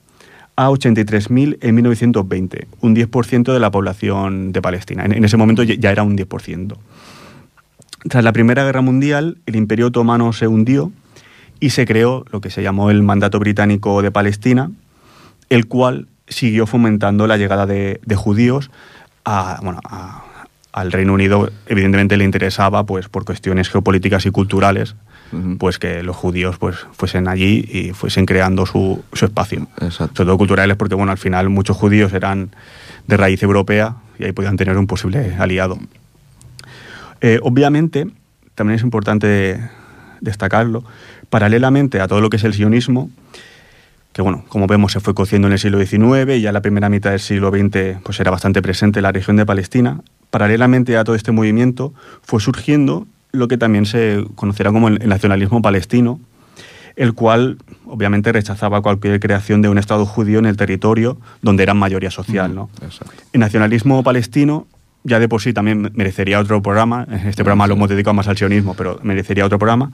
a 0.55 0.69
83.000 0.69 1.57
en 1.61 1.75
1920, 1.75 2.67
un 2.81 2.95
10% 2.95 3.53
de 3.53 3.59
la 3.59 3.71
población 3.71 4.51
de 4.51 4.61
Palestina. 4.61 5.03
En, 5.05 5.23
ese 5.25 5.35
momento 5.35 5.63
ya 5.63 5.91
era 5.91 6.03
un 6.03 6.15
10%. 6.15 6.77
Tras 8.07 8.23
la 8.23 8.33
Primera 8.33 8.63
Guerra 8.63 8.81
Mundial, 8.81 9.39
el 9.45 9.55
Imperio 9.55 9.87
Otomano 9.87 10.31
se 10.33 10.47
hundió 10.47 10.91
y 11.59 11.71
se 11.71 11.85
creó 11.85 12.25
lo 12.31 12.39
que 12.41 12.49
se 12.49 12.61
llamó 12.61 12.91
el 12.91 13.01
Mandato 13.03 13.39
Británico 13.39 14.01
de 14.01 14.11
Palestina, 14.11 14.71
el 15.49 15.67
cual 15.67 16.07
siguió 16.27 16.67
fomentando 16.67 17.27
la 17.27 17.37
llegada 17.37 17.65
de, 17.65 17.99
judíos 18.15 18.71
a- 19.25 20.22
al 20.73 20.91
Reino 20.91 21.13
Unido. 21.13 21.49
Evidentemente 21.67 22.17
le 22.17 22.25
interesaba, 22.25 22.85
pues, 22.85 23.07
por 23.07 23.23
cuestiones 23.23 23.69
geopolíticas 23.69 24.25
y 24.25 24.31
culturales, 24.31 24.95
pues 25.57 25.79
que 25.79 26.03
los 26.03 26.15
judíos 26.15 26.59
pues, 26.59 26.75
fuesen 26.91 27.27
allí 27.27 27.67
y 27.67 27.91
fuesen 27.91 28.27
creando 28.27 28.67
su, 28.67 29.03
su 29.13 29.25
espacio. 29.25 29.67
Exacto. 29.81 30.17
Sobre 30.17 30.27
todo 30.27 30.37
culturales, 30.37 30.77
porque 30.77 30.93
bueno, 30.93 31.11
al 31.11 31.17
final 31.17 31.49
muchos 31.49 31.75
judíos 31.75 32.13
eran 32.13 32.51
de 33.07 33.17
raíz 33.17 33.41
europea 33.41 33.95
y 34.19 34.25
ahí 34.25 34.31
podían 34.31 34.57
tener 34.57 34.77
un 34.77 34.85
posible 34.85 35.35
aliado. 35.39 35.79
Eh, 37.21 37.39
obviamente, 37.41 38.07
también 38.53 38.75
es 38.75 38.83
importante 38.83 39.59
destacarlo, 40.21 40.83
paralelamente 41.29 41.99
a 41.99 42.07
todo 42.07 42.21
lo 42.21 42.29
que 42.29 42.37
es 42.37 42.43
el 42.43 42.53
sionismo, 42.53 43.09
que 44.11 44.21
bueno, 44.21 44.45
como 44.47 44.67
vemos 44.67 44.91
se 44.91 44.99
fue 44.99 45.15
cociendo 45.15 45.47
en 45.47 45.53
el 45.53 45.59
siglo 45.59 45.83
XIX 45.83 46.37
y 46.37 46.41
ya 46.41 46.49
en 46.49 46.53
la 46.53 46.61
primera 46.61 46.89
mitad 46.89 47.09
del 47.09 47.19
siglo 47.19 47.49
XX 47.49 48.01
pues 48.03 48.19
era 48.19 48.29
bastante 48.29 48.61
presente 48.61 48.99
en 48.99 49.03
la 49.03 49.11
región 49.11 49.37
de 49.37 49.45
Palestina, 49.45 50.01
paralelamente 50.33 50.97
a 50.97 51.03
todo 51.03 51.15
este 51.15 51.31
movimiento 51.31 51.93
fue 52.23 52.39
surgiendo 52.39 53.05
lo 53.33 53.47
que 53.47 53.59
también 53.59 53.85
se 53.85 54.25
conocerá 54.33 54.71
como 54.71 54.87
el 54.87 55.07
nacionalismo 55.07 55.61
palestino, 55.61 56.19
el 56.95 57.13
cual 57.13 57.59
obviamente 57.85 58.31
rechazaba 58.31 58.81
cualquier 58.81 59.19
creación 59.19 59.61
de 59.61 59.69
un 59.69 59.77
Estado 59.77 60.07
judío 60.07 60.39
en 60.39 60.47
el 60.47 60.57
territorio 60.57 61.19
donde 61.43 61.61
era 61.61 61.75
mayoría 61.75 62.09
social. 62.09 62.55
¿no? 62.55 62.71
Exacto. 62.81 63.13
El 63.31 63.41
nacionalismo 63.41 64.01
palestino 64.01 64.65
ya 65.03 65.19
de 65.19 65.29
por 65.29 65.39
sí 65.39 65.53
también 65.53 65.91
merecería 65.93 66.39
otro 66.39 66.63
programa. 66.63 67.05
Este 67.25 67.43
programa 67.43 67.67
lo 67.67 67.75
hemos 67.75 67.89
dedicado 67.89 68.15
más 68.15 68.27
al 68.27 68.35
sionismo, 68.35 68.73
pero 68.73 68.99
merecería 69.03 69.45
otro 69.45 69.59
programa. 69.59 69.91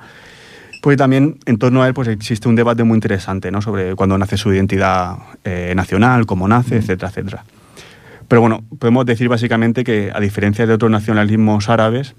Pues 0.81 0.95
también 0.95 1.39
en 1.47 1.57
torno 1.57 1.83
a 1.83 1.87
él 1.89 1.93
pues 1.93 2.07
existe 2.07 2.47
un 2.47 2.55
debate 2.55 2.85
muy 2.85 2.95
interesante 2.95 3.51
¿no? 3.51 3.61
sobre 3.61 3.93
cuándo 3.97 4.17
nace 4.17 4.37
su 4.37 4.53
identidad 4.53 5.17
eh, 5.43 5.73
nacional, 5.75 6.25
cómo 6.25 6.47
nace, 6.47 6.77
etcétera, 6.77 7.09
etcétera. 7.09 7.43
Pero 8.29 8.39
bueno, 8.41 8.63
podemos 8.79 9.05
decir 9.05 9.27
básicamente 9.27 9.83
que 9.83 10.11
a 10.13 10.19
diferencia 10.21 10.65
de 10.65 10.73
otros 10.73 10.89
nacionalismos 10.89 11.67
árabes 11.67 12.15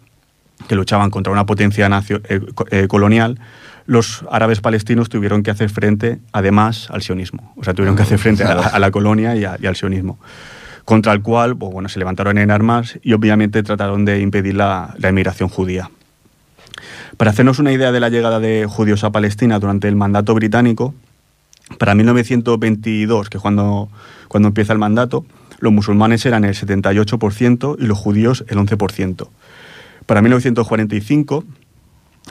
que 0.68 0.74
luchaban 0.74 1.08
contra 1.10 1.32
una 1.32 1.46
potencia 1.46 1.88
nacio- 1.88 2.20
eh, 2.28 2.40
eh, 2.70 2.86
colonial, 2.88 3.38
los 3.86 4.24
árabes 4.30 4.60
palestinos 4.60 5.08
tuvieron 5.08 5.42
que 5.42 5.50
hacer 5.50 5.70
frente 5.70 6.18
además 6.32 6.90
al 6.90 7.00
sionismo. 7.00 7.54
O 7.56 7.64
sea, 7.64 7.72
tuvieron 7.72 7.96
que 7.96 8.02
hacer 8.02 8.18
frente 8.18 8.44
a, 8.44 8.78
la 8.78 8.90
colonia 8.90 9.34
y 9.36 9.44
al 9.44 9.76
sionismo. 9.76 10.18
Contra 10.84 11.12
el 11.12 11.22
cual, 11.22 11.56
pues, 11.56 11.72
bueno, 11.72 11.88
se 11.88 11.98
levantaron 11.98 12.36
en 12.38 12.50
armas 12.50 12.98
y 13.02 13.12
obviamente 13.12 13.62
trataron 13.62 14.04
de 14.04 14.20
impedir 14.20 14.56
la, 14.56 14.94
la 14.98 15.08
emigración 15.08 15.48
judía. 15.48 15.90
Para 17.16 17.30
hacernos 17.30 17.58
una 17.58 17.72
idea 17.72 17.92
de 17.92 18.00
la 18.00 18.08
llegada 18.08 18.40
de 18.40 18.66
judíos 18.68 19.04
a 19.04 19.10
Palestina 19.10 19.58
durante 19.58 19.88
el 19.88 19.96
mandato 19.96 20.34
británico, 20.34 20.94
para 21.78 21.94
1922, 21.94 23.30
que 23.30 23.38
es 23.38 23.42
cuando, 23.42 23.88
cuando 24.28 24.48
empieza 24.48 24.72
el 24.72 24.78
mandato, 24.78 25.24
los 25.60 25.72
musulmanes 25.72 26.26
eran 26.26 26.44
el 26.44 26.54
78% 26.54 27.76
y 27.78 27.86
los 27.86 27.98
judíos 27.98 28.44
el 28.48 28.58
11%. 28.58 29.28
Para 30.06 30.22
1945, 30.22 31.44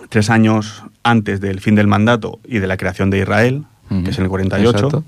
tres 0.10 0.30
años 0.30 0.84
antes 1.04 1.40
del 1.40 1.62
fin 1.62 1.76
del 1.76 1.88
mandato 1.88 2.40
y 2.46 2.60
de 2.60 2.68
la 2.68 2.78
creación 2.78 3.10
de 3.10 3.20
Israel, 3.20 3.64
que 3.88 4.12
es 4.12 4.18
en 4.18 4.26
el 4.26 4.30
48, 4.30 4.70
Exacto. 4.70 5.04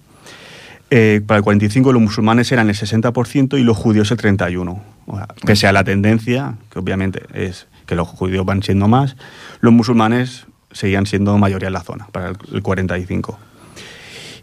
eh, 0.89 1.21
para 1.25 1.39
el 1.39 1.43
45 1.43 1.93
los 1.93 2.01
musulmanes 2.01 2.51
eran 2.51 2.69
el 2.69 2.75
60% 2.75 3.59
y 3.59 3.63
los 3.63 3.77
judíos 3.77 4.11
el 4.11 4.17
31%. 4.17 4.81
O 5.07 5.17
sea, 5.17 5.27
pese 5.45 5.67
a 5.67 5.71
la 5.71 5.83
tendencia, 5.83 6.55
que 6.71 6.79
obviamente 6.79 7.23
es 7.33 7.67
que 7.85 7.95
los 7.95 8.07
judíos 8.07 8.45
van 8.45 8.63
siendo 8.63 8.87
más, 8.87 9.17
los 9.59 9.73
musulmanes 9.73 10.45
seguían 10.71 11.05
siendo 11.05 11.37
mayoría 11.37 11.67
en 11.67 11.73
la 11.73 11.81
zona, 11.81 12.07
para 12.11 12.29
el 12.29 12.37
45%. 12.37 13.35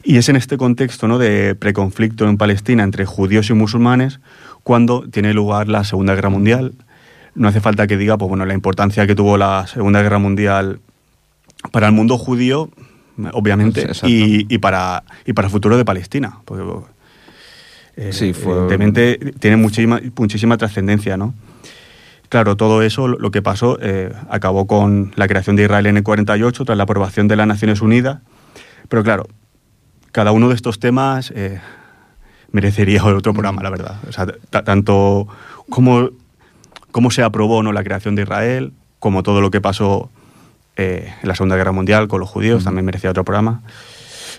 Y 0.02 0.16
es 0.16 0.28
en 0.28 0.36
este 0.36 0.56
contexto 0.56 1.08
¿no? 1.08 1.18
de 1.18 1.54
preconflicto 1.54 2.28
en 2.28 2.36
Palestina 2.38 2.82
entre 2.82 3.04
judíos 3.04 3.50
y 3.50 3.54
musulmanes 3.54 4.20
cuando 4.62 5.02
tiene 5.08 5.34
lugar 5.34 5.68
la 5.68 5.84
Segunda 5.84 6.14
Guerra 6.14 6.30
Mundial. 6.30 6.72
No 7.34 7.48
hace 7.48 7.60
falta 7.60 7.86
que 7.86 7.96
diga 7.96 8.16
pues, 8.18 8.28
bueno, 8.28 8.44
la 8.46 8.54
importancia 8.54 9.06
que 9.06 9.14
tuvo 9.14 9.36
la 9.36 9.66
Segunda 9.66 10.02
Guerra 10.02 10.18
Mundial 10.18 10.80
para 11.72 11.86
el 11.88 11.92
mundo 11.92 12.16
judío, 12.18 12.70
obviamente, 13.32 13.82
exacto. 13.82 14.08
y, 14.08 14.46
y 14.48 14.58
para, 14.58 15.02
y 15.26 15.32
para 15.32 15.46
el 15.48 15.52
futuro 15.52 15.76
de 15.76 15.84
Palestina. 15.84 16.38
Porque, 16.44 16.64
eh, 17.96 18.12
Sí, 18.12 18.32
fue- 18.32 18.52
Evidentemente 18.52 19.18
tiene 19.40 19.56
muchísima, 19.56 20.00
muchísima 20.16 20.56
trascendencia, 20.56 21.16
¿no? 21.16 21.34
Claro, 22.28 22.56
todo 22.56 22.82
eso, 22.82 23.08
lo 23.08 23.18
lo 23.18 23.30
que 23.30 23.40
pasó, 23.42 23.78
eh, 23.80 24.12
acabó 24.30 24.66
con 24.66 25.12
la 25.16 25.26
creación 25.26 25.56
de 25.56 25.62
Israel 25.64 25.86
en 25.86 25.96
el 25.96 26.02
48, 26.02 26.64
tras 26.64 26.76
la 26.76 26.84
aprobación 26.84 27.26
de 27.26 27.36
las 27.36 27.46
Naciones 27.46 27.80
Unidas. 27.80 28.18
Pero 28.88 29.02
claro, 29.02 29.26
cada 30.18 30.32
uno 30.32 30.48
de 30.48 30.56
estos 30.56 30.80
temas 30.80 31.32
eh, 31.36 31.60
merecería 32.50 33.04
otro 33.04 33.32
programa, 33.32 33.62
la 33.62 33.70
verdad. 33.70 34.00
O 34.08 34.10
sea, 34.12 34.26
ta- 34.50 34.64
tanto 34.64 35.28
cómo, 35.70 36.10
cómo 36.90 37.12
se 37.12 37.22
aprobó 37.22 37.62
¿no? 37.62 37.72
la 37.72 37.84
creación 37.84 38.16
de 38.16 38.22
Israel, 38.22 38.72
como 38.98 39.22
todo 39.22 39.40
lo 39.40 39.52
que 39.52 39.60
pasó 39.60 40.10
eh, 40.76 41.14
en 41.22 41.28
la 41.28 41.36
Segunda 41.36 41.54
Guerra 41.54 41.70
Mundial 41.70 42.08
con 42.08 42.18
los 42.18 42.28
judíos, 42.28 42.64
también 42.64 42.84
merecía 42.84 43.10
otro 43.10 43.22
programa. 43.22 43.60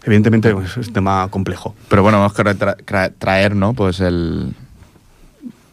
Evidentemente 0.04 0.54
pues, 0.54 0.76
es 0.76 0.88
un 0.88 0.94
tema 0.94 1.26
complejo. 1.30 1.74
Pero 1.88 2.04
bueno, 2.04 2.18
vamos 2.20 2.38
a 2.38 2.44
tra- 2.44 2.76
tra- 2.86 3.14
traer, 3.18 3.56
¿no? 3.56 3.74
Pues 3.74 4.02
el. 4.02 4.54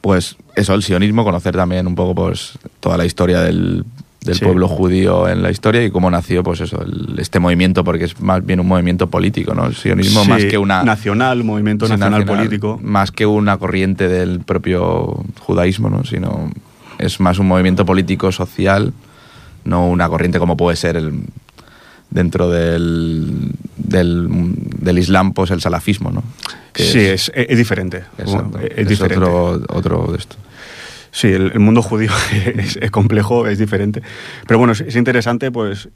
Pues 0.03 0.37
eso, 0.55 0.75
el 0.75 0.85
sionismo, 0.85 1.25
conocer 1.25 1.57
también 1.57 1.89
un 1.89 1.97
poco 1.97 2.15
pues 2.15 2.57
toda 2.79 2.97
la 2.97 3.05
historia 3.05 3.41
del, 3.41 3.85
del 4.27 4.35
Sí. 4.35 4.45
pueblo 4.45 4.69
judío 4.69 5.29
en 5.29 5.43
la 5.43 5.51
historia 5.51 5.83
y 5.85 5.91
cómo 5.91 6.11
nació, 6.11 6.43
pues 6.43 6.61
eso, 6.61 6.83
el- 6.83 7.15
este 7.19 7.39
movimiento, 7.41 7.85
porque 7.85 8.05
es 8.05 8.21
más 8.21 8.45
bien 8.45 8.61
un 8.61 8.67
movimiento 8.69 9.09
político, 9.09 9.55
¿no? 9.55 9.67
El 9.67 9.75
sionismo 9.75 10.23
Sí, 10.25 10.29
más 10.29 10.45
que 10.45 10.59
una. 10.59 10.83
Nacional, 10.83 11.43
movimiento 11.45 11.87
sí, 11.87 11.93
nacional, 11.93 12.25
político. 12.27 12.79
Más 12.83 13.11
que 13.13 13.25
una 13.25 13.57
corriente 13.57 14.09
del 14.09 14.41
propio 14.41 15.25
judaísmo, 15.41 15.89
¿no? 15.89 16.05
Sino 16.05 16.51
es 16.99 17.21
más 17.21 17.39
un 17.39 17.47
movimiento 17.49 17.87
político 17.87 18.31
social, 18.33 18.93
no 19.65 19.89
una 19.89 20.09
corriente 20.09 20.39
como 20.39 20.57
puede 20.57 20.77
ser 20.77 20.97
el 20.97 21.13
dentro 22.11 22.49
del, 22.51 23.53
del, 23.77 24.29
del 24.81 24.99
Islam, 24.99 25.33
pues 25.33 25.51
el 25.51 25.61
salafismo, 25.61 26.11
¿no? 26.11 26.23
Que 26.73 26.83
Sí, 26.85 26.99
es, 27.01 27.31
es- 27.35 27.47
es 27.51 27.59
diferente. 27.59 28.05
Es, 28.19 28.31
Es 28.77 28.89
diferente. 28.89 29.25
otro, 29.25 29.63
otro 29.71 30.13
de 30.13 30.19
esto. 30.19 30.37
Sí, 31.17 31.29
el, 31.29 31.51
el 31.53 31.61
mundo 31.61 31.81
judío 31.81 32.11
es, 32.57 32.77
es 32.77 32.91
complejo, 32.91 33.47
es 33.47 33.59
diferente. 33.59 34.03
Pero 34.47 34.59
bueno, 34.59 34.75
es, 34.75 34.83
es 34.83 34.97
interesante 34.97 35.51
pues 35.51 35.89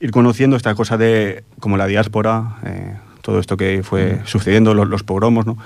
ir 0.00 0.12
conociendo 0.12 0.56
esta 0.56 0.76
cosa 0.76 0.96
de 0.96 1.42
como 1.58 1.76
la 1.76 1.86
diáspora, 1.88 2.58
eh, 2.64 2.94
todo 3.20 3.40
esto 3.40 3.56
que 3.56 3.82
fue 3.82 4.20
sucediendo, 4.26 4.74
los, 4.74 4.88
los 4.88 5.02
pogromos, 5.02 5.44
¿no? 5.44 5.58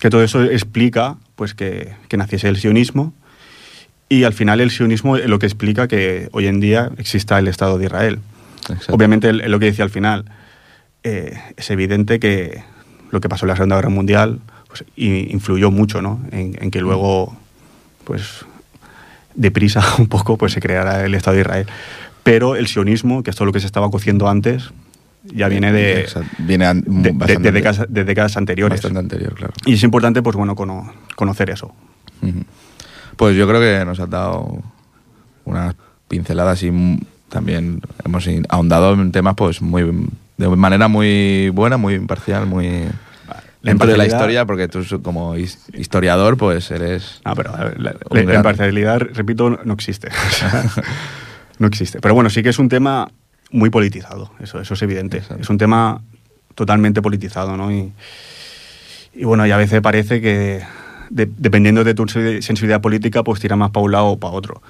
Que 0.00 0.10
todo 0.10 0.24
eso 0.24 0.42
explica 0.42 1.18
pues 1.36 1.54
que, 1.54 1.92
que 2.08 2.16
naciese 2.16 2.48
el 2.48 2.56
sionismo 2.56 3.14
y 4.08 4.24
al 4.24 4.32
final 4.32 4.60
el 4.60 4.72
sionismo 4.72 5.16
es 5.16 5.26
lo 5.28 5.38
que 5.38 5.46
explica 5.46 5.86
que 5.86 6.28
hoy 6.32 6.48
en 6.48 6.58
día 6.58 6.90
exista 6.98 7.38
el 7.38 7.46
Estado 7.46 7.78
de 7.78 7.84
Israel. 7.86 8.18
Exacto. 8.68 8.92
Obviamente 8.94 9.28
el- 9.28 9.48
lo 9.50 9.60
que 9.60 9.66
decía 9.66 9.84
al 9.84 9.90
final, 9.90 10.24
eh, 11.04 11.38
es 11.56 11.70
evidente 11.70 12.18
que 12.18 12.64
lo 13.12 13.20
que 13.20 13.28
pasó 13.28 13.44
en 13.44 13.50
la 13.50 13.54
Segunda 13.56 13.76
Guerra 13.76 13.88
Mundial 13.90 14.40
pues, 14.66 14.84
influyó 14.96 15.70
mucho 15.70 16.02
¿no? 16.02 16.20
en, 16.32 16.56
en 16.60 16.72
que 16.72 16.80
luego, 16.80 17.36
pues, 18.06 18.44
deprisa 19.34 19.82
un 19.98 20.06
poco, 20.06 20.38
pues 20.38 20.52
se 20.52 20.60
creara 20.60 21.04
el 21.04 21.14
Estado 21.14 21.34
de 21.34 21.40
Israel. 21.42 21.66
Pero 22.22 22.56
el 22.56 22.66
sionismo, 22.66 23.22
que 23.22 23.30
es 23.30 23.36
todo 23.36 23.44
lo 23.46 23.52
que 23.52 23.60
se 23.60 23.66
estaba 23.66 23.90
cociendo 23.90 24.28
antes, 24.28 24.70
ya 25.24 25.48
viene 25.48 25.72
de. 25.72 26.06
Viene 26.38 26.72
de, 26.74 27.12
de- 27.12 27.52
décadas, 27.52 27.84
de 27.88 28.04
décadas 28.04 28.36
anteriores. 28.36 28.78
Bastante 28.80 28.98
anterior, 29.00 29.34
claro. 29.34 29.52
Y 29.64 29.74
es 29.74 29.82
importante, 29.82 30.22
pues 30.22 30.36
bueno, 30.36 30.54
cono- 30.56 30.92
conocer 31.16 31.50
eso. 31.50 31.74
Pues 33.16 33.36
yo 33.36 33.46
creo 33.48 33.60
que 33.60 33.84
nos 33.84 33.98
has 34.00 34.10
dado 34.10 34.62
unas 35.44 35.74
pinceladas 36.08 36.62
y 36.62 36.70
también 37.28 37.80
hemos 38.04 38.28
ahondado 38.48 38.94
en 38.94 39.10
temas 39.12 39.34
pues 39.36 39.60
muy 39.62 39.84
de 40.36 40.48
manera 40.48 40.88
muy 40.88 41.48
buena, 41.50 41.76
muy 41.76 41.94
imparcial, 41.94 42.46
muy 42.46 42.84
dentro 43.66 43.86
de 43.86 43.96
la 43.96 44.06
historia, 44.06 44.44
porque 44.46 44.68
tú 44.68 44.82
como 45.02 45.36
his- 45.36 45.58
historiador 45.74 46.36
pues 46.36 46.70
eres 46.70 47.20
Ah, 47.24 47.34
pero 47.34 47.52
la, 47.52 47.64
la- 47.76 47.96
la 48.10 48.22
gran- 48.22 48.36
imparcialidad, 48.36 49.00
repito, 49.14 49.50
no 49.64 49.72
existe. 49.74 50.08
No 51.58 51.66
existe. 51.68 52.00
Pero 52.00 52.14
bueno, 52.14 52.28
sí 52.28 52.42
que 52.42 52.50
es 52.50 52.58
un 52.58 52.68
tema 52.68 53.08
muy 53.50 53.70
politizado, 53.70 54.30
eso, 54.40 54.60
eso 54.60 54.74
es 54.74 54.82
evidente. 54.82 55.18
Exacto. 55.18 55.42
Es 55.42 55.48
un 55.48 55.56
tema 55.56 56.02
totalmente 56.54 57.00
politizado, 57.00 57.56
¿no? 57.56 57.72
Y, 57.72 57.92
y 59.14 59.24
bueno, 59.24 59.46
y 59.46 59.50
a 59.52 59.56
veces 59.56 59.80
parece 59.80 60.20
que 60.20 60.60
de- 61.08 61.30
dependiendo 61.38 61.82
de 61.82 61.94
tu 61.94 62.04
sensi- 62.04 62.42
sensibilidad 62.42 62.82
política, 62.82 63.22
pues 63.24 63.40
tira 63.40 63.56
más 63.56 63.70
para 63.70 63.84
un 63.84 63.92
lado 63.92 64.06
o 64.08 64.20
para 64.20 64.34
otro. 64.34 64.60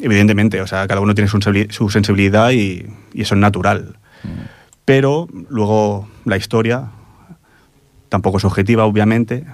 Evidentemente, 0.00 0.60
o 0.62 0.66
sea, 0.66 0.86
cada 0.88 1.00
uno 1.02 1.14
tiene 1.14 1.28
su 1.28 1.38
sensibili- 1.38 1.70
su 1.70 1.90
sensibilidad 1.90 2.50
y, 2.50 2.86
y 3.12 3.22
eso 3.22 3.34
es 3.34 3.40
natural. 3.40 3.96
Pero 4.86 5.28
luego 5.50 6.08
la 6.24 6.36
historia 6.38 6.88
Tampoco 8.12 8.36
es 8.36 8.44
objetiva, 8.44 8.84
obviamente, 8.84 9.46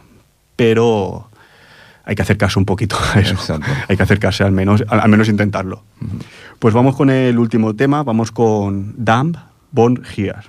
pero 0.57 1.31
hay 2.05 2.17
que 2.17 2.23
acercarse 2.23 2.59
un 2.59 2.65
poquito 2.65 2.97
a 3.15 3.21
eso. 3.21 3.37
Hay 3.89 3.97
que 3.97 4.03
acercarse 4.03 4.43
al 4.43 4.51
menos, 4.51 4.83
al 4.89 5.09
menos 5.09 5.29
intentarlo. 5.29 5.85
Pues 6.59 6.75
vamos 6.75 6.97
con 6.97 7.09
el 7.09 7.39
último 7.39 7.77
tema, 7.77 8.03
vamos 8.03 8.33
con 8.33 8.95
Damn 8.97 9.37
Born 9.71 10.03
Here. 10.17 10.41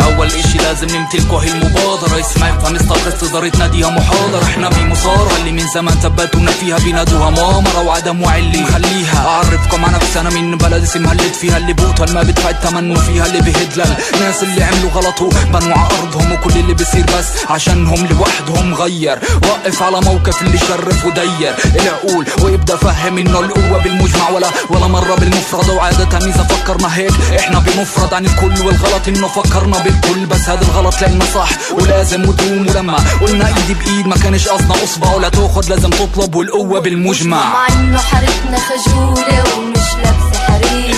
أول 0.00 0.26
إشي 0.26 0.58
لازم 0.58 0.86
نمتلكه 0.96 1.38
هي 1.38 1.50
المبادرة. 1.52 2.20
اسمع 2.20 2.50
افهم 2.50 2.76
استغرست 2.76 3.24
صارت 3.24 3.56
ناديها 3.56 3.90
محاضرة. 3.90 4.42
إحنا 4.42 4.68
بمصارعة 4.68 5.36
اللي 5.36 5.52
من 5.52 5.66
زمان 5.74 5.94
ثبتونا 5.94 6.50
فيها 6.50 6.78
بينادوها 6.78 7.30
مامرة. 7.30 7.80
وعدم 7.86 8.22
وعي 8.22 8.40
اللي 8.40 8.60
مخليها 8.60 9.26
أعرفكم 9.28 9.84
على 9.84 9.94
نفسي 9.96 10.20
أنا 10.20 10.30
من 10.30 10.58
بلد 10.58 10.82
اسمها 10.82 11.12
اللي 11.12 11.32
فيها 11.40 11.56
اللي 11.56 11.72
بوتها 11.72 12.12
ما 12.14 12.22
بدفع 12.22 12.50
الثمن 12.50 12.90
وفيها 12.90 13.26
اللي 13.26 13.40
بهدلن 13.40 13.96
الناس 14.14 14.42
اللي 14.42 14.64
عملوا 14.64 14.90
غلط 14.90 15.22
بنوا 15.22 15.78
على 15.78 15.88
ارضهم 16.02 16.32
وكل 16.32 16.56
اللي 16.56 16.74
بيصير 16.74 17.04
بس 17.18 17.26
عشانهم 17.50 18.06
لوحدهم 18.06 18.74
غير. 18.74 19.18
وقف 19.42 19.82
على 19.82 20.00
موقف 20.00 20.42
اللي 20.42 20.58
شرف 20.58 21.04
ودير. 21.04 21.54
العقول 21.80 22.26
ويبدأ 22.42 22.76
فهم 22.76 23.18
إنه 23.18 23.40
القوة 23.40 23.82
بالمجمع. 23.82 24.30
ولا 24.30 24.46
ولا 24.70 24.86
مرة 24.86 25.14
بالمفرد 25.14 25.68
وعادة 25.68 26.18
إذا 26.18 26.42
فكرنا 26.42 26.96
هيك 26.96 27.12
إحنا 27.38 27.58
بمفرد 27.58 28.14
عن 28.14 28.26
الكل 28.26 28.66
والغلط 28.66 29.08
إنه 29.08 29.28
فكرنا 29.66 29.84
بالكل 29.84 30.26
بس 30.26 30.48
هذا 30.48 30.62
الغلط 30.62 31.02
لنا 31.02 31.24
صح 31.34 31.48
ولازم 31.72 32.28
ودوم 32.28 32.66
ولما 32.68 32.96
قلنا 33.20 33.46
إيدي 33.48 33.74
بإيد 33.74 34.06
ما 34.06 34.16
كانش 34.16 34.48
قصدنا 34.48 34.74
أصبع. 34.84 35.14
ولا 35.14 35.28
تاخد 35.28 35.64
لازم 35.64 35.90
تطلب 35.90 36.34
والقوة 36.34 36.80
بالمجمع. 36.80 37.36
مع 37.52 37.68
إنه 37.68 37.98
حارتنا 37.98 38.58
خجولة 38.58 39.44
ومش 39.58 39.94
لابسة 40.04 40.40
حرير. 40.46 40.96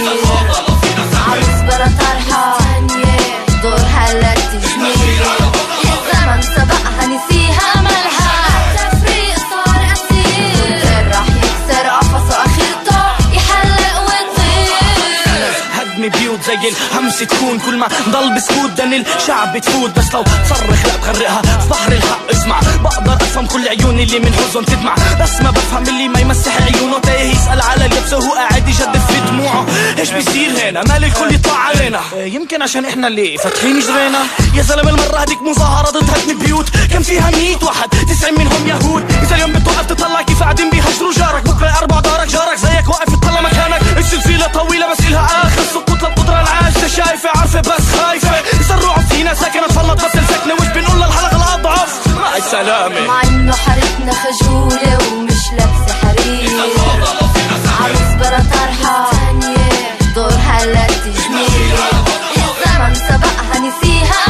زي 16.48 16.68
الهمس 16.68 17.18
تكون 17.18 17.58
كل 17.58 17.76
ما 17.76 17.88
ضل 18.08 18.34
بسكوت. 18.34 18.70
دن 18.70 19.04
الشعب 19.16 19.58
تفوت. 19.58 19.90
بس 19.98 20.14
لو 20.14 20.22
تصرخ 20.22 20.86
لا 20.86 21.12
تغرقها. 21.12 21.42
في 21.42 21.68
بحر 21.70 21.92
الحق 21.92 22.30
اسمع. 22.30 22.60
بقدر 22.82 23.12
أفهم 23.12 23.46
كل 23.46 23.68
عيون 23.68 23.98
اللي 23.98 24.18
من 24.18 24.34
حزن 24.34 24.64
تدمع. 24.64 24.94
بس 25.20 25.40
ما 25.40 25.50
بفهم 25.50 25.82
اللي 25.88 26.08
ما 26.08 26.20
يمسح 26.20 26.52
عيونه. 26.62 26.98
تايه 26.98 27.30
يسأل 27.32 27.60
على 27.60 27.84
لبسه 27.84 28.16
هو 28.16 28.32
قاعد 28.32 28.68
يجدف 28.68 29.12
في 29.12 29.20
دموعه. 29.30 29.66
إيش 29.98 30.10
بيصير 30.10 30.50
هنا؟ 30.68 30.82
مال 30.82 31.04
الكل 31.04 31.34
يطلع 31.34 31.58
علينا. 31.58 32.00
يمكن 32.16 32.62
عشان 32.62 32.84
إحنا 32.84 33.08
اللي 33.08 33.38
فاتحين 33.38 33.80
جرينا. 33.80 34.22
يا 34.54 34.62
زلمه 34.62 34.90
المرة 34.90 35.18
هديك 35.18 35.42
مظاهرة 35.42 35.90
ضد 35.90 36.10
هدم 36.10 36.38
بيوت. 36.38 36.68
كان 36.92 37.02
فيها 37.02 37.30
100 37.30 37.56
واحد. 37.62 37.88
90 37.88 38.34
منهم 38.38 38.68
يهود. 38.68 39.12
إذا 39.22 39.34
اليوم 39.34 39.52
بتوقف 39.52 39.86
تطلع 39.86 40.22
كيف 40.22 40.42
قاعدين 40.42 40.70
بيهجروا 40.70 41.12
جارك. 41.12 41.42
بكرة 41.42 41.78
أربع 41.78 42.00
دارك 42.00 42.28
جارك 42.28 42.56
زيك. 42.56 42.88
شايفة 46.98 47.30
عارفة 47.36 47.60
بس 47.60 48.00
خايفة. 48.00 48.30
إذا 48.30 48.76
فينا 49.08 49.34
ساكنة 49.34 49.66
ضلنا 49.66 49.94
بس 49.94 50.12
سكنة. 50.12 50.54
وش 50.54 50.66
بنقول 50.74 50.96
للحلقة 50.96 51.36
الأضعف؟ 51.36 52.08
مع 52.08 52.36
السلامة. 52.36 53.00
مع 53.06 53.22
إنه 53.22 53.52
حارتنا 53.52 54.12
خجولة 54.12 54.98
ومش 55.12 55.52
لابسة 55.52 55.94
حرير. 56.02 56.50
عروس 57.80 58.12
برا 58.20 58.42
طرحة 58.52 59.10
ثانية 59.10 59.68
دورها 60.14 60.66
لا 60.66 60.86
تجنير 60.86 61.78
الزمن 62.36 62.94
سبقها 62.94 63.58
نسيها. 63.58 64.27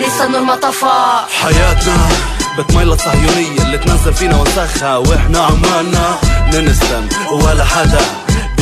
لسانه 0.00 0.38
المطفى 0.38 1.20
حياتنا 1.40 2.08
بتميل 2.58 2.92
الصهيونية 2.92 3.62
اللي 3.62 3.78
تنزل 3.78 4.14
فينا 4.14 4.36
ونسخها 4.36 4.96
وإحنا 4.96 5.38
عمالنا 5.40 6.18
ننستن 6.54 7.08
ولا 7.32 7.64
حدا. 7.64 8.00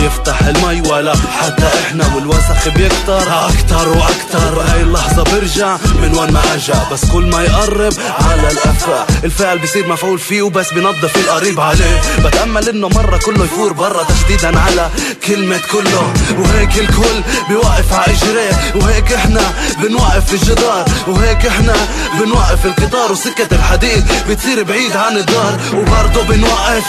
بيفتح 0.01 0.43
المي 0.43 0.89
ولا 0.91 1.15
حتى 1.41 1.69
إحنا 1.85 2.15
والوسخ 2.15 2.69
بيكتر. 2.69 3.23
أكتر 3.23 3.89
وأكتر 3.89 4.55
بهاي 4.55 4.81
اللحظة 4.81 5.23
برجع 5.23 5.77
من 6.03 6.19
وين 6.19 6.33
ما 6.33 6.41
أجا. 6.55 6.87
بس 6.93 7.05
كل 7.05 7.27
ما 7.27 7.43
يقرب 7.43 7.93
على 8.21 8.51
الأفاق. 8.51 9.07
الفعل 9.25 9.59
بيصير 9.59 9.89
مفعول 9.89 10.19
فيه 10.19 10.43
وبس 10.43 10.73
بنظف 10.73 11.17
القريب 11.17 11.61
عليه. 11.61 12.01
بتأمل 12.25 12.69
إنه 12.69 12.89
مرة 12.89 13.17
كله 13.17 13.45
يفور 13.45 13.73
برا 13.73 14.05
تشديدا 14.05 14.59
على 14.61 14.91
كلمة 15.27 15.61
كله. 15.73 16.13
وهيك 16.39 16.79
الكل 16.79 17.23
بيوقف 17.49 17.93
على 17.93 18.13
اجريه 18.13 18.73
وهيك 18.75 19.13
إحنا 19.13 19.43
بنوقف 19.83 20.33
الجدار. 20.35 20.85
وهيك 21.09 21.47
إحنا 21.47 21.75
بنوقف 22.21 22.67
القطار. 22.67 23.13
وسكة 23.13 23.49
الحديد 23.53 24.05
بتصير 24.29 24.63
بعيد 24.63 24.97
عن 24.97 25.17
الدار. 25.17 25.59
وبرضه 25.75 26.23
بنوقف. 26.23 26.85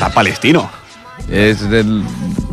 Rap 0.00 0.14
palestino. 0.14 0.70
Es 1.28 1.68
del- 1.68 2.02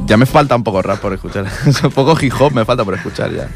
Ya 0.06 0.18
me 0.18 0.26
falta 0.26 0.56
un 0.56 0.64
poco 0.64 0.82
rap 0.82 1.00
por 1.00 1.14
escuchar. 1.14 1.46
un 1.84 1.92
poco 1.92 2.18
hip 2.22 2.34
hop 2.40 2.54
me 2.54 2.64
falta 2.66 2.84
por 2.86 2.94
escuchar 2.94 3.32
ya. 3.32 3.48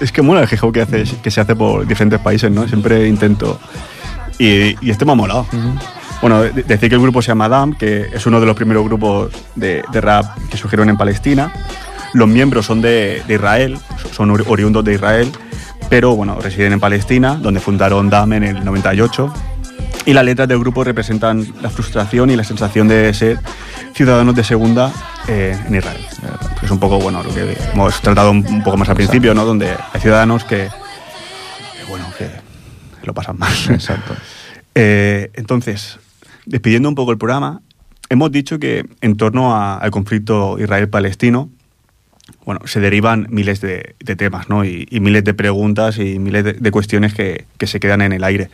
Es 0.00 0.10
que 0.12 0.22
mola 0.22 0.42
el 0.42 0.48
hip 0.50 0.62
hop 0.62 0.72
que, 0.72 0.82
hace, 0.82 1.04
que 1.22 1.30
se 1.30 1.40
hace 1.40 1.54
por 1.54 1.86
diferentes 1.86 2.18
países, 2.20 2.50
¿no? 2.50 2.66
Siempre 2.66 3.06
intento. 3.08 3.60
Y, 4.38 4.76
y 4.84 4.90
este 4.90 5.04
me 5.04 5.12
ha 5.12 5.14
molado. 5.14 5.46
Bueno, 6.20 6.42
de- 6.42 6.62
decir 6.62 6.88
que 6.88 6.94
el 6.96 7.00
grupo 7.02 7.20
se 7.22 7.28
llama 7.28 7.48
DAM, 7.48 7.74
que 7.74 8.08
es 8.12 8.26
uno 8.26 8.40
de 8.40 8.46
los 8.46 8.56
primeros 8.56 8.84
grupos 8.84 9.30
de, 9.54 9.82
de 9.92 10.00
rap 10.00 10.24
que 10.50 10.56
surgieron 10.56 10.88
en 10.88 10.96
Palestina. 10.96 11.52
Los 12.14 12.28
miembros 12.28 12.66
son 12.66 12.80
de, 12.82 13.22
de 13.26 13.34
Israel, 13.34 13.78
son 14.12 14.30
ori- 14.30 14.44
oriundos 14.46 14.84
de 14.84 14.94
Israel, 14.94 15.30
pero 15.88 16.14
bueno, 16.14 16.38
residen 16.40 16.72
en 16.74 16.80
Palestina, 16.80 17.34
donde 17.36 17.60
fundaron 17.60 18.10
DAM 18.10 18.32
en 18.34 18.44
el 18.44 18.64
98. 18.64 19.32
Y 20.04 20.12
las 20.14 20.24
letras 20.24 20.48
del 20.48 20.58
grupo 20.58 20.82
representan 20.82 21.46
la 21.62 21.70
frustración 21.70 22.30
y 22.30 22.36
la 22.36 22.42
sensación 22.44 22.88
de 22.88 23.14
ser 23.14 23.38
ciudadanos 23.94 24.34
de 24.34 24.42
segunda 24.42 24.92
eh, 25.28 25.56
en 25.66 25.74
Israel. 25.76 26.00
Eh, 26.00 26.46
Es 26.64 26.70
un 26.70 26.80
poco, 26.80 26.98
bueno, 26.98 27.22
lo 27.22 27.32
que 27.32 27.56
hemos 27.72 28.00
tratado 28.00 28.32
un, 28.32 28.44
un 28.46 28.62
poco 28.64 28.76
más 28.76 28.88
al 28.88 28.96
principio, 28.96 29.32
¿no? 29.32 29.44
Donde 29.44 29.68
hay 29.92 30.00
ciudadanos 30.00 30.44
que, 30.44 30.68
que, 31.78 31.84
bueno, 31.88 32.06
que 32.18 32.28
lo 33.04 33.14
pasan 33.14 33.38
mal. 33.38 33.52
Exacto. 33.70 34.14
Eh, 34.74 35.30
entonces, 35.34 35.98
despidiendo 36.46 36.88
un 36.88 36.96
poco 36.96 37.12
el 37.12 37.18
programa, 37.18 37.60
hemos 38.08 38.32
dicho 38.32 38.58
que 38.58 38.84
en 39.02 39.16
torno 39.16 39.54
a- 39.54 39.76
al 39.78 39.90
conflicto 39.92 40.58
Israel-Palestino, 40.58 41.48
bueno, 42.44 42.60
se 42.66 42.80
derivan 42.80 43.28
miles 43.30 43.60
de, 43.60 43.94
de 44.00 44.16
temas, 44.16 44.48
¿no? 44.48 44.64
Y, 44.64 44.88
y 44.90 44.98
miles 44.98 45.22
de 45.22 45.34
preguntas 45.34 45.98
y 45.98 46.18
miles 46.18 46.42
de, 46.42 46.52
de 46.54 46.70
cuestiones 46.72 47.14
que, 47.14 47.44
que 47.56 47.68
se 47.68 47.78
quedan 47.78 48.00
en 48.02 48.12
el 48.12 48.24
aire. 48.24 48.50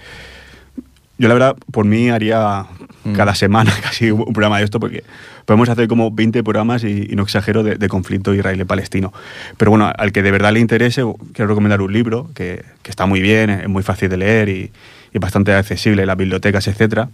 Yo 1.18 1.28
la 1.28 1.34
verdad, 1.34 1.56
por 1.72 1.84
mí 1.84 2.10
haría 2.10 2.66
Mm. 3.08 3.12
cada 3.14 3.34
semana 3.34 3.72
casi 3.82 4.10
un 4.10 4.32
programa 4.32 4.58
de 4.58 4.64
esto 4.64 4.80
porque 4.80 5.04
podemos 5.44 5.68
hacer 5.68 5.88
como 5.88 6.10
20 6.10 6.42
programas 6.42 6.84
y, 6.84 7.06
y 7.10 7.16
no 7.16 7.22
exagero 7.22 7.62
de, 7.62 7.76
de 7.76 7.88
conflicto 7.88 8.34
israelí-palestino. 8.34 9.12
Pero 9.56 9.70
bueno, 9.70 9.90
al 9.96 10.12
que 10.12 10.22
de 10.22 10.30
verdad 10.30 10.52
le 10.52 10.60
interese, 10.60 11.02
quiero 11.32 11.48
recomendar 11.48 11.80
un 11.80 11.92
libro 11.92 12.30
que, 12.34 12.64
que 12.82 12.90
está 12.90 13.06
muy 13.06 13.20
bien, 13.20 13.50
es 13.50 13.68
muy 13.68 13.82
fácil 13.82 14.08
de 14.08 14.16
leer 14.16 14.48
y, 14.48 14.70
y 15.12 15.18
bastante 15.18 15.52
accesible 15.54 16.02
en 16.02 16.08
las 16.08 16.16
bibliotecas, 16.16 16.66
etcétera, 16.66 17.08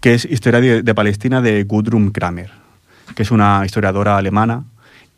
que 0.00 0.14
es 0.14 0.24
Historia 0.24 0.60
de, 0.60 0.82
de 0.82 0.94
Palestina 0.94 1.40
de 1.40 1.64
Gudrun 1.64 2.10
Kramer, 2.10 2.50
que 3.14 3.22
es 3.22 3.30
una 3.30 3.62
historiadora 3.64 4.16
alemana 4.16 4.64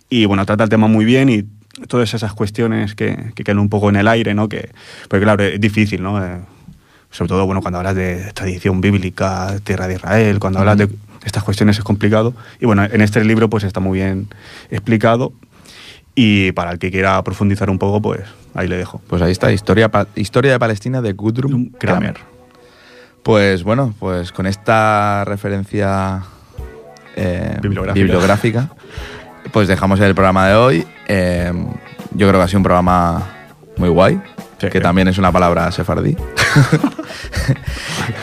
y 0.08 0.26
bueno, 0.26 0.44
trata 0.44 0.64
el 0.64 0.70
tema 0.70 0.88
muy 0.88 1.04
bien 1.04 1.30
y 1.30 1.44
todas 1.88 2.12
esas 2.12 2.34
cuestiones 2.34 2.94
que, 2.94 3.32
que 3.34 3.44
quedan 3.44 3.58
un 3.58 3.70
poco 3.70 3.88
en 3.88 3.96
el 3.96 4.06
aire, 4.06 4.34
¿no? 4.34 4.48
Que, 4.48 4.68
porque 5.08 5.24
claro, 5.24 5.42
es 5.42 5.58
difícil, 5.58 6.02
¿no? 6.02 6.22
Eh, 6.22 6.38
sobre 7.12 7.28
todo, 7.28 7.46
bueno, 7.46 7.60
cuando 7.62 7.78
hablas 7.78 7.94
de 7.94 8.32
tradición 8.32 8.80
bíblica, 8.80 9.54
tierra 9.62 9.86
de 9.86 9.94
Israel, 9.94 10.40
cuando 10.40 10.58
hablas 10.58 10.78
de 10.78 10.88
estas 11.24 11.44
cuestiones 11.44 11.78
es 11.78 11.84
complicado. 11.84 12.34
Y 12.60 12.66
bueno, 12.66 12.82
en 12.84 13.00
este 13.00 13.24
libro 13.24 13.48
pues 13.48 13.62
está 13.62 13.78
muy 13.78 13.98
bien 14.00 14.26
explicado 14.70 15.32
y 16.16 16.50
para 16.52 16.72
el 16.72 16.78
que 16.80 16.90
quiera 16.90 17.22
profundizar 17.22 17.70
un 17.70 17.78
poco, 17.78 18.02
pues 18.02 18.22
ahí 18.54 18.66
le 18.66 18.76
dejo. 18.76 19.00
Pues 19.06 19.22
ahí 19.22 19.30
está, 19.32 19.52
Historia, 19.52 19.88
pa- 19.90 20.08
historia 20.16 20.50
de 20.52 20.58
Palestina 20.58 21.00
de 21.00 21.12
Gudrun 21.12 21.66
Kramer. 21.78 22.16
Pues 23.22 23.62
bueno, 23.62 23.94
pues 24.00 24.32
con 24.32 24.46
esta 24.46 25.24
referencia 25.24 26.22
eh, 27.14 27.56
Bibliográfica. 27.62 28.02
bibliográfica, 28.04 28.70
pues 29.52 29.68
dejamos 29.68 30.00
el 30.00 30.14
programa 30.14 30.48
de 30.48 30.54
hoy. 30.56 30.86
Eh, 31.06 31.52
yo 32.14 32.26
creo 32.28 32.40
que 32.40 32.44
ha 32.44 32.48
sido 32.48 32.58
un 32.58 32.64
programa 32.64 33.22
muy 33.76 33.88
guay, 33.90 34.20
Sí. 34.66 34.72
que 34.72 34.80
también 34.80 35.08
es 35.08 35.18
una 35.18 35.32
palabra 35.32 35.70
sefardí. 35.72 36.16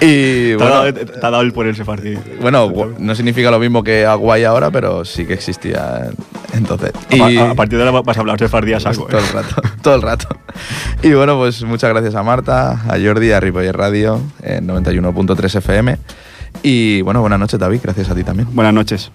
y 0.02 0.50
Te 0.50 0.54
ha 0.54 0.58
bueno, 0.58 0.74
dado- 0.76 0.94
te 0.94 1.18
ha 1.18 1.32
dado 1.32 1.42
el 1.42 1.54
ponerse 1.54 1.84
fácil. 1.86 2.20
bueno, 2.42 2.70
gu- 2.70 2.98
no 2.98 3.16
significa 3.16 3.52
lo 3.52 3.60
mismo 3.60 3.84
que 3.84 4.06
a 4.06 4.14
guay 4.16 4.44
ahora, 4.44 4.72
pero 4.72 5.06
sí 5.06 5.26
que 5.26 5.34
existía 5.34 6.10
entonces. 6.54 6.92
A, 7.12 7.16
Y- 7.30 7.38
a- 7.38 7.52
a 7.52 7.56
partir 7.56 7.78
de 7.78 7.86
ahora 7.88 8.02
vas 8.02 8.18
a 8.18 8.20
hablar 8.22 8.38
de 8.38 8.50
fardía 8.50 8.78
a 8.78 8.80
pues 8.80 8.96
saco. 8.98 9.08
todo 9.08 9.20
¿eh? 9.20 9.24
el 9.28 9.34
rato, 9.34 9.62
todo 9.82 9.96
el 9.96 10.02
rato. 10.02 10.28
Y 11.04 11.12
bueno, 11.14 11.38
pues 11.38 11.64
muchas 11.64 11.90
gracias 11.92 12.16
a 12.16 12.24
Marta, 12.24 12.72
a 12.88 12.98
Jordi, 13.04 13.32
a 13.32 13.40
Ripoller 13.40 13.76
Radio, 13.76 14.22
en 14.42 14.68
91.3 14.68 15.56
FM. 15.58 15.98
Y 16.64 17.02
bueno, 17.02 17.22
buenas 17.22 17.40
noches, 17.40 17.60
David, 17.60 17.80
gracias 17.84 18.10
a 18.10 18.16
ti 18.16 18.24
también. 18.24 18.48
Buenas 18.54 18.74
noches. 18.74 19.12